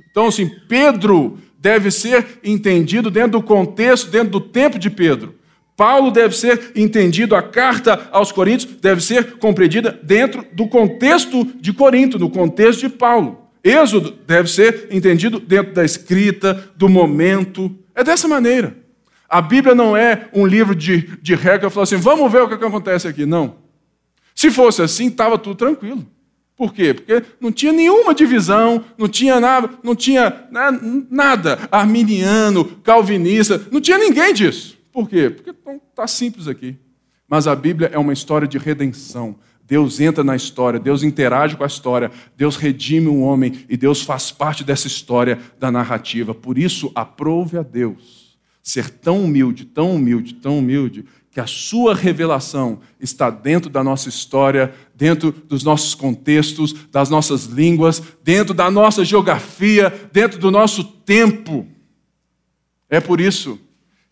então 0.09 0.27
assim, 0.27 0.49
Pedro 0.67 1.37
deve 1.59 1.91
ser 1.91 2.39
entendido 2.43 3.09
dentro 3.09 3.39
do 3.39 3.43
contexto, 3.43 4.09
dentro 4.09 4.29
do 4.29 4.41
tempo 4.41 4.79
de 4.79 4.89
Pedro. 4.89 5.35
Paulo 5.75 6.09
deve 6.09 6.35
ser 6.35 6.71
entendido, 6.75 7.35
a 7.35 7.41
carta 7.43 8.09
aos 8.11 8.31
Coríntios 8.31 8.73
deve 8.81 8.99
ser 8.99 9.37
compreendida 9.37 9.97
dentro 10.01 10.43
do 10.51 10.67
contexto 10.67 11.45
de 11.59 11.71
Corinto, 11.71 12.17
no 12.17 12.31
contexto 12.31 12.79
de 12.79 12.89
Paulo. 12.89 13.47
Êxodo 13.63 14.11
deve 14.25 14.49
ser 14.49 14.87
entendido 14.89 15.39
dentro 15.39 15.73
da 15.73 15.85
escrita, 15.85 16.71
do 16.75 16.89
momento. 16.89 17.75
É 17.93 18.03
dessa 18.03 18.27
maneira. 18.27 18.75
A 19.29 19.41
Bíblia 19.41 19.75
não 19.75 19.95
é 19.95 20.29
um 20.33 20.47
livro 20.47 20.73
de, 20.73 21.17
de 21.21 21.35
regra, 21.35 21.69
falar 21.69 21.83
assim, 21.83 21.97
vamos 21.97 22.31
ver 22.31 22.41
o 22.41 22.49
que, 22.49 22.57
que 22.57 22.65
acontece 22.65 23.07
aqui. 23.07 23.25
Não. 23.25 23.57
Se 24.33 24.49
fosse 24.49 24.81
assim, 24.81 25.07
estava 25.07 25.37
tudo 25.37 25.55
tranquilo. 25.55 26.05
Por 26.57 26.73
quê? 26.73 26.91
Porque 26.91 27.23
não 27.39 27.51
tinha 27.51 27.71
nenhuma 27.71 28.15
divisão, 28.15 28.83
não 28.97 29.07
tinha 29.07 29.39
nada, 29.39 29.69
não 29.83 29.95
tinha 29.95 30.47
nada 31.09 31.59
arminiano, 31.71 32.65
calvinista, 32.83 33.61
não 33.71 33.79
tinha 33.79 33.99
ninguém 33.99 34.33
disso. 34.33 34.75
Por 34.91 35.07
quê? 35.07 35.29
Porque 35.29 35.51
está 35.89 36.07
simples 36.07 36.47
aqui. 36.47 36.75
Mas 37.27 37.45
a 37.47 37.55
Bíblia 37.55 37.91
é 37.93 37.99
uma 37.99 38.11
história 38.11 38.47
de 38.47 38.57
redenção. 38.57 39.35
Deus 39.67 39.99
entra 39.99 40.23
na 40.23 40.35
história, 40.35 40.79
Deus 40.79 41.03
interage 41.03 41.55
com 41.55 41.63
a 41.63 41.67
história, 41.67 42.09
Deus 42.35 42.55
redime 42.55 43.07
um 43.07 43.21
homem 43.21 43.65
e 43.69 43.77
Deus 43.77 44.01
faz 44.01 44.31
parte 44.31 44.63
dessa 44.63 44.87
história 44.87 45.37
da 45.59 45.69
narrativa. 45.69 46.33
Por 46.33 46.57
isso, 46.57 46.91
aprove 46.95 47.57
a 47.57 47.61
Deus 47.61 48.26
ser 48.67 48.89
tão 48.89 49.23
humilde, 49.23 49.63
tão 49.63 49.95
humilde, 49.95 50.33
tão 50.33 50.59
humilde, 50.59 51.05
que 51.31 51.39
a 51.39 51.47
sua 51.47 51.95
revelação 51.95 52.81
está 52.99 53.29
dentro 53.29 53.69
da 53.69 53.81
nossa 53.81 54.09
história, 54.09 54.73
dentro 54.93 55.31
dos 55.31 55.63
nossos 55.63 55.95
contextos, 55.95 56.73
das 56.91 57.09
nossas 57.09 57.45
línguas, 57.45 58.03
dentro 58.21 58.53
da 58.53 58.69
nossa 58.69 59.05
geografia, 59.05 60.09
dentro 60.11 60.37
do 60.37 60.51
nosso 60.51 60.83
tempo. 60.83 61.65
É 62.89 62.99
por 62.99 63.21
isso 63.21 63.57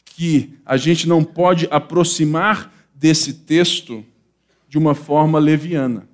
que 0.05 0.57
a 0.65 0.77
gente 0.77 1.05
não 1.05 1.21
pode 1.21 1.67
aproximar 1.69 2.73
desse 2.93 3.33
texto 3.33 4.05
de 4.69 4.77
uma 4.77 4.95
forma 4.95 5.37
leviana. 5.37 6.07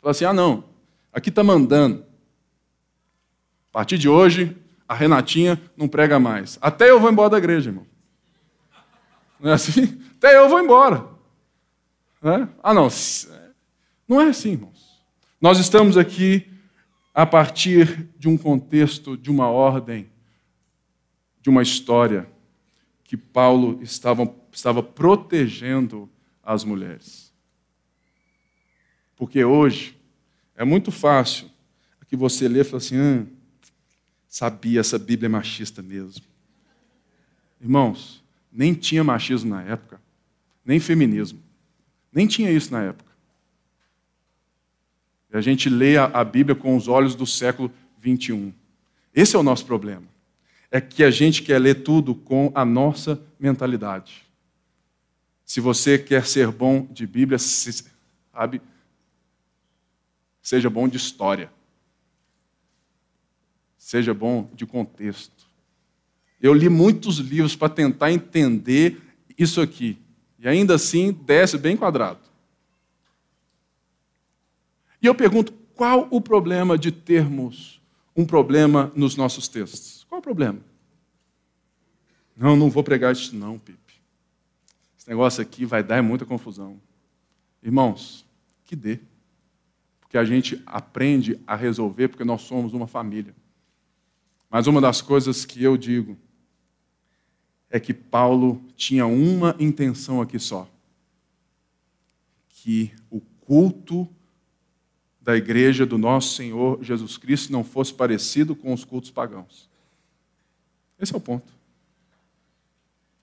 Falar 0.00 0.10
assim: 0.10 0.24
ah, 0.24 0.32
não, 0.32 0.64
aqui 1.12 1.28
está 1.28 1.44
mandando. 1.44 2.02
A 3.70 3.72
partir 3.72 3.96
de 3.96 4.08
hoje, 4.08 4.56
a 4.88 4.94
Renatinha 4.94 5.60
não 5.76 5.86
prega 5.86 6.18
mais. 6.18 6.58
Até 6.62 6.90
eu 6.90 6.98
vou 6.98 7.10
embora 7.10 7.28
da 7.28 7.38
igreja, 7.38 7.68
irmão. 7.68 7.86
Não 9.38 9.50
é 9.50 9.52
assim? 9.54 10.00
Até 10.16 10.36
eu 10.38 10.48
vou 10.48 10.58
embora. 10.58 11.06
É? 12.22 12.48
Ah, 12.62 12.72
não. 12.72 12.88
Não 14.08 14.20
é 14.20 14.28
assim, 14.28 14.52
irmãos. 14.52 14.98
Nós 15.40 15.58
estamos 15.58 15.96
aqui 15.96 16.50
a 17.14 17.26
partir 17.26 18.08
de 18.18 18.28
um 18.28 18.36
contexto, 18.36 19.16
de 19.16 19.30
uma 19.30 19.48
ordem, 19.48 20.10
de 21.42 21.50
uma 21.50 21.62
história 21.62 22.28
que 23.04 23.16
Paulo 23.16 23.78
estava, 23.82 24.34
estava 24.50 24.82
protegendo 24.82 26.10
as 26.42 26.64
mulheres. 26.64 27.32
Porque 29.14 29.44
hoje 29.44 29.96
é 30.56 30.64
muito 30.64 30.90
fácil 30.90 31.50
que 32.08 32.16
você 32.16 32.48
lê 32.48 32.60
e 32.60 32.64
fala 32.64 32.78
assim: 32.78 32.96
ah, 32.96 33.26
sabia, 34.28 34.80
essa 34.80 34.98
Bíblia 34.98 35.26
é 35.26 35.28
machista 35.28 35.82
mesmo. 35.82 36.24
Irmãos, 37.60 38.22
nem 38.52 38.74
tinha 38.74 39.02
machismo 39.02 39.50
na 39.50 39.62
época, 39.62 40.00
nem 40.64 40.78
feminismo. 40.78 41.40
Nem 42.12 42.26
tinha 42.26 42.50
isso 42.50 42.72
na 42.72 42.82
época. 42.82 43.08
E 45.32 45.36
a 45.36 45.40
gente 45.40 45.68
lê 45.68 45.96
a, 45.96 46.24
Bíblia 46.24 46.54
com 46.54 46.76
os 46.76 46.88
olhos 46.88 47.14
do 47.14 47.26
século 47.26 47.70
21. 47.98 48.52
Esse 49.14 49.36
é 49.36 49.38
o 49.38 49.42
nosso 49.42 49.66
problema. 49.66 50.04
É 50.70 50.80
que 50.80 51.02
a 51.02 51.10
gente 51.10 51.42
quer 51.42 51.58
ler 51.58 51.82
tudo 51.82 52.14
com 52.14 52.50
a 52.54 52.64
nossa 52.64 53.20
mentalidade. 53.38 54.24
Se 55.44 55.60
você 55.60 55.98
quer 55.98 56.26
ser 56.26 56.50
bom 56.50 56.86
de 56.90 57.06
Bíblia, 57.06 57.38
sabe, 57.38 58.60
seja 60.42 60.68
bom 60.68 60.88
de 60.88 60.96
história. 60.96 61.50
Seja 63.88 64.12
bom 64.12 64.50
de 64.52 64.66
contexto. 64.66 65.48
Eu 66.42 66.52
li 66.52 66.68
muitos 66.68 67.16
livros 67.20 67.56
para 67.56 67.70
tentar 67.70 68.12
entender 68.12 69.00
isso 69.38 69.62
aqui. 69.62 69.96
E 70.38 70.46
ainda 70.46 70.74
assim 70.74 71.10
desce 71.10 71.56
bem 71.56 71.74
quadrado. 71.74 72.20
E 75.00 75.06
eu 75.06 75.14
pergunto: 75.14 75.54
qual 75.74 76.06
o 76.10 76.20
problema 76.20 76.76
de 76.76 76.92
termos 76.92 77.80
um 78.14 78.26
problema 78.26 78.92
nos 78.94 79.16
nossos 79.16 79.48
textos? 79.48 80.04
Qual 80.06 80.18
o 80.18 80.22
problema? 80.22 80.60
Não, 82.36 82.56
não 82.56 82.68
vou 82.68 82.84
pregar 82.84 83.14
isso, 83.14 83.34
não, 83.34 83.58
Pipe. 83.58 83.94
Esse 84.98 85.08
negócio 85.08 85.40
aqui 85.40 85.64
vai 85.64 85.82
dar 85.82 86.02
muita 86.02 86.26
confusão. 86.26 86.78
Irmãos, 87.62 88.26
que 88.66 88.76
dê. 88.76 89.00
Porque 89.98 90.18
a 90.18 90.26
gente 90.26 90.62
aprende 90.66 91.40
a 91.46 91.56
resolver 91.56 92.08
porque 92.08 92.22
nós 92.22 92.42
somos 92.42 92.74
uma 92.74 92.86
família. 92.86 93.34
Mas 94.50 94.66
uma 94.66 94.80
das 94.80 95.02
coisas 95.02 95.44
que 95.44 95.62
eu 95.62 95.76
digo 95.76 96.16
é 97.70 97.78
que 97.78 97.92
Paulo 97.92 98.62
tinha 98.76 99.06
uma 99.06 99.54
intenção 99.58 100.20
aqui 100.20 100.38
só: 100.38 100.68
que 102.48 102.92
o 103.10 103.20
culto 103.20 104.08
da 105.20 105.36
igreja 105.36 105.84
do 105.84 105.98
nosso 105.98 106.34
Senhor 106.34 106.82
Jesus 106.82 107.18
Cristo 107.18 107.52
não 107.52 107.62
fosse 107.62 107.92
parecido 107.92 108.56
com 108.56 108.72
os 108.72 108.84
cultos 108.84 109.10
pagãos. 109.10 109.68
Esse 110.98 111.14
é 111.14 111.16
o 111.16 111.20
ponto. 111.20 111.52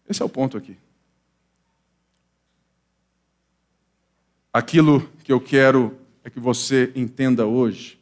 Esse 0.07 0.21
é 0.21 0.25
o 0.25 0.29
ponto 0.29 0.55
aqui. 0.55 0.77
Aquilo 4.53 5.09
que 5.23 5.33
eu 5.33 5.41
quero 5.41 5.97
é 6.23 6.29
que 6.29 6.39
você 6.39 6.93
entenda 6.95 7.45
hoje 7.45 7.99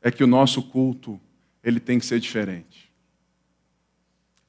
é 0.00 0.10
que 0.10 0.24
o 0.24 0.26
nosso 0.26 0.62
culto 0.62 1.20
ele 1.62 1.80
tem 1.80 1.98
que 1.98 2.06
ser 2.06 2.20
diferente. 2.20 2.88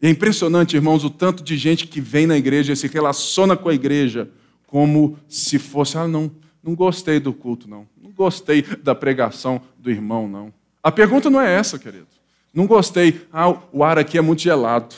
E 0.02 0.08
é 0.08 0.10
impressionante, 0.10 0.76
irmãos, 0.76 1.04
o 1.04 1.10
tanto 1.10 1.44
de 1.44 1.58
gente 1.58 1.86
que 1.86 2.00
vem 2.00 2.26
na 2.26 2.38
igreja 2.38 2.72
e 2.72 2.76
se 2.76 2.88
relaciona 2.88 3.58
com 3.58 3.68
a 3.68 3.74
igreja 3.74 4.30
como 4.66 5.18
se 5.28 5.60
fosse, 5.60 5.98
ah, 5.98 6.08
não, 6.08 6.32
não 6.64 6.76
gostei 6.76 7.20
do 7.20 7.34
culto, 7.34 7.70
não. 7.70 7.88
Não 8.02 8.12
gostei 8.12 8.62
da 8.62 8.96
pregação 8.96 9.62
do 9.78 9.90
irmão, 9.90 10.28
não. 10.28 10.54
A 10.82 10.92
pergunta 10.92 11.30
não 11.30 11.42
é 11.42 11.54
essa, 11.54 11.78
querido. 11.78 12.08
Não 12.54 12.66
gostei, 12.66 13.22
ah, 13.34 13.50
o 13.72 13.84
ar 13.84 13.98
aqui 13.98 14.18
é 14.18 14.22
muito 14.22 14.42
gelado. 14.42 14.96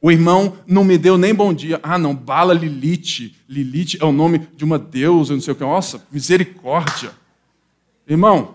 O 0.00 0.12
irmão 0.12 0.58
não 0.66 0.84
me 0.84 0.98
deu 0.98 1.16
nem 1.16 1.34
bom 1.34 1.52
dia. 1.52 1.80
Ah, 1.82 1.98
não, 1.98 2.14
Bala 2.14 2.52
Lilite. 2.52 3.34
Lilite 3.48 3.98
é 4.00 4.04
o 4.04 4.12
nome 4.12 4.46
de 4.54 4.62
uma 4.62 4.78
deusa, 4.78 5.32
não 5.32 5.40
sei 5.40 5.52
o 5.52 5.56
que. 5.56 5.62
Nossa, 5.64 6.06
misericórdia. 6.12 7.10
Irmão, 8.06 8.54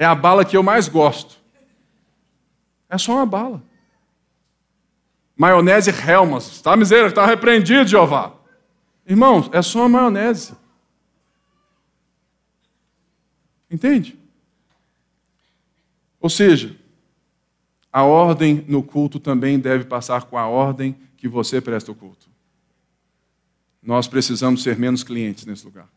é 0.00 0.06
a 0.06 0.14
bala 0.14 0.46
que 0.46 0.56
eu 0.56 0.62
mais 0.62 0.88
gosto. 0.88 1.36
É 2.88 2.96
só 2.96 3.12
uma 3.12 3.26
bala. 3.26 3.62
Maionese 5.36 5.90
Helmas. 5.90 6.50
Está 6.52 6.74
miséria, 6.74 7.08
está 7.08 7.26
repreendido, 7.26 7.86
Jeová. 7.86 8.32
Irmãos, 9.06 9.50
é 9.52 9.60
só 9.60 9.80
uma 9.80 10.00
maionese. 10.00 10.54
Entende? 13.70 14.18
Ou 16.18 16.30
seja, 16.30 16.74
a 17.92 18.02
ordem 18.02 18.64
no 18.66 18.82
culto 18.82 19.20
também 19.20 19.58
deve 19.58 19.84
passar 19.84 20.24
com 20.24 20.38
a 20.38 20.46
ordem 20.46 20.96
que 21.18 21.28
você 21.28 21.60
presta 21.60 21.92
o 21.92 21.94
culto. 21.94 22.26
Nós 23.82 24.08
precisamos 24.08 24.62
ser 24.62 24.78
menos 24.78 25.04
clientes 25.04 25.44
nesse 25.44 25.66
lugar. 25.66 25.88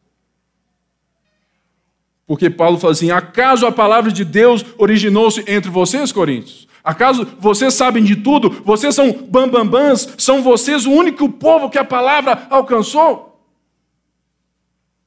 Porque 2.26 2.50
Paulo 2.50 2.78
fala 2.80 2.94
assim: 2.94 3.12
acaso 3.12 3.66
a 3.66 3.72
palavra 3.72 4.12
de 4.12 4.24
Deus 4.24 4.66
originou-se 4.78 5.44
entre 5.48 5.70
vocês, 5.70 6.12
Coríntios? 6.12 6.68
Acaso 6.84 7.26
vocês 7.40 7.74
sabem 7.74 8.04
de 8.04 8.18
tudo? 8.18 8.50
Vocês 8.66 8.94
são 8.94 9.12
bambambãs? 9.12 10.08
São 10.18 10.42
vocês 10.42 10.86
o 10.86 10.92
único 10.92 11.30
povo 11.30 11.70
que 11.70 11.78
a 11.78 11.86
palavra 11.86 12.48
alcançou? 12.50 13.34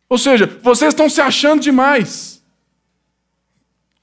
Ou 0.09 0.17
seja, 0.17 0.59
vocês 0.63 0.91
estão 0.91 1.11
se 1.11 1.21
achando 1.21 1.61
demais. 1.61 2.37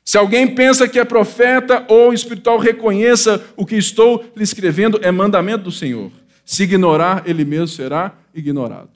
Se 0.03 0.17
alguém 0.17 0.53
pensa 0.53 0.87
que 0.87 0.99
é 0.99 1.05
profeta 1.05 1.85
ou 1.87 2.13
espiritual, 2.13 2.57
reconheça 2.57 3.43
o 3.55 3.65
que 3.65 3.75
estou 3.75 4.23
lhe 4.35 4.43
escrevendo, 4.43 4.99
é 5.01 5.11
mandamento 5.11 5.63
do 5.63 5.71
Senhor. 5.71 6.11
Se 6.45 6.63
ignorar, 6.63 7.23
ele 7.25 7.45
mesmo 7.45 7.69
será 7.69 8.13
ignorado. 8.33 8.91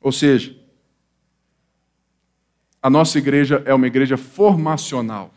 Ou 0.00 0.10
seja, 0.10 0.56
a 2.84 2.90
nossa 2.90 3.16
igreja 3.16 3.62
é 3.64 3.72
uma 3.72 3.86
igreja 3.86 4.18
formacional. 4.18 5.32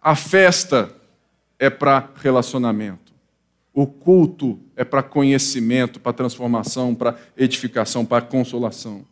A 0.00 0.14
festa 0.14 0.94
é 1.58 1.68
para 1.68 2.08
relacionamento. 2.14 3.12
O 3.74 3.84
culto 3.84 4.60
é 4.76 4.84
para 4.84 5.02
conhecimento, 5.02 5.98
para 5.98 6.12
transformação, 6.12 6.94
para 6.94 7.18
edificação, 7.36 8.06
para 8.06 8.24
consolação. 8.24 9.04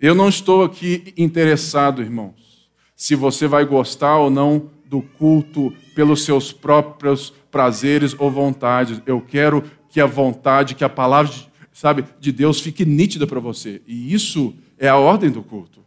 Eu 0.00 0.14
não 0.14 0.30
estou 0.30 0.64
aqui 0.64 1.12
interessado, 1.14 2.00
irmãos, 2.00 2.70
se 2.96 3.14
você 3.14 3.46
vai 3.46 3.66
gostar 3.66 4.16
ou 4.16 4.30
não 4.30 4.70
do 4.86 5.02
culto 5.02 5.74
pelos 5.94 6.24
seus 6.24 6.54
próprios 6.54 7.34
prazeres 7.50 8.16
ou 8.18 8.30
vontades. 8.30 8.98
Eu 9.04 9.20
quero 9.20 9.62
que 9.90 10.00
a 10.00 10.06
vontade, 10.06 10.74
que 10.74 10.84
a 10.84 10.88
palavra 10.88 11.30
sabe, 11.76 12.06
de 12.18 12.32
Deus 12.32 12.58
fique 12.58 12.86
nítida 12.86 13.26
para 13.26 13.38
você. 13.38 13.82
E 13.86 14.14
isso 14.14 14.54
é 14.78 14.88
a 14.88 14.96
ordem 14.96 15.28
do 15.28 15.42
culto. 15.42 15.80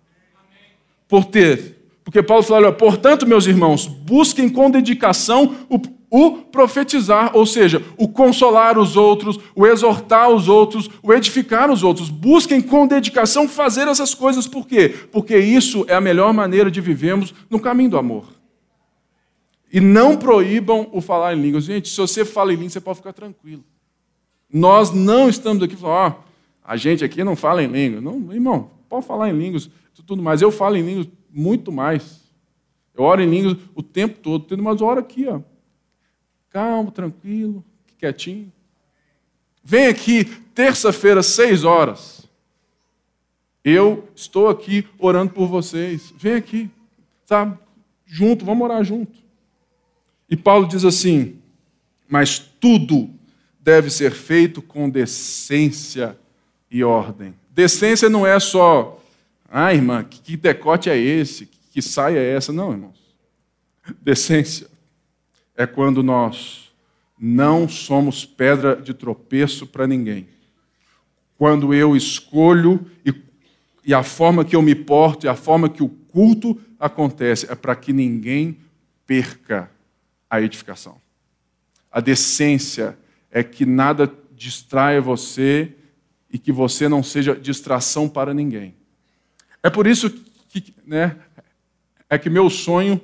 Por 1.07 1.25
ter, 1.25 1.77
porque 2.03 2.21
Paulo 2.21 2.43
fala, 2.43 2.71
portanto, 2.71 3.25
meus 3.25 3.47
irmãos, 3.47 3.87
busquem 3.87 4.47
com 4.47 4.69
dedicação 4.69 5.55
o, 5.67 5.81
o 6.11 6.31
profetizar, 6.43 7.35
ou 7.35 7.43
seja, 7.43 7.83
o 7.97 8.07
consolar 8.07 8.77
os 8.77 8.95
outros, 8.95 9.39
o 9.55 9.65
exortar 9.65 10.29
os 10.29 10.47
outros, 10.47 10.87
o 11.01 11.11
edificar 11.11 11.71
os 11.71 11.81
outros. 11.81 12.11
Busquem 12.11 12.61
com 12.61 12.85
dedicação 12.85 13.49
fazer 13.49 13.87
essas 13.87 14.13
coisas, 14.13 14.45
por 14.45 14.67
quê? 14.67 14.93
Porque 15.11 15.39
isso 15.39 15.85
é 15.87 15.95
a 15.95 16.01
melhor 16.01 16.31
maneira 16.31 16.69
de 16.69 16.79
vivermos 16.79 17.33
no 17.49 17.59
caminho 17.59 17.89
do 17.89 17.97
amor. 17.97 18.25
E 19.73 19.79
não 19.79 20.17
proíbam 20.17 20.87
o 20.91 21.01
falar 21.01 21.35
em 21.35 21.41
línguas. 21.41 21.63
Gente, 21.63 21.89
se 21.89 21.97
você 21.97 22.23
fala 22.23 22.53
em 22.53 22.57
línguas, 22.57 22.73
você 22.73 22.81
pode 22.81 22.97
ficar 22.99 23.13
tranquilo. 23.13 23.63
Nós 24.51 24.91
não 24.91 25.29
estamos 25.29 25.61
aqui 25.61 25.75
falando, 25.75 26.15
ó, 26.15 26.23
a 26.63 26.75
gente 26.75 27.03
aqui 27.03 27.23
não 27.23 27.35
fala 27.35 27.63
em 27.63 27.67
línguas. 27.67 28.03
Não, 28.03 28.33
irmão, 28.33 28.71
pode 28.87 29.05
falar 29.05 29.29
em 29.29 29.37
línguas, 29.37 29.69
tudo 30.05 30.21
mais. 30.21 30.41
Eu 30.41 30.51
falo 30.51 30.75
em 30.75 30.81
línguas 30.81 31.07
muito 31.31 31.71
mais. 31.71 32.21
Eu 32.95 33.03
oro 33.03 33.21
em 33.21 33.29
línguas 33.29 33.57
o 33.75 33.83
tempo 33.83 34.19
todo, 34.19 34.61
mas 34.61 34.81
eu 34.81 34.87
oro 34.87 34.99
aqui, 34.99 35.27
ó. 35.27 35.39
Calmo, 36.49 36.91
tranquilo, 36.91 37.63
quietinho. 37.97 38.51
Vem 39.63 39.87
aqui, 39.87 40.25
terça-feira, 40.55 41.21
seis 41.21 41.63
horas. 41.63 42.27
Eu 43.63 44.09
estou 44.15 44.49
aqui 44.49 44.87
orando 44.97 45.33
por 45.33 45.47
vocês. 45.47 46.13
Vem 46.17 46.33
aqui, 46.33 46.71
sabe? 47.25 47.57
Junto, 48.05 48.45
vamos 48.45 48.63
orar 48.63 48.83
junto. 48.83 49.17
E 50.29 50.35
Paulo 50.35 50.67
diz 50.67 50.83
assim: 50.83 51.39
Mas 52.07 52.39
tudo 52.39 53.09
deve 53.59 53.89
ser 53.89 54.11
feito 54.11 54.61
com 54.61 54.89
decência 54.89 56.17
e 56.71 56.83
ordem. 56.83 57.33
Decência 57.49 58.09
não 58.09 58.25
é 58.25 58.39
só, 58.39 59.03
ah, 59.49 59.73
irmã, 59.73 60.03
que 60.03 60.37
decote 60.37 60.89
é 60.89 60.97
esse? 60.97 61.45
Que 61.71 61.81
saia 61.81 62.19
é 62.19 62.35
essa? 62.35 62.53
Não, 62.53 62.71
irmãos. 62.71 62.99
Decência 64.01 64.67
é 65.55 65.65
quando 65.65 66.01
nós 66.01 66.71
não 67.19 67.67
somos 67.67 68.25
pedra 68.25 68.75
de 68.75 68.93
tropeço 68.93 69.67
para 69.67 69.85
ninguém. 69.85 70.27
Quando 71.37 71.73
eu 71.73 71.95
escolho 71.95 72.85
e, 73.05 73.13
e 73.83 73.93
a 73.93 74.03
forma 74.03 74.45
que 74.45 74.55
eu 74.55 74.61
me 74.61 74.73
porto 74.73 75.25
e 75.25 75.27
a 75.27 75.35
forma 75.35 75.69
que 75.69 75.83
o 75.83 75.89
culto 75.89 76.59
acontece 76.79 77.51
é 77.51 77.55
para 77.55 77.75
que 77.75 77.91
ninguém 77.91 78.57
perca 79.05 79.69
a 80.29 80.41
edificação. 80.41 81.01
A 81.91 81.99
decência 81.99 82.97
é 83.31 83.43
que 83.43 83.65
nada 83.65 84.11
distraia 84.31 85.01
você 85.01 85.75
e 86.29 86.37
que 86.37 86.51
você 86.51 86.87
não 86.87 87.03
seja 87.03 87.35
distração 87.35 88.07
para 88.07 88.33
ninguém. 88.33 88.75
É 89.61 89.69
por 89.69 89.87
isso 89.87 90.09
que, 90.47 90.73
né, 90.85 91.17
é 92.09 92.17
que 92.17 92.29
meu 92.29 92.49
sonho 92.49 93.01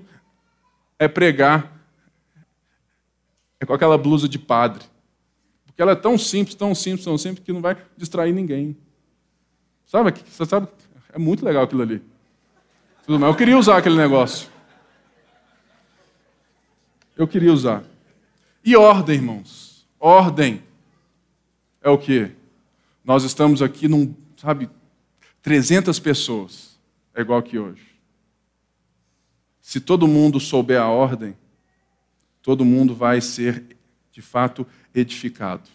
é 0.98 1.08
pregar 1.08 1.76
é 3.60 3.66
com 3.66 3.74
aquela 3.74 3.98
blusa 3.98 4.28
de 4.28 4.38
padre. 4.38 4.84
Porque 5.66 5.82
ela 5.82 5.92
é 5.92 5.96
tão 5.96 6.18
simples, 6.18 6.56
tão 6.56 6.74
simples, 6.74 7.06
tão 7.06 7.18
simples, 7.18 7.46
que 7.46 7.52
não 7.52 7.62
vai 7.62 7.78
distrair 7.98 8.34
ninguém. 8.34 8.78
Sabe? 9.86 10.14
Você 10.26 10.46
sabe? 10.46 10.68
É 11.14 11.20
muito 11.20 11.44
legal 11.44 11.64
aquilo 11.64 11.82
ali. 11.82 12.02
Tudo 13.06 13.20
mais. 13.20 13.32
Eu 13.32 13.38
queria 13.38 13.58
usar 13.58 13.78
aquele 13.78 13.96
negócio. 13.96 14.50
Eu 17.16 17.28
queria 17.28 17.52
usar. 17.52 17.84
E 18.64 18.76
ordem, 18.76 19.16
irmãos. 19.16 19.65
Ordem 20.06 20.62
é 21.82 21.90
o 21.90 21.98
que? 21.98 22.32
Nós 23.04 23.24
estamos 23.24 23.60
aqui 23.60 23.88
num, 23.88 24.14
sabe, 24.38 24.70
300 25.42 25.98
pessoas. 25.98 26.80
É 27.16 27.22
igual 27.22 27.42
que 27.42 27.58
hoje. 27.58 27.82
Se 29.60 29.80
todo 29.80 30.08
mundo 30.08 30.40
souber 30.40 30.80
a 30.80 30.88
ordem, 30.88 31.36
todo 32.40 32.64
mundo 32.64 32.94
vai 32.94 33.20
ser, 33.20 33.76
de 34.12 34.22
fato, 34.22 34.64
edificado. 34.94 35.68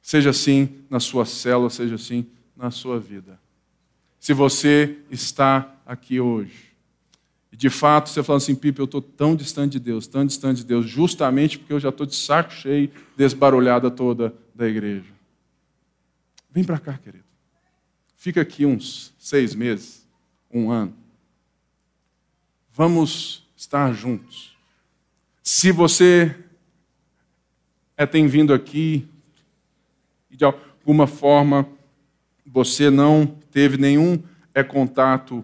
Seja 0.00 0.30
assim 0.30 0.82
na 0.88 0.98
sua 0.98 1.26
célula, 1.26 1.68
seja 1.68 1.96
assim 1.96 2.26
na 2.56 2.70
sua 2.70 2.98
vida. 2.98 3.38
Se 4.18 4.32
você 4.32 4.96
está 5.10 5.76
aqui 5.84 6.20
hoje, 6.20 6.74
de 7.56 7.70
fato 7.70 8.10
você 8.10 8.22
fala 8.22 8.36
assim, 8.36 8.54
Pipe, 8.54 8.80
eu 8.80 8.84
estou 8.84 9.00
tão 9.00 9.34
distante 9.34 9.72
de 9.72 9.80
Deus, 9.80 10.06
tão 10.06 10.26
distante 10.26 10.58
de 10.58 10.64
Deus, 10.66 10.86
justamente 10.86 11.58
porque 11.58 11.72
eu 11.72 11.80
já 11.80 11.88
estou 11.88 12.06
de 12.06 12.14
saco 12.14 12.52
cheio, 12.52 12.90
desbarulhada 13.16 13.90
toda 13.90 14.34
da 14.54 14.68
igreja. 14.68 15.10
Vem 16.50 16.62
para 16.62 16.78
cá, 16.78 16.98
querido. 16.98 17.24
Fica 18.14 18.42
aqui 18.42 18.66
uns 18.66 19.14
seis 19.18 19.54
meses, 19.54 20.06
um 20.52 20.70
ano. 20.70 20.94
Vamos 22.72 23.48
estar 23.56 23.90
juntos. 23.94 24.54
Se 25.42 25.72
você 25.72 26.36
é, 27.96 28.04
tem 28.04 28.26
vindo 28.26 28.52
aqui 28.52 29.08
e 30.30 30.36
de 30.36 30.44
alguma 30.44 31.06
forma 31.06 31.66
você 32.44 32.90
não 32.90 33.26
teve 33.50 33.78
nenhum 33.78 34.22
é, 34.52 34.62
contato 34.62 35.42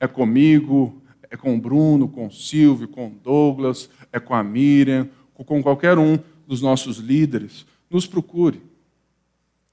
é 0.00 0.06
comigo, 0.08 1.01
é 1.32 1.36
com 1.36 1.56
o 1.56 1.58
Bruno, 1.58 2.06
com 2.06 2.26
o 2.26 2.30
Silvio, 2.30 2.86
com 2.86 3.06
o 3.06 3.10
Douglas, 3.10 3.88
é 4.12 4.20
com 4.20 4.34
a 4.34 4.44
Miriam, 4.44 5.08
com 5.32 5.62
qualquer 5.62 5.96
um 5.98 6.18
dos 6.46 6.60
nossos 6.60 6.98
líderes, 6.98 7.64
nos 7.90 8.06
procure. 8.06 8.60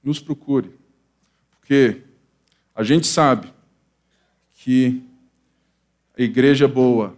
Nos 0.01 0.21
procure. 0.21 0.71
Porque 1.51 1.97
a 2.73 2.81
gente 2.81 3.05
sabe 3.05 3.51
que 4.55 5.03
a 6.17 6.21
igreja 6.21 6.65
boa 6.65 7.17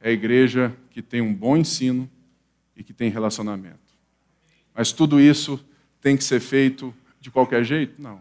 é 0.00 0.08
a 0.08 0.12
igreja 0.12 0.74
que 0.90 1.02
tem 1.02 1.20
um 1.20 1.34
bom 1.34 1.54
ensino 1.54 2.10
e 2.74 2.82
que 2.82 2.94
tem 2.94 3.10
relacionamento. 3.10 3.76
Mas 4.74 4.92
tudo 4.92 5.20
isso 5.20 5.62
tem 6.00 6.16
que 6.16 6.24
ser 6.24 6.40
feito 6.40 6.94
de 7.20 7.30
qualquer 7.30 7.62
jeito? 7.64 8.00
Não. 8.00 8.18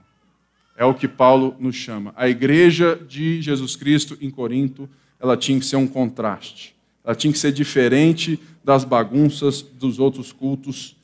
É 0.76 0.84
o 0.84 0.93
que 0.93 1.08
Paulo 1.08 1.56
nos 1.58 1.78
chama. 1.78 2.14
A 2.18 2.28
igreja 2.28 2.98
de 2.98 3.41
Jesus 3.41 3.78
Cristo 3.78 4.18
em 4.20 4.30
Corinto 4.30 4.89
ela 5.20 5.38
tinha 5.38 5.59
que 5.59 5.65
ser 5.65 5.76
um 5.76 5.88
contraste. 5.88 6.76
Ela 7.03 7.15
tinha 7.15 7.32
que 7.32 7.39
ser 7.39 7.51
diferente 7.51 8.39
das 8.63 8.84
bagunças 8.84 9.61
dos 9.61 9.99
outros 9.99 10.32
cultos 10.32 10.95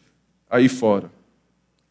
aí 0.50 0.68
fora. 0.68 1.12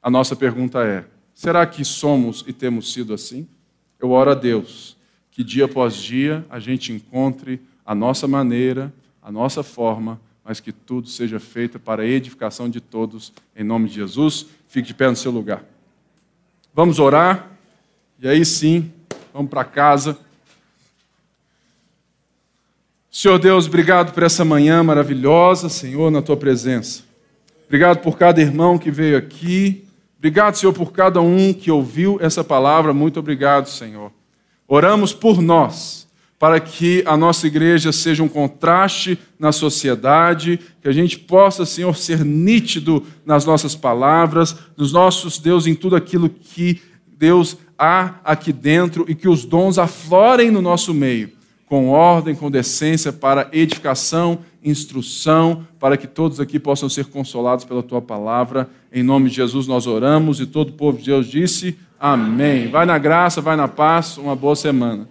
A 0.03 0.11
nossa 0.11 0.37
pergunta 0.37 0.85
é: 0.85 1.05
será 1.35 1.65
que 1.67 1.85
somos 1.85 2.45
e 2.47 2.53
temos 2.53 2.93
sido 2.93 3.15
assim? 3.15 3.47
Eu 3.99 4.11
oro 4.11 4.31
a 4.31 4.35
Deus 4.35 4.97
que 5.33 5.43
dia 5.43 5.65
após 5.65 5.97
dia 5.97 6.45
a 6.51 6.61
gente 6.61 6.93
encontre 6.93 7.61
a 7.85 7.95
nossa 7.95 8.29
maneira, 8.29 8.93
a 9.23 9.33
nossa 9.33 9.63
forma, 9.63 10.21
mas 10.45 10.61
que 10.61 10.71
tudo 10.73 11.09
seja 11.09 11.41
feito 11.41 11.79
para 11.79 12.03
a 12.03 12.07
edificação 12.07 12.69
de 12.69 12.81
todos, 12.81 13.33
em 13.57 13.65
nome 13.65 13.89
de 13.89 13.95
Jesus. 13.95 14.47
Fique 14.69 14.89
de 14.89 14.95
pé 14.95 15.09
no 15.09 15.17
seu 15.17 15.33
lugar. 15.33 15.65
Vamos 16.75 16.99
orar, 16.99 17.51
e 18.19 18.29
aí 18.29 18.45
sim, 18.45 18.93
vamos 19.33 19.51
para 19.51 19.65
casa. 19.65 20.19
Senhor 23.15 23.39
Deus, 23.39 23.67
obrigado 23.67 24.15
por 24.15 24.23
essa 24.23 24.43
manhã 24.43 24.83
maravilhosa, 24.83 25.69
Senhor, 25.69 26.11
na 26.11 26.23
tua 26.23 26.35
presença. 26.35 27.03
Obrigado 27.67 27.99
por 27.99 28.17
cada 28.17 28.41
irmão 28.41 28.79
que 28.79 28.91
veio 28.91 29.19
aqui. 29.19 29.85
Obrigado, 30.17 30.55
Senhor, 30.55 30.73
por 30.73 30.93
cada 30.93 31.21
um 31.21 31.53
que 31.53 31.71
ouviu 31.71 32.17
essa 32.23 32.43
palavra. 32.43 32.95
Muito 32.95 33.21
obrigado, 33.21 33.69
Senhor. 33.69 34.11
Oramos 34.67 35.13
por 35.13 35.43
nós, 35.43 36.09
para 36.39 36.59
que 36.59 37.05
a 37.07 37.15
nossa 37.15 37.47
igreja 37.47 37.93
seja 37.93 38.23
um 38.23 38.29
contraste 38.29 39.19
na 39.39 39.53
sociedade, 39.53 40.59
que 40.81 40.89
a 40.89 40.93
gente 40.93 41.19
possa, 41.19 41.67
Senhor, 41.67 41.95
ser 41.95 42.25
nítido 42.25 43.05
nas 43.27 43.45
nossas 43.45 43.77
palavras, 43.77 44.57
nos 44.75 44.91
nossos 44.91 45.39
Deus, 45.39 45.67
em 45.67 45.75
tudo 45.75 45.97
aquilo 45.97 46.31
que 46.31 46.81
Deus 47.07 47.59
há 47.79 48.15
aqui 48.25 48.55
dentro 48.55 49.05
e 49.07 49.15
que 49.15 49.29
os 49.29 49.45
dons 49.45 49.77
aflorem 49.77 50.51
no 50.51 50.63
nosso 50.63 50.95
meio 50.95 51.42
com 51.73 51.89
ordem, 51.89 52.35
com 52.35 52.51
decência, 52.51 53.11
para 53.11 53.49
edificação, 53.51 54.41
instrução, 54.63 55.67
para 55.81 55.97
que 55.97 56.07
todos 56.07 56.39
aqui 56.39 56.59
possam 56.59 56.87
ser 56.87 57.07
consolados 57.07 57.65
pela 57.65 57.83
tua 57.83 58.03
palavra. 58.03 58.69
Em 58.93 59.03
nome 59.03 59.31
de 59.31 59.37
Jesus 59.37 59.67
nós 59.67 59.87
oramos 59.87 60.39
e 60.39 60.45
todo 60.45 60.69
o 60.69 60.73
povo 60.73 60.99
de 60.99 61.07
Deus 61.07 61.27
disse: 61.27 61.79
Amém. 61.99 62.69
Vai 62.69 62.85
na 62.85 62.99
graça, 62.99 63.41
vai 63.41 63.57
na 63.57 63.69
paz, 63.69 64.19
uma 64.19 64.37
boa 64.37 64.55
semana. 64.55 65.09